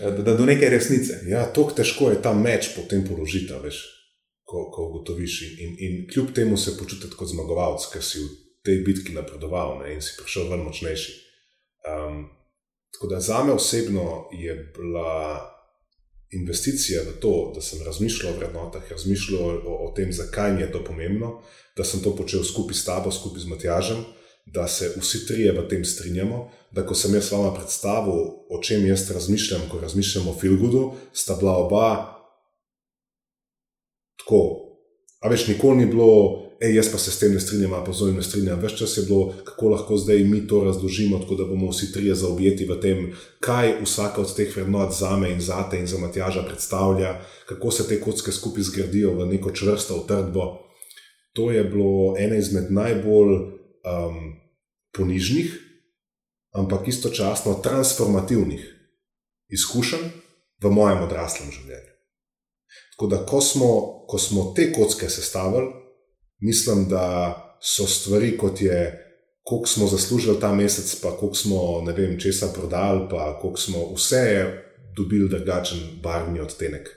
[0.00, 1.20] da, da do neke resnice.
[1.28, 3.80] Ja, tako težko je ta meč potem položiti, veš,
[4.44, 5.40] ko, ko ugotoviš.
[5.42, 8.28] In, in, in kljub temu se počutiš kot zmagovalec, ker si v
[8.64, 11.16] tej bitki napredoval ne, in si prišel ven močnejši.
[11.90, 12.28] Um,
[12.92, 15.40] tako da za me osebno je bila
[16.30, 20.72] investicija v to, da sem razmišljal o vrednotah, razmišljal o, o tem, zakaj mi je
[20.72, 21.40] to pomembno,
[21.76, 24.04] da sem to počel skupaj s tabo, skupaj z Matjažem,
[24.46, 26.50] da se vsi trije v tem strinjamo.
[26.70, 28.20] Da, ko sem jaz vama predstavil,
[28.50, 32.20] o čem jaz razmišljam, ko razmišljam o Filgudu, sta bila oba
[34.18, 34.66] tako.
[35.20, 38.14] A več nikoli ni bilo, hej, jaz pa se s tem ne strinjam, pa zelo
[38.16, 38.60] ne strinjam.
[38.62, 42.14] Več čas je bilo, kako lahko zdaj mi to razložimo, tako da bomo vsi trije
[42.14, 43.04] zaobjeti v tem,
[43.44, 47.18] kaj vsaka od teh vrednot za me in za te in za Matjaža predstavlja,
[47.50, 50.48] kako se te kocke skupaj zgradijo v neko čvrsto utrdbo.
[51.36, 54.40] To je bilo ena izmed najbolj um,
[54.96, 55.54] ponižnih,
[56.52, 58.64] ampak istočasno transformativnih
[59.48, 60.10] izkušenj
[60.62, 61.94] v mojem odraslem življenju.
[62.94, 63.70] Tako da, ko smo,
[64.08, 65.70] ko smo te kocke sestavili,
[66.40, 67.06] mislim, da
[67.62, 68.80] so stvari, kot je,
[69.42, 73.86] koliko smo zaslužili ta mesec, pa koliko smo ne vem, česa prodali, pa koliko smo
[73.94, 74.22] vse
[74.96, 76.88] dobili drugačen barvni odtenek.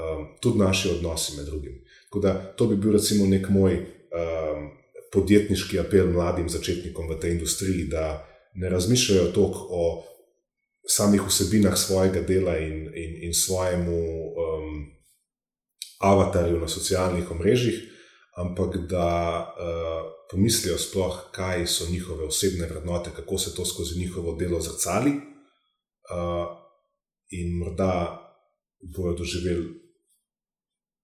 [0.00, 1.84] Um, tudi naši odnosi med drugim.
[2.08, 4.70] Tako da to bi bil recimo nek moj um,
[5.12, 9.84] podjetniški apel mladim začetnikom v tej industriji, da ne razmišljajo toliko o
[10.88, 14.86] samih vsebinah svojega dela in, in, in svojemu um,
[16.00, 17.82] avatarju na socialnih omrežjih,
[18.36, 19.08] ampak da
[19.38, 25.10] uh, pomislijo sploh, kaj so njihove osebne vrednote, kako se to skozi njihovo delo zrcali,
[25.10, 26.46] uh,
[27.30, 28.18] in morda
[28.96, 29.66] bodo doživeli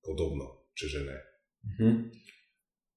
[0.03, 0.45] podobno,
[0.75, 1.19] če že ne.
[1.63, 1.91] Uh -huh.
[1.91, 2.26] um,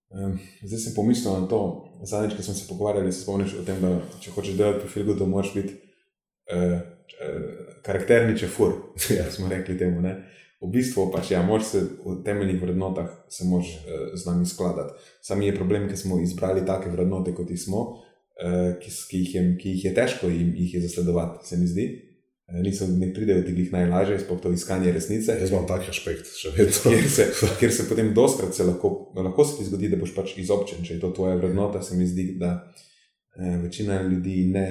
[0.10, 1.62] zdaj sem pomislil na to,
[2.04, 5.28] zadnjič, ko smo se pogovarjali, se spomniš o tem, da če hočeš delati profil, da
[5.30, 7.46] moraš biti uh, uh,
[7.86, 8.74] karakterni, če fur,
[9.18, 10.02] ja, smo rekli temu.
[10.02, 10.18] Ne?
[10.60, 14.98] v bistvu pač, ja, moraš se v temeljnih vrednotah se moraš uh, z nami skladati.
[15.24, 17.86] Sami je problem, ker smo izbrali take vrednote, kot smo,
[18.44, 21.68] uh, ki, ki, jih je, ki jih je težko jim jih je zasledovati, se mi
[21.68, 21.88] zdi.
[22.50, 25.36] Uh, niso, ne pridejo ti jih najlažje, sploh to iskanje resnice.
[25.42, 26.94] Jaz imam tak aspekt, še vedno.
[26.96, 27.28] Ker se,
[27.60, 30.98] ker se potem doskrat se lahko, lahko se ti zgodi, da boš pač izobčen, če
[30.98, 31.84] je to tvoja vrednota.
[31.86, 34.68] Se mi zdi, da uh, večina ljudi ne,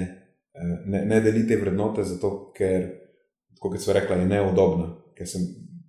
[0.54, 2.90] uh, ne, ne deli te vrednote, zato ker,
[3.62, 4.92] kot so rekla, je neudobna.
[5.18, 5.46] Ker sem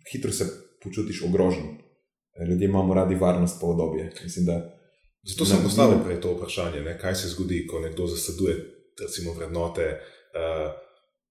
[0.09, 0.47] hitro se
[0.83, 1.77] počutiš ogrožen.
[2.39, 4.05] Ljudje imamo radi varnost po obdobju.
[5.27, 6.93] Zato sem postavil prej to vprašanje, ne?
[6.97, 8.55] kaj se zgodi, ko nekdo zasleduje
[9.01, 10.71] recimo, vrednote uh,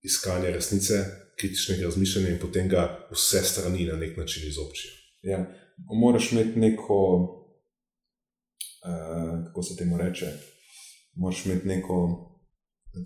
[0.08, 0.94] iskanja resnice,
[1.38, 4.92] kritičnega razmišljanja in potem ga vse strani na nek način izobčijo.
[5.22, 5.44] Ja,
[6.00, 6.98] moraš imeti neko,
[8.84, 10.32] uh, kako se temu reče,
[11.14, 11.96] moraš imeti neko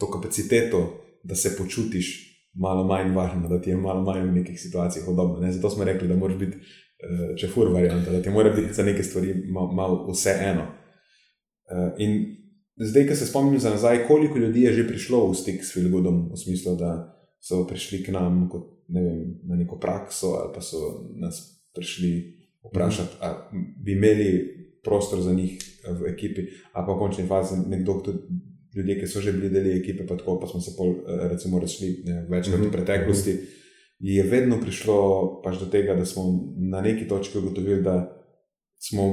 [0.00, 2.08] to kapaciteto, da se počutiš
[2.54, 5.40] malo manj varno, da ti je malo manj v nekih situacijah podobno.
[5.40, 5.52] Ne?
[5.52, 8.82] Zato smo rekli, da moraš biti uh, če fur varianta, da ti mora biti za
[8.82, 10.62] neke stvari malo mal vse eno.
[10.62, 12.41] Uh, in
[12.76, 16.30] zdaj, ko se spomnim za nazaj, koliko ljudi je že prišlo v stik s Filgudom,
[16.32, 20.60] v smislu, da so prišli k nam kot, ne vem, na neko prakso ali pa
[20.60, 22.38] so nas prišli
[22.70, 23.18] vprašati, mm.
[23.20, 23.36] ali
[23.84, 24.28] bi imeli
[24.84, 25.58] prostor za njih
[26.00, 28.10] v ekipi, a pa v končni fazi nekdo, ki
[28.76, 31.60] ljudje, ki so že bili del ekipe, pa tako pa smo se pol, eh, recimo
[31.60, 32.72] razšli večkrat v mhm.
[32.72, 33.38] preteklosti,
[34.02, 34.96] je vedno prišlo
[35.44, 36.24] pač do tega, da smo
[36.58, 38.10] na neki točki ugotovili, da
[38.78, 39.04] smo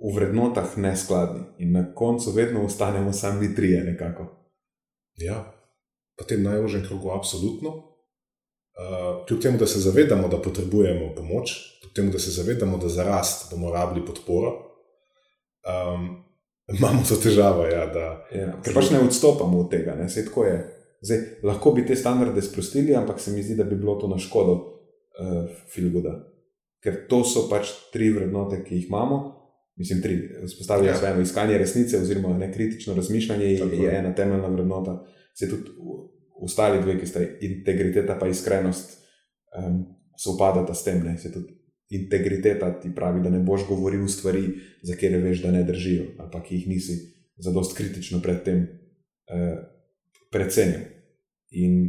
[0.00, 4.26] v vrednotah neskladni in na koncu vedno ostanemo sami trije nekako.
[5.20, 5.52] Ja,
[6.16, 7.68] pa tem najožjem krogu absolutno.
[8.80, 12.88] Uh, kljub temu, da se zavedamo, da potrebujemo pomoč, kljub temu, da se zavedamo, da
[12.88, 14.52] za rast bomo rabili podporo,
[15.68, 16.24] um,
[16.78, 17.66] imamo to težavo.
[17.66, 19.96] Ja, da, ja, ker pač ne odstopamo od tega.
[21.02, 24.18] Zdaj, lahko bi te standarde sprostili, ampak se mi zdi, da bi bilo to na
[24.18, 26.14] škodo uh, Filguda.
[26.80, 29.39] Ker to so pač tri vrednote, ki jih imamo.
[29.80, 30.28] Mislim, tri.
[30.46, 30.98] Vzpostavljajo ja.
[30.98, 35.06] svoje iskanje resnice, oziroma ne kritično razmišljanje, je, je ena temeljna vrednota.
[35.34, 35.70] Se tudi
[36.40, 38.98] ostali dve, ki sta integriteta in iskrenost,
[39.56, 39.78] um,
[40.18, 41.00] se upadata s tem.
[41.04, 41.16] Ne?
[41.18, 41.56] Se tudi
[41.88, 44.42] integriteta ti pravi, da ne boš govoril stvari,
[44.82, 46.98] za katere veš, da ne držijo, ali pa ki jih nisi
[47.36, 48.58] za dost kritično predtem
[49.32, 49.56] eh,
[50.30, 50.84] precenil.
[51.50, 51.80] In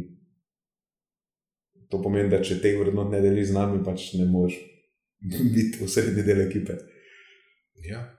[1.90, 4.56] to pomeni, da če teh vrednot ne deliš z nami, pač ne moreš
[5.54, 6.80] biti v srednji del ekipe.
[7.82, 8.18] Ja.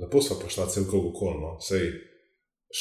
[0.00, 1.40] Lepo smo prišli cel krog okoli.
[1.40, 1.58] No?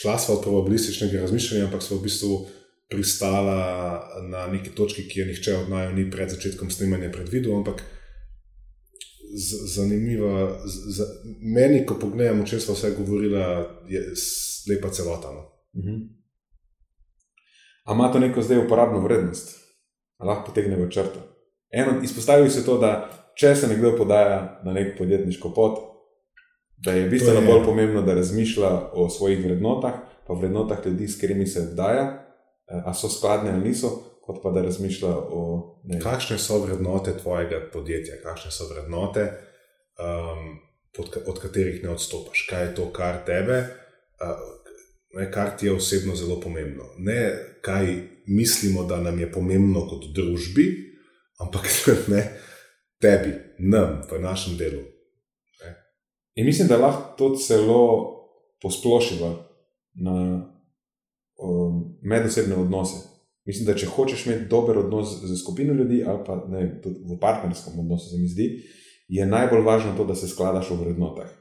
[0.02, 2.48] Šla smo od probabilističnega razmišljanja, ampak smo v bistvu
[2.90, 7.84] pristala na neki točki, ki je nihče od naju ni pred začetkom snemanja predvidel, ampak
[9.76, 10.60] zanimivo.
[10.66, 11.06] Za,
[11.56, 13.40] meni, ko pogledamo, če smo vse govorili,
[13.90, 14.06] je
[14.70, 15.34] lepa celota.
[15.34, 15.44] No?
[15.78, 15.98] Mhm.
[17.84, 19.58] Ali ima to neko zdaj uporabno vrednost,
[20.18, 21.20] ali lahko potegnemo črto?
[21.72, 25.80] Eno, izpostavili se to, da če se nekdo podaja na neko podjetniško pot,
[26.78, 29.94] da je bistveno bolj pomembno, da razmišlja o svojih vrednotah,
[30.28, 32.30] pa vrednotah ljudi, s katerimi se vdaja,
[32.70, 33.90] Eh, ali so skladne ali niso,
[34.22, 35.42] kot pa da razmišlja o.
[35.84, 39.24] Ne, Kakšne so vrednote tvojega podjetja, kakšne so vrednote,
[39.98, 40.60] um,
[40.94, 43.58] pod, ka- od katerih ne odstopaš, kaj je to, kar tebe,
[44.22, 44.44] uh,
[45.18, 46.84] ne, kar ti je osebno zelo pomembno.
[46.98, 47.90] Ne, kaj
[48.28, 50.68] mislimo, da nam je pomembno kot družbi,
[51.42, 51.66] ampak
[52.14, 52.22] ne
[53.02, 54.84] tebi, nam, v našem delu.
[56.36, 57.82] In mislim, da lahko to celo
[58.62, 59.34] posplošiva
[59.94, 60.16] na
[61.40, 63.08] um, medosebne odnose.
[63.46, 67.02] Mislim, da če hočeš imeti dober odnos z skupino ljudi, ali pa ne, vem, tudi
[67.08, 68.50] v partnerskem odnosu, se mi zdi,
[69.10, 71.32] je najbolj važno to, da se skladaš v vrednotah.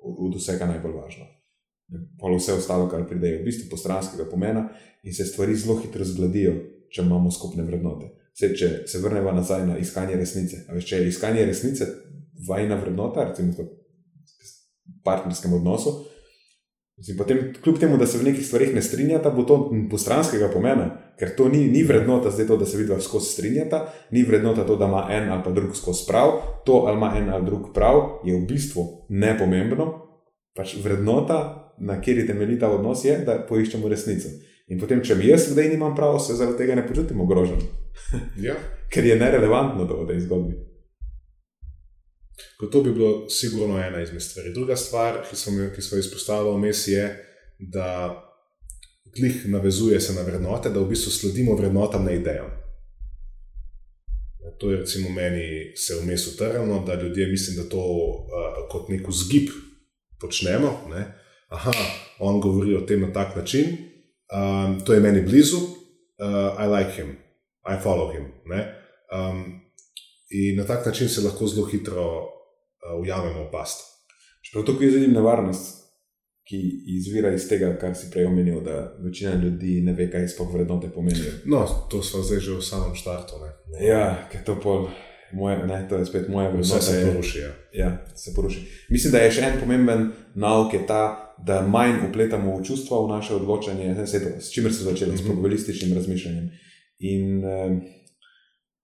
[0.00, 1.26] Od vsega najbolj važno.
[2.18, 4.68] Pa vse ostalo, kar pride, je v bistvu postranskega pomena
[5.04, 6.54] in se stvari zelo hitro zgladijo,
[6.90, 8.08] če imamo skupne vrednote.
[8.38, 10.64] Se, če se vrnemo nazaj na iskanje resnice.
[10.68, 11.88] A Veš, če je iskanje resnice
[12.48, 13.66] vajna vrednota, recimo v
[15.04, 15.92] partnerskem odnosu,
[16.96, 19.58] mislim, potem, kljub temu, da se v nekih stvarih ne strinjata, bo to
[19.90, 24.22] postranskega pomena, ker to ni, ni vrednota zdaj to, da se vidva skozi strinjata, ni
[24.22, 26.32] vrednota to, da ima en ali pa drug skozi prav,
[26.66, 29.88] to ali ima en ali drug prav, je v bistvu nepomembno.
[30.56, 31.40] Pač vrednota,
[31.80, 34.28] na kateri temelji ta odnos, je, da poiščemo resnico.
[34.68, 37.62] In potem, če jaz zdaj nimam prav, se zaradi tega ne počutim ogrožen,
[38.46, 38.54] Ja.
[38.90, 40.54] ker je nerelevantno v tej zgodbi.
[42.58, 44.52] Ko to bi bilo sigurno ena izmed stvari.
[44.52, 47.04] Druga stvar, ki smo jo izpostavili vmes, je,
[47.58, 48.16] da
[49.16, 52.50] glih navezuje se na vrednote, da v bistvu sledimo vrednotam, ne idejam.
[54.58, 59.08] To je recimo meni se vmes utrjeno, da ljudje mislim, da to uh, kot nek
[59.08, 59.48] vzgib
[60.20, 60.80] počnemo.
[60.90, 61.04] Ne?
[61.48, 61.72] Aha,
[62.18, 66.92] on govori o tem na tak način, um, to je meni blizu, uh, I like
[66.96, 67.16] him,
[67.66, 68.24] I follow him.
[68.46, 68.74] Ne?
[69.12, 69.60] Um,
[70.30, 73.80] in na tak način se lahko zelo hitro uh, ujamemo v past.
[74.42, 75.80] Čeprav tukaj vidim nevarnost,
[76.44, 76.56] ki
[76.96, 80.88] izvira iz tega, kar si prej omenil, da večina ljudi ne ve, kaj sploh vrednote
[80.90, 81.32] pomenijo.
[81.44, 83.34] No, to smo zdaj že v samem štartu.
[83.38, 83.86] Ne?
[83.86, 84.88] Ja, ker to pol.
[85.32, 86.78] Moje, ne, to je spet moja vrednota.
[86.78, 87.38] Vse se je- poruši.
[87.38, 87.50] Ja.
[87.74, 88.60] Ja, se poruši.
[88.88, 91.02] Mislim, da je še en pomemben nauk je ta,
[91.46, 94.06] da manj upletamo v čustva v naše odločanje, ne, to,
[94.40, 95.18] s čimer se začelo, mm -hmm.
[95.18, 95.30] s Mhm.
[95.30, 96.50] probabilističnim razmišljanjem.
[97.00, 97.80] In eh,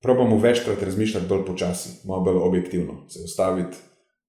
[0.02, 3.76] probamo večkrat razmišljati bolj počasi, malo bolj objektivno, se ustaviti,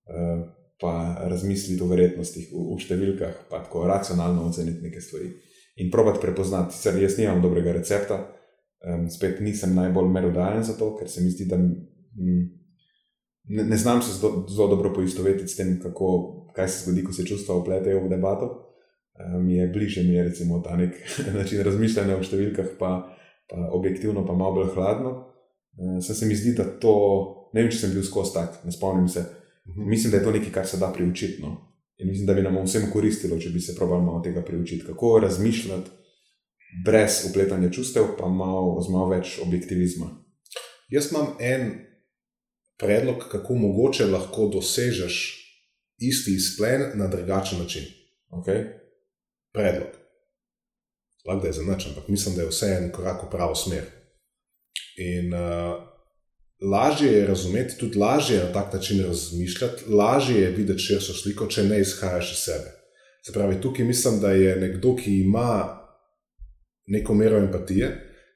[0.07, 0.45] eh,
[0.79, 5.31] pa razmisliti o verjetnostih, v, v številkah, pa tako racionalno oceniti neke stvari.
[5.77, 8.17] In probati prepoznati, sicer jaz nimam dobrega recepta,
[8.81, 12.45] um, spet nisem najbolj merodalen za to, ker se mi zdi, da mm,
[13.57, 16.09] ne, ne znam se zelo, zelo dobro poistovetiti s tem, kako,
[16.55, 18.49] kaj se zgodi, ko se čustva upletejo v debato.
[19.17, 20.97] Eh, Mi je bliže, mi je recimo ta nek
[21.39, 22.91] način razmišljanja o številkah, pa,
[23.49, 25.11] pa objektivno, pa malo bolj hladno.
[25.77, 26.95] Eh, Saj se mi zdi, da to,
[27.53, 29.25] ne vem, če sem bil skozi tak, ne spomnim se.
[29.67, 29.89] Mhm.
[29.89, 31.41] Mislim, da je to nekaj, kar se da priučiti.
[31.41, 31.55] No?
[31.97, 35.19] In mislim, da bi nam vsem koristilo, če bi se probali malo tega priučiti, kako
[35.19, 35.89] razmišljati
[36.85, 40.09] brez upletanja čustev, pa malo, z malo več objektivizma.
[40.89, 41.71] Jaz imam en
[42.77, 45.15] predlog, kako mogoče lahko dosežeš
[45.97, 47.87] isti izplen na drugačen način.
[48.29, 48.67] Okay?
[49.53, 49.96] Predlog.
[51.27, 53.83] Lahko da je za nič, ampak mislim, da je vse en korak v pravo smer.
[54.97, 55.75] In uh,
[56.71, 61.47] lažje je razumeti, tudi lažje je na tak način razmišljati, lažje je videti širšo sliko,
[61.47, 62.71] če ne izhajaš iz sebe.
[63.25, 65.77] Se pravi, tukaj mislim, da je nekdo, ki ima
[66.87, 67.89] neko mero empatije,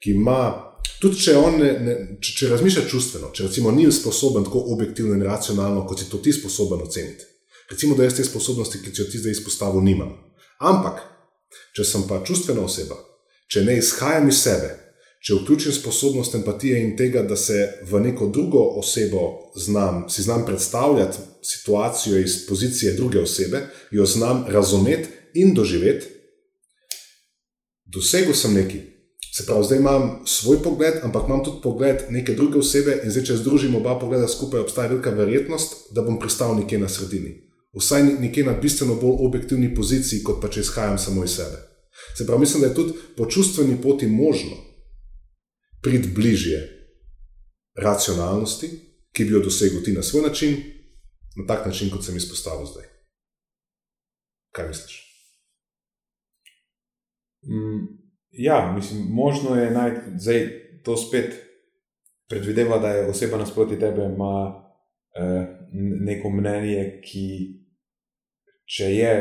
[0.03, 4.66] ki ima, tudi če, ne, ne, če, če razmišlja čustveno, če recimo ni sposoben tako
[4.74, 7.29] objektivno in racionalno, kot si to ti sposoben oceniti.
[7.71, 10.11] Recimo, da jaz te sposobnosti, ki si jo ti zdaj izpostavil, nimam.
[10.59, 10.99] Ampak,
[11.75, 12.97] če sem pa čustvena oseba,
[13.51, 14.69] če ne izhajam iz sebe,
[15.21, 20.45] če vključim sposobnost empatije in tega, da se v neko drugo osebo znam, si znam
[20.45, 23.61] predstavljati situacijo iz pozicije druge osebe,
[23.91, 26.07] jo znam razumeti in doživeti,
[27.86, 28.82] dosegel sem nekaj.
[29.32, 33.23] Se pravi, zdaj imam svoj pogled, ampak imam tudi pogled neke druge osebe, in zdaj,
[33.29, 37.50] če združim oba pogleda skupaj, obstaja velika verjetnost, da bom pristal nekje na sredini.
[37.73, 41.57] Vsaj nekje na bistveno bolj objektivni poziciji, kot pa če izhajam samo iz sebe.
[42.17, 44.57] Se pravi, mislim, da je tudi po čustveni poti možno
[45.81, 46.59] priti bližje
[47.75, 48.69] racionalnosti,
[49.11, 50.57] ki bi jo dosegel ti na svoj način,
[51.35, 52.85] na tak način, kot sem izpostavil zdaj.
[54.51, 55.07] Kaj misliš?
[57.43, 57.87] Mm,
[58.31, 60.49] ja, mislim, možno je najti, zdaj
[60.83, 61.33] to spet
[62.29, 64.63] predvideva, da je oseba nasproti tebe ima
[65.15, 65.47] eh,
[66.05, 67.27] neko mnenje, ki,
[68.71, 69.13] če je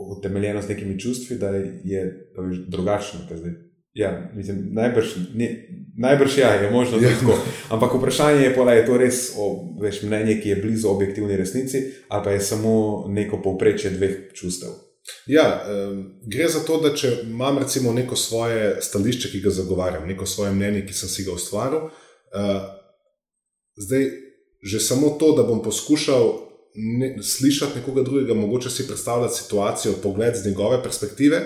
[0.00, 3.20] utemeljeno z nekimi čustvi, da je da je drugačno.
[3.94, 5.48] ja, mislim, najbrž, ni,
[5.98, 7.10] najbrž ja, je možno Ja.
[7.10, 7.16] ja.
[7.20, 7.38] tako.
[7.68, 11.82] Ampak vprašanje je, pola, je to res o, veš, mnenje, ki je blizu objektivni resnici,
[12.08, 14.70] ali pa je samo neko povprečje dveh čustev.
[15.26, 20.06] Ja, um, gre za to, da če imam recimo neko svoje stališče, ki ga zagovarjam,
[20.08, 22.66] neko svoje mnenje, ki sem si ga ustvaril, uh,
[23.76, 24.10] zdaj
[24.60, 30.36] že samo to, da bom poskušal ne, slišati nekoga drugega, mogoče si predstavljati situacijo, pogled
[30.36, 31.40] z njegove perspektive,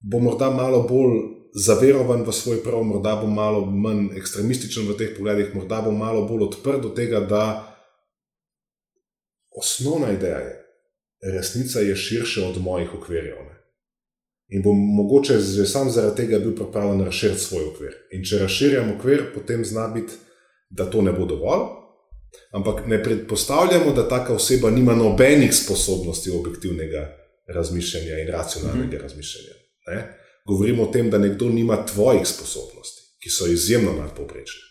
[0.00, 1.16] bo morda malo bolj
[1.54, 6.26] zaverovan v svoj prav, morda bo malo manj ekstremističen v teh pogledih, morda bo malo
[6.28, 7.72] bolj odprt do tega, da
[9.56, 10.66] osnovna ideja je
[11.22, 13.36] resnica je širša od mojih okvirjev.
[13.36, 13.56] Ne?
[14.48, 17.94] In bom mogoče že sam zaradi tega bil pripravljen razširiti svoj okvir.
[18.12, 20.12] In če razširjam okvir, potem zna biti,
[20.70, 21.66] da to ne bo dovolj.
[22.50, 29.02] Ampak ne predpostavljamo, da taka oseba nima nobenih sposobnosti objektivnega razmišljanja in racionalnega mm -hmm.
[29.02, 29.54] razmišljanja.
[29.86, 30.18] Ne?
[30.46, 34.66] Govorimo o tem, da nekdo nima tvojih sposobnosti, ki so izjemno nadpovprečne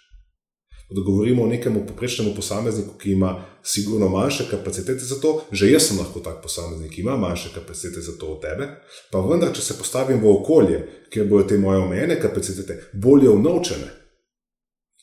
[0.89, 5.87] da govorimo o nekem poprečnem posamezniku, ki ima sigurno manjše kapacitete za to, že jaz
[5.87, 8.67] sem lahko tak posameznik, ki ima manjše kapacitete za to od tebe,
[9.11, 13.89] pa vendar, če se postavim v okolje, kjer bodo te moje omejene kapacitete bolje unovčene,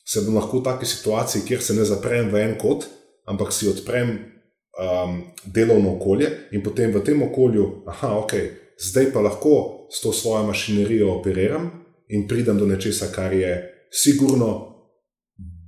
[0.05, 2.85] se bom lahko v taki situaciji, kjer se ne zaprem v en kot,
[3.25, 8.33] ampak si odprem um, delovno okolje in potem v tem okolju, aha, ok,
[8.79, 11.71] zdaj pa lahko s to svojo mašinerijo operiram
[12.07, 13.53] in pridem do nečesa, kar je
[13.91, 14.73] sigurno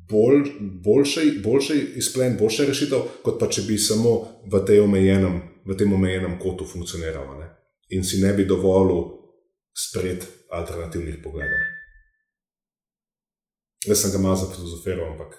[0.09, 0.43] bolj,
[0.83, 4.17] boljši, boljši izplen, boljša rešitev, kot pa če bi samo
[4.51, 7.49] v, omejenem, v tem omejenem kotu funkcioniral ne?
[7.89, 9.05] in si ne bi dovolil
[9.75, 11.84] spred alternativnih pogledov.
[13.87, 15.35] Jaz sem ga malo zafilozofiral, ampak.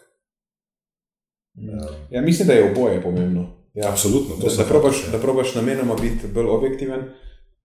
[1.54, 1.88] Ja.
[2.10, 3.56] Ja, mislim, da je oboje pomembno.
[3.74, 4.36] Ja, Absolutno.
[4.36, 7.02] Da, da, probaš, da probaš namenoma biti bolj objektiven,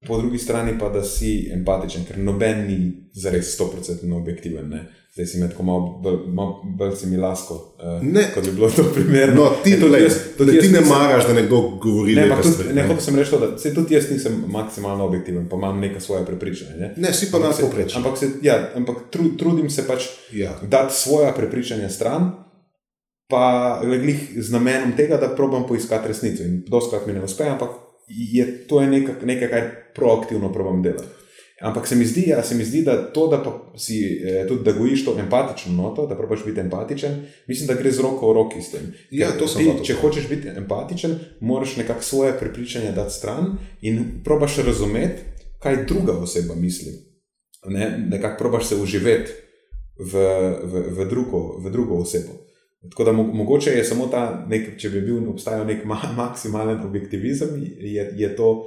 [0.07, 4.69] po drugi strani pa da si empatičen, ker noben ni zares 100% objektiven.
[4.69, 4.85] Ne?
[5.13, 6.17] Zdaj si med malo bolj,
[6.77, 7.75] bolj si mi lasko.
[7.83, 9.43] Uh, ne, kot bi bilo to primerno.
[9.43, 12.43] No, ti, tudi jaz, tudi jaz ti ne nisem, maraš, da nekdo govori ne, nekaj
[12.43, 12.75] stvari.
[12.75, 16.25] Ne, hotel sem reči, da se tudi jaz nisem maksimalno objektiven, pa imam neka svoje
[16.25, 16.77] prepričanje.
[16.79, 17.97] Ne, ne si pa nas poprečen.
[17.97, 20.55] Ampak, se, ja, ampak tru, trudim se pač ja.
[20.61, 22.31] dati svoje prepričanje stran.
[23.31, 26.43] Pa le z namenom tega, da probujem poiskati resnico.
[26.43, 27.69] In doskrat mi ne uspe, ampak
[28.07, 31.20] je to je nekaj, nekaj, kar proaktivno probujem delati.
[31.61, 33.43] Ampak se mi zdi, ja, se mi zdi da to, da
[33.77, 37.91] si eh, tudi da gojiš to empatično noto, da probiš biti empatičen, mislim, da gre
[37.91, 38.93] z roko v roki s tem.
[39.11, 44.57] Ja, to ti, če hočeš biti empatičen, moraš nekako svoje prepričanje dati stran in probiš
[44.65, 45.21] razumeti,
[45.59, 46.93] kaj druga oseba misli.
[47.65, 48.05] Ne?
[48.09, 49.31] Nekako probiš se uživeti
[49.99, 50.17] v,
[50.63, 52.41] v, v, drugo, v drugo osebo.
[52.89, 57.61] Tako da mogoče je samo ta, nek, če bi bil obstajal nek ma, maksimalen objektivizem,
[57.77, 58.65] je, je to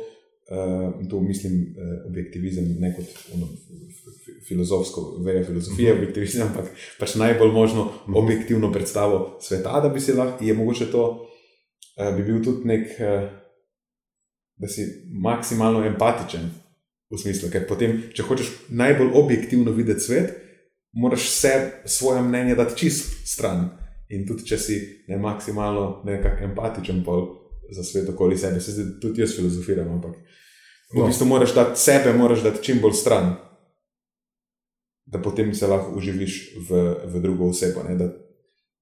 [0.50, 3.04] uh, to mislim, uh, objektivizem, ne kot
[3.34, 3.48] ono,
[4.48, 5.96] filozofsko, vejo filozofije, mhm.
[5.96, 6.02] -huh.
[6.02, 6.64] objektivizem, ampak
[6.98, 8.16] pač najbolj možno mhm.
[8.16, 11.26] objektivno predstavo sveta, da bi se lahko, je mogoče to,
[12.00, 13.30] uh, bi bil tudi nek, uh,
[14.56, 14.82] da si
[15.22, 16.50] maksimalno empatičen
[17.10, 20.34] v smislu, ker potem, če hočeš najbolj objektivno videti svet,
[20.94, 23.68] moraš vse svoje mnenje dati čist stran.
[24.08, 24.76] In tudi, če si
[25.08, 27.26] ne maksimalno nekako empatičen, pol,
[27.70, 28.60] za svet okoli sebe.
[28.60, 30.16] Se zdaj tudi jaz filozofiram, ampak
[30.94, 31.06] v no.
[31.06, 33.34] bistvu moraš dati sebe, moraš dati čim bolj stran,
[35.06, 37.82] da potem se lahko uživiš v, v drugo osebo.
[37.88, 37.96] Ne?
[37.96, 38.12] Da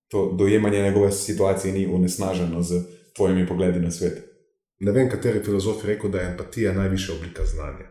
[0.09, 2.83] to dojemanje njegove situacije ni unesnaženo z
[3.17, 4.29] tvojimi pogledi na svet.
[4.79, 7.87] Ne vem, kateri filozof je rekel, da je empatija najvišja oblika znanja.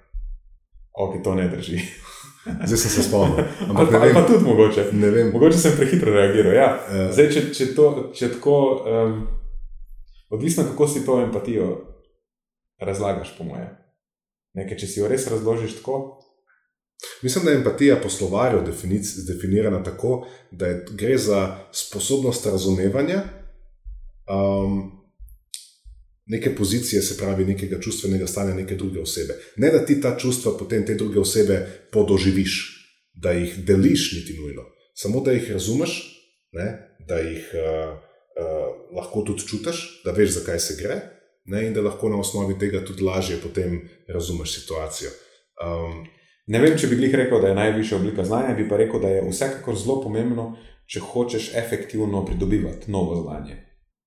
[0.94, 1.80] Ok, to ne drži.
[2.66, 3.46] Zdaj sem se spomnil.
[3.70, 4.86] Ampak ali pa tudi mogoče.
[5.34, 6.54] Mogoče sem prehitro reagiral.
[6.54, 6.80] Ja.
[6.88, 8.56] Uh, Zdaj, če, če, to, če tako.
[8.86, 9.41] Um,
[10.32, 11.88] Odvisno, kako si to empatijo
[12.80, 13.68] razlagaš, po moje.
[14.54, 16.22] Nekaj, če si jo res razložiš tako.
[17.22, 18.64] Mislim, da je empatija po slovarju
[19.28, 23.24] definirana tako, da je, gre za sposobnost razumevanja
[24.30, 24.92] um,
[26.26, 29.36] neke pozicije, se pravi, nekega čustvenega stanja neke druge osebe.
[29.58, 32.62] Ne da ti ta čustva potem te druge osebe podoživiš,
[33.14, 34.64] da jih deliš, niti nujno,
[34.96, 35.98] samo da jih razumeš,
[36.52, 37.52] ne, da jih.
[37.54, 38.11] Uh,
[38.42, 40.98] uh, lahko tudi čutiš, da veš, zakaj se gre,
[41.46, 45.12] ne, in da lahko na osnovi tega tudi lažje potem razumeš situacijo.
[45.62, 46.04] Um,
[46.48, 49.14] ne vem, če bi jih rekel, da je najvišja oblika znanja, bi pa rekel, da
[49.14, 50.52] je vsekakor zelo pomembno,
[50.92, 53.62] če hočeš efektivno pridobivati novo znanje.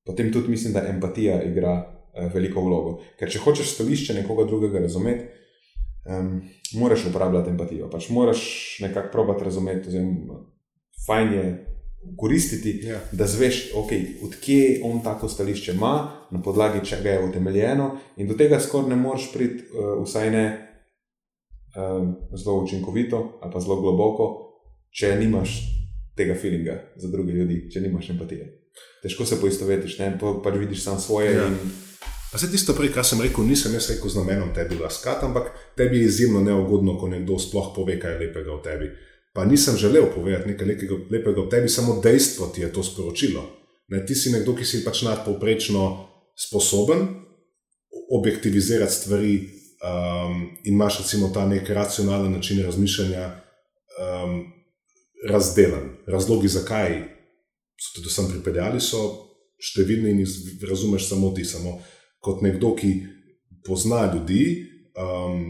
[0.05, 2.98] Potem tudi mislim, da empatija igra uh, veliko vlogo.
[3.19, 5.31] Ker če hočeš stališče nekoga drugega razumeti,
[6.11, 6.43] um,
[6.81, 7.89] moraš uporabljati empatijo.
[7.90, 8.43] Pač moraš
[8.85, 10.43] nekako probati razumeti, oziroma
[11.06, 11.47] fajn je
[12.17, 13.01] koristiti, ja.
[13.13, 18.35] da zveš, okay, odkje on tako stališče ima, na podlagi čega je utemeljeno, in do
[18.35, 20.45] tega skoraj ne moreš priti, uh, vsaj ne
[21.77, 24.29] um, zelo učinkovito ali pa zelo globoko,
[24.91, 25.59] če nimaš
[26.17, 28.51] tega feelinga za druge ljudi, če nimaš empatije.
[29.03, 31.35] Težko se poistovetiš, ne pa, pač vidiš samo svoje.
[31.35, 31.47] Ja.
[31.47, 31.59] In,
[32.35, 36.01] Vse tisto, prej, kar sem rekel, nisem jaz rekel z namenom tebi laskati, ampak tebi
[36.01, 38.89] je izjemno neugodno, ko nekdo sploh pove kaj lepega o tebi.
[39.35, 43.43] Pa nisem želel povedati nekaj lepega, lepega o tebi, samo dejstvo ti je to sporočilo.
[43.89, 45.82] Ne, ti si nekdo, ki si pač nadpovprečno
[46.39, 47.02] sposoben
[48.15, 54.44] objektivizirati stvari um, in imaš recimo ta nek racionalen način razmišljanja um,
[55.28, 55.90] razdeljen.
[56.06, 57.02] Razlogi, zakaj
[57.81, 59.02] so te do sem pripeljali, so
[59.59, 61.44] številni in jih razumeš samo ti.
[61.44, 61.81] Samo
[62.23, 62.93] kot nekdo, ki
[63.66, 64.44] pozna ljudi
[64.94, 65.43] um,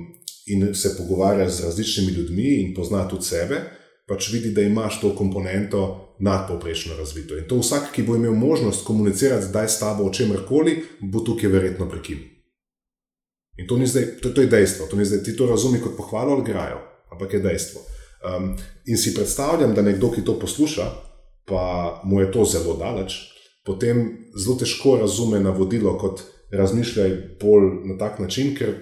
[0.46, 3.60] in se pogovarja z različnimi ljudmi in pozna tudi sebe,
[4.06, 7.38] pač vidi, da imaš to komponento nadpovprečno razvito.
[7.38, 11.20] In to vsak, ki bo imel možnost komunicirati zdaj s tabo o čemer koli, bo
[11.20, 12.28] tukaj verjetno prekinil.
[13.56, 16.32] In to, zdaj, to, to je dejstvo, to ni zdaj ti to razumi kot pohvalo
[16.32, 16.80] ali grajo,
[17.12, 17.80] ampak je dejstvo.
[18.24, 18.56] Um,
[18.86, 20.90] in si predstavljam, da nekdo, ki to posluša,
[21.44, 23.14] pa mu je to zelo daleč,
[23.64, 27.10] potem zelo težko razume navodilo kot razmišljaj
[27.40, 28.74] bolj na tak način, ker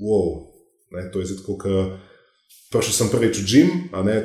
[0.00, 0.49] wow,
[0.90, 1.80] ne, to je zdaj tako, ker
[2.70, 3.70] prišel sem prvič v gim,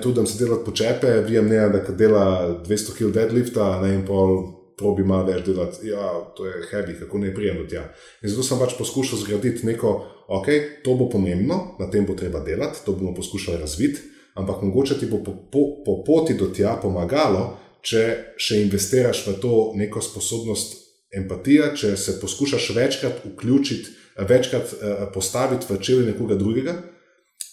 [0.02, 2.26] tudi da se dela počepe, vem ne, da dela
[2.66, 4.54] 200 kg deadlifta, ne in pol.
[4.76, 6.04] Probi malo več delati, ja,
[6.36, 7.86] to je heavy, kako ne prijem do tja.
[8.20, 9.92] In zato sem pač poskušal zgraditi neko,
[10.36, 10.50] ok,
[10.84, 14.04] to bo pomembno, na tem bo treba delati, to bomo poskušali razviti,
[14.36, 17.54] ampak mogoče ti bo po, po, po poti do tja pomagalo,
[17.88, 20.76] če še investiraš v to neko sposobnost
[21.16, 26.76] empatije, če se poskušaš večkrat vključiti, večkrat uh, postaviti v čevlje nekoga drugega,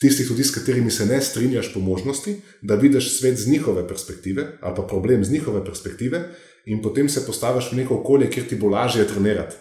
[0.01, 4.59] tistih tudi, s katerimi se ne strinjaš po možnosti, da vidiš svet z njihove perspektive
[4.61, 6.23] ali pa problem z njihove perspektive,
[6.67, 9.57] in potem se postaviš v neko okolje, kjer ti bo lažje trenirati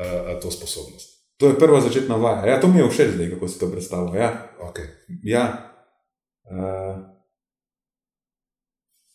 [0.00, 1.18] uh, to sposobnost.
[1.38, 2.46] To je prva začetna vaja.
[2.46, 4.20] Ja, to mi je všeč, kako si to predstavlja.
[4.20, 4.30] Ja.
[4.60, 4.86] Okay.
[5.22, 5.44] Ja.
[6.50, 7.17] Uh,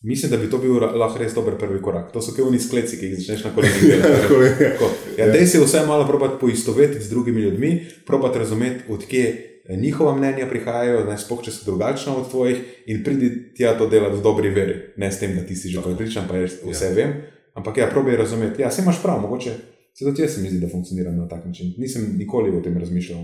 [0.04, 2.12] Mislim, da bi to bil lahko res dober prvi korak.
[2.12, 4.70] To so kevni skleci, ki jih začneš na kolenih delati.
[5.18, 7.70] Ja, Dej si vse malo probati poistovetiti z drugimi ljudmi,
[8.06, 9.26] probati razumeti, odkje
[9.64, 13.88] eh, njihova mnenja prihajajo, ne spoh, če so drugačna od tvojih, in pridi tja to
[13.88, 14.80] delati v dobri veri.
[14.96, 16.96] Ne s tem, da ti si že prepričan, pa vse ja.
[16.96, 17.22] vem.
[17.54, 18.62] Ampak ja, probi razumeti.
[18.62, 19.54] Ja, se imaš prav, mogoče
[19.94, 21.74] se tudi jaz mi zdi, da funkcionira na tak način.
[21.78, 23.20] Nisem nikoli o tem razmišljal.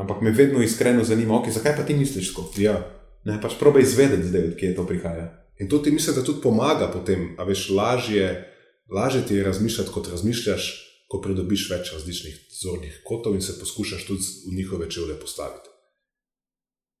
[0.00, 2.50] Ampak me vedno iskreno zanima, okay, zakaj pa ti misliš tako?
[2.56, 2.78] Ja.
[3.24, 5.47] Ne, pač probaj izvedeti zdaj, odkje to prihaja.
[5.58, 8.28] In to ti mislim, da tudi pomaga potem, a veš, lažje,
[8.94, 10.68] lažje ti je razmišljati, kot razmišljaš,
[11.08, 15.68] ko pridobiš več različnih zornih kotov in se poskušaš tudi v njihove čevlje postaviti.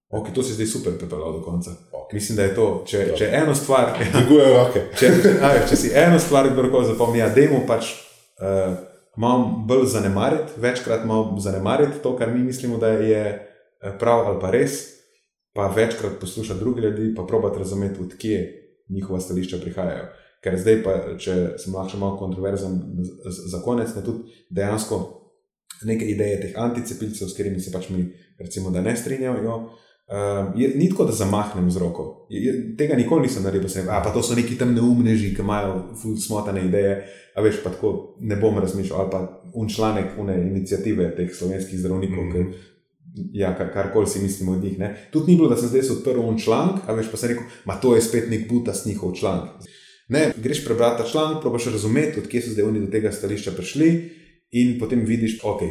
[0.08, 1.70] Ok, to si zdaj super pripeljal do konca.
[1.92, 2.14] Okay.
[2.14, 3.92] Mislim, da je to, če, če eno stvar.
[4.14, 4.84] Dviguje roke.
[4.96, 5.10] če,
[5.44, 7.92] aj, če si eno stvar, kdo zapomni, da je pač
[8.40, 8.78] uh,
[9.16, 14.40] malo bolj zanemariti, večkrat malo zanemariti to, kar mi mislimo, da je eh, prav ali
[14.40, 14.97] pa res
[15.52, 20.08] pa večkrat poslušati druge ljudi, pa probati razumeti, odkje njihova stališča prihajajo.
[20.44, 22.78] Ker zdaj, pa, če sem lahko malo kontroverzen
[23.50, 24.98] za konec, ne tudi dejansko
[25.84, 28.06] neke ideje teh anticepilcev, s katerimi se pač mi,
[28.38, 29.58] recimo, ne strinjajo.
[30.08, 32.26] Um, je, ni tako, da zamahnem z roko.
[32.30, 33.90] Je, je, tega nikoli nisem naredil, da se ne.
[33.90, 35.74] Pa to so neki tam neumneži, ki imajo
[36.22, 37.02] smotane ideje.
[37.36, 39.00] A veš, pa tako ne bom razmišljal.
[39.00, 39.20] Ali pa
[39.54, 42.77] un članek, une inicijative teh slovenskih zdravnikov, mm -hmm
[43.32, 44.78] ja, kar, karkoli si mislimo od njih.
[44.78, 45.08] Ne.
[45.12, 47.80] Tudi ni bilo, da sem zdaj odprl un članek, a veš pa se rekel, da
[47.80, 49.50] to je spet nek butas njihov članek.
[50.08, 54.10] Ne, greš prebrati ta članek, probaš razumeti, odkje so zdaj oni do tega stališča prišli.
[54.50, 55.70] In potem vidiš, da okay,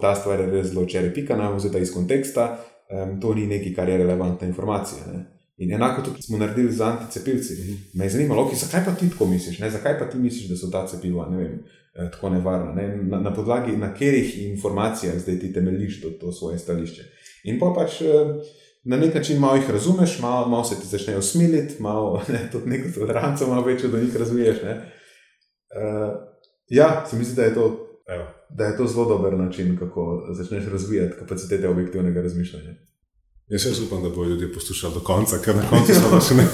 [0.00, 2.58] ta stvar je res zelo čere, pika na vzeta iz konteksta,
[2.90, 5.06] um, to ni nekaj, kar je relevantna informacija.
[5.12, 5.24] Ne.
[5.58, 7.54] In enako tudi smo naredili z anticepilci.
[7.94, 9.70] Me je zanimalo, okay, zakaj pa ti tako misliš, ne?
[9.70, 11.28] zakaj pa ti misliš, da so ta cepiva
[11.94, 12.72] tako nevarna.
[12.72, 12.96] Ne?
[12.96, 17.02] Na, na podlagi na katerih informacijah zdaj ti temeljiš to, to svoje stališče.
[17.44, 18.06] In pa pač eh,
[18.84, 22.70] na nek način malo jih razumeš, malo, malo se ti začnejo smiliti, malo ne, tudi
[22.70, 24.56] neko toleranco malo večjo do njih razviješ.
[24.62, 24.72] Uh,
[26.68, 27.88] ja, se mi zdi, da je to.
[28.50, 32.74] Da je to zelo dober način, kako začneš razvijati kapacitete objektivnega razmišljanja.
[33.48, 36.44] Jaz se upam, da bodo ljudje poslušali do konca, ker na koncu smo še ne.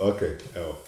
[0.10, 0.22] ok,
[0.54, 0.87] evo.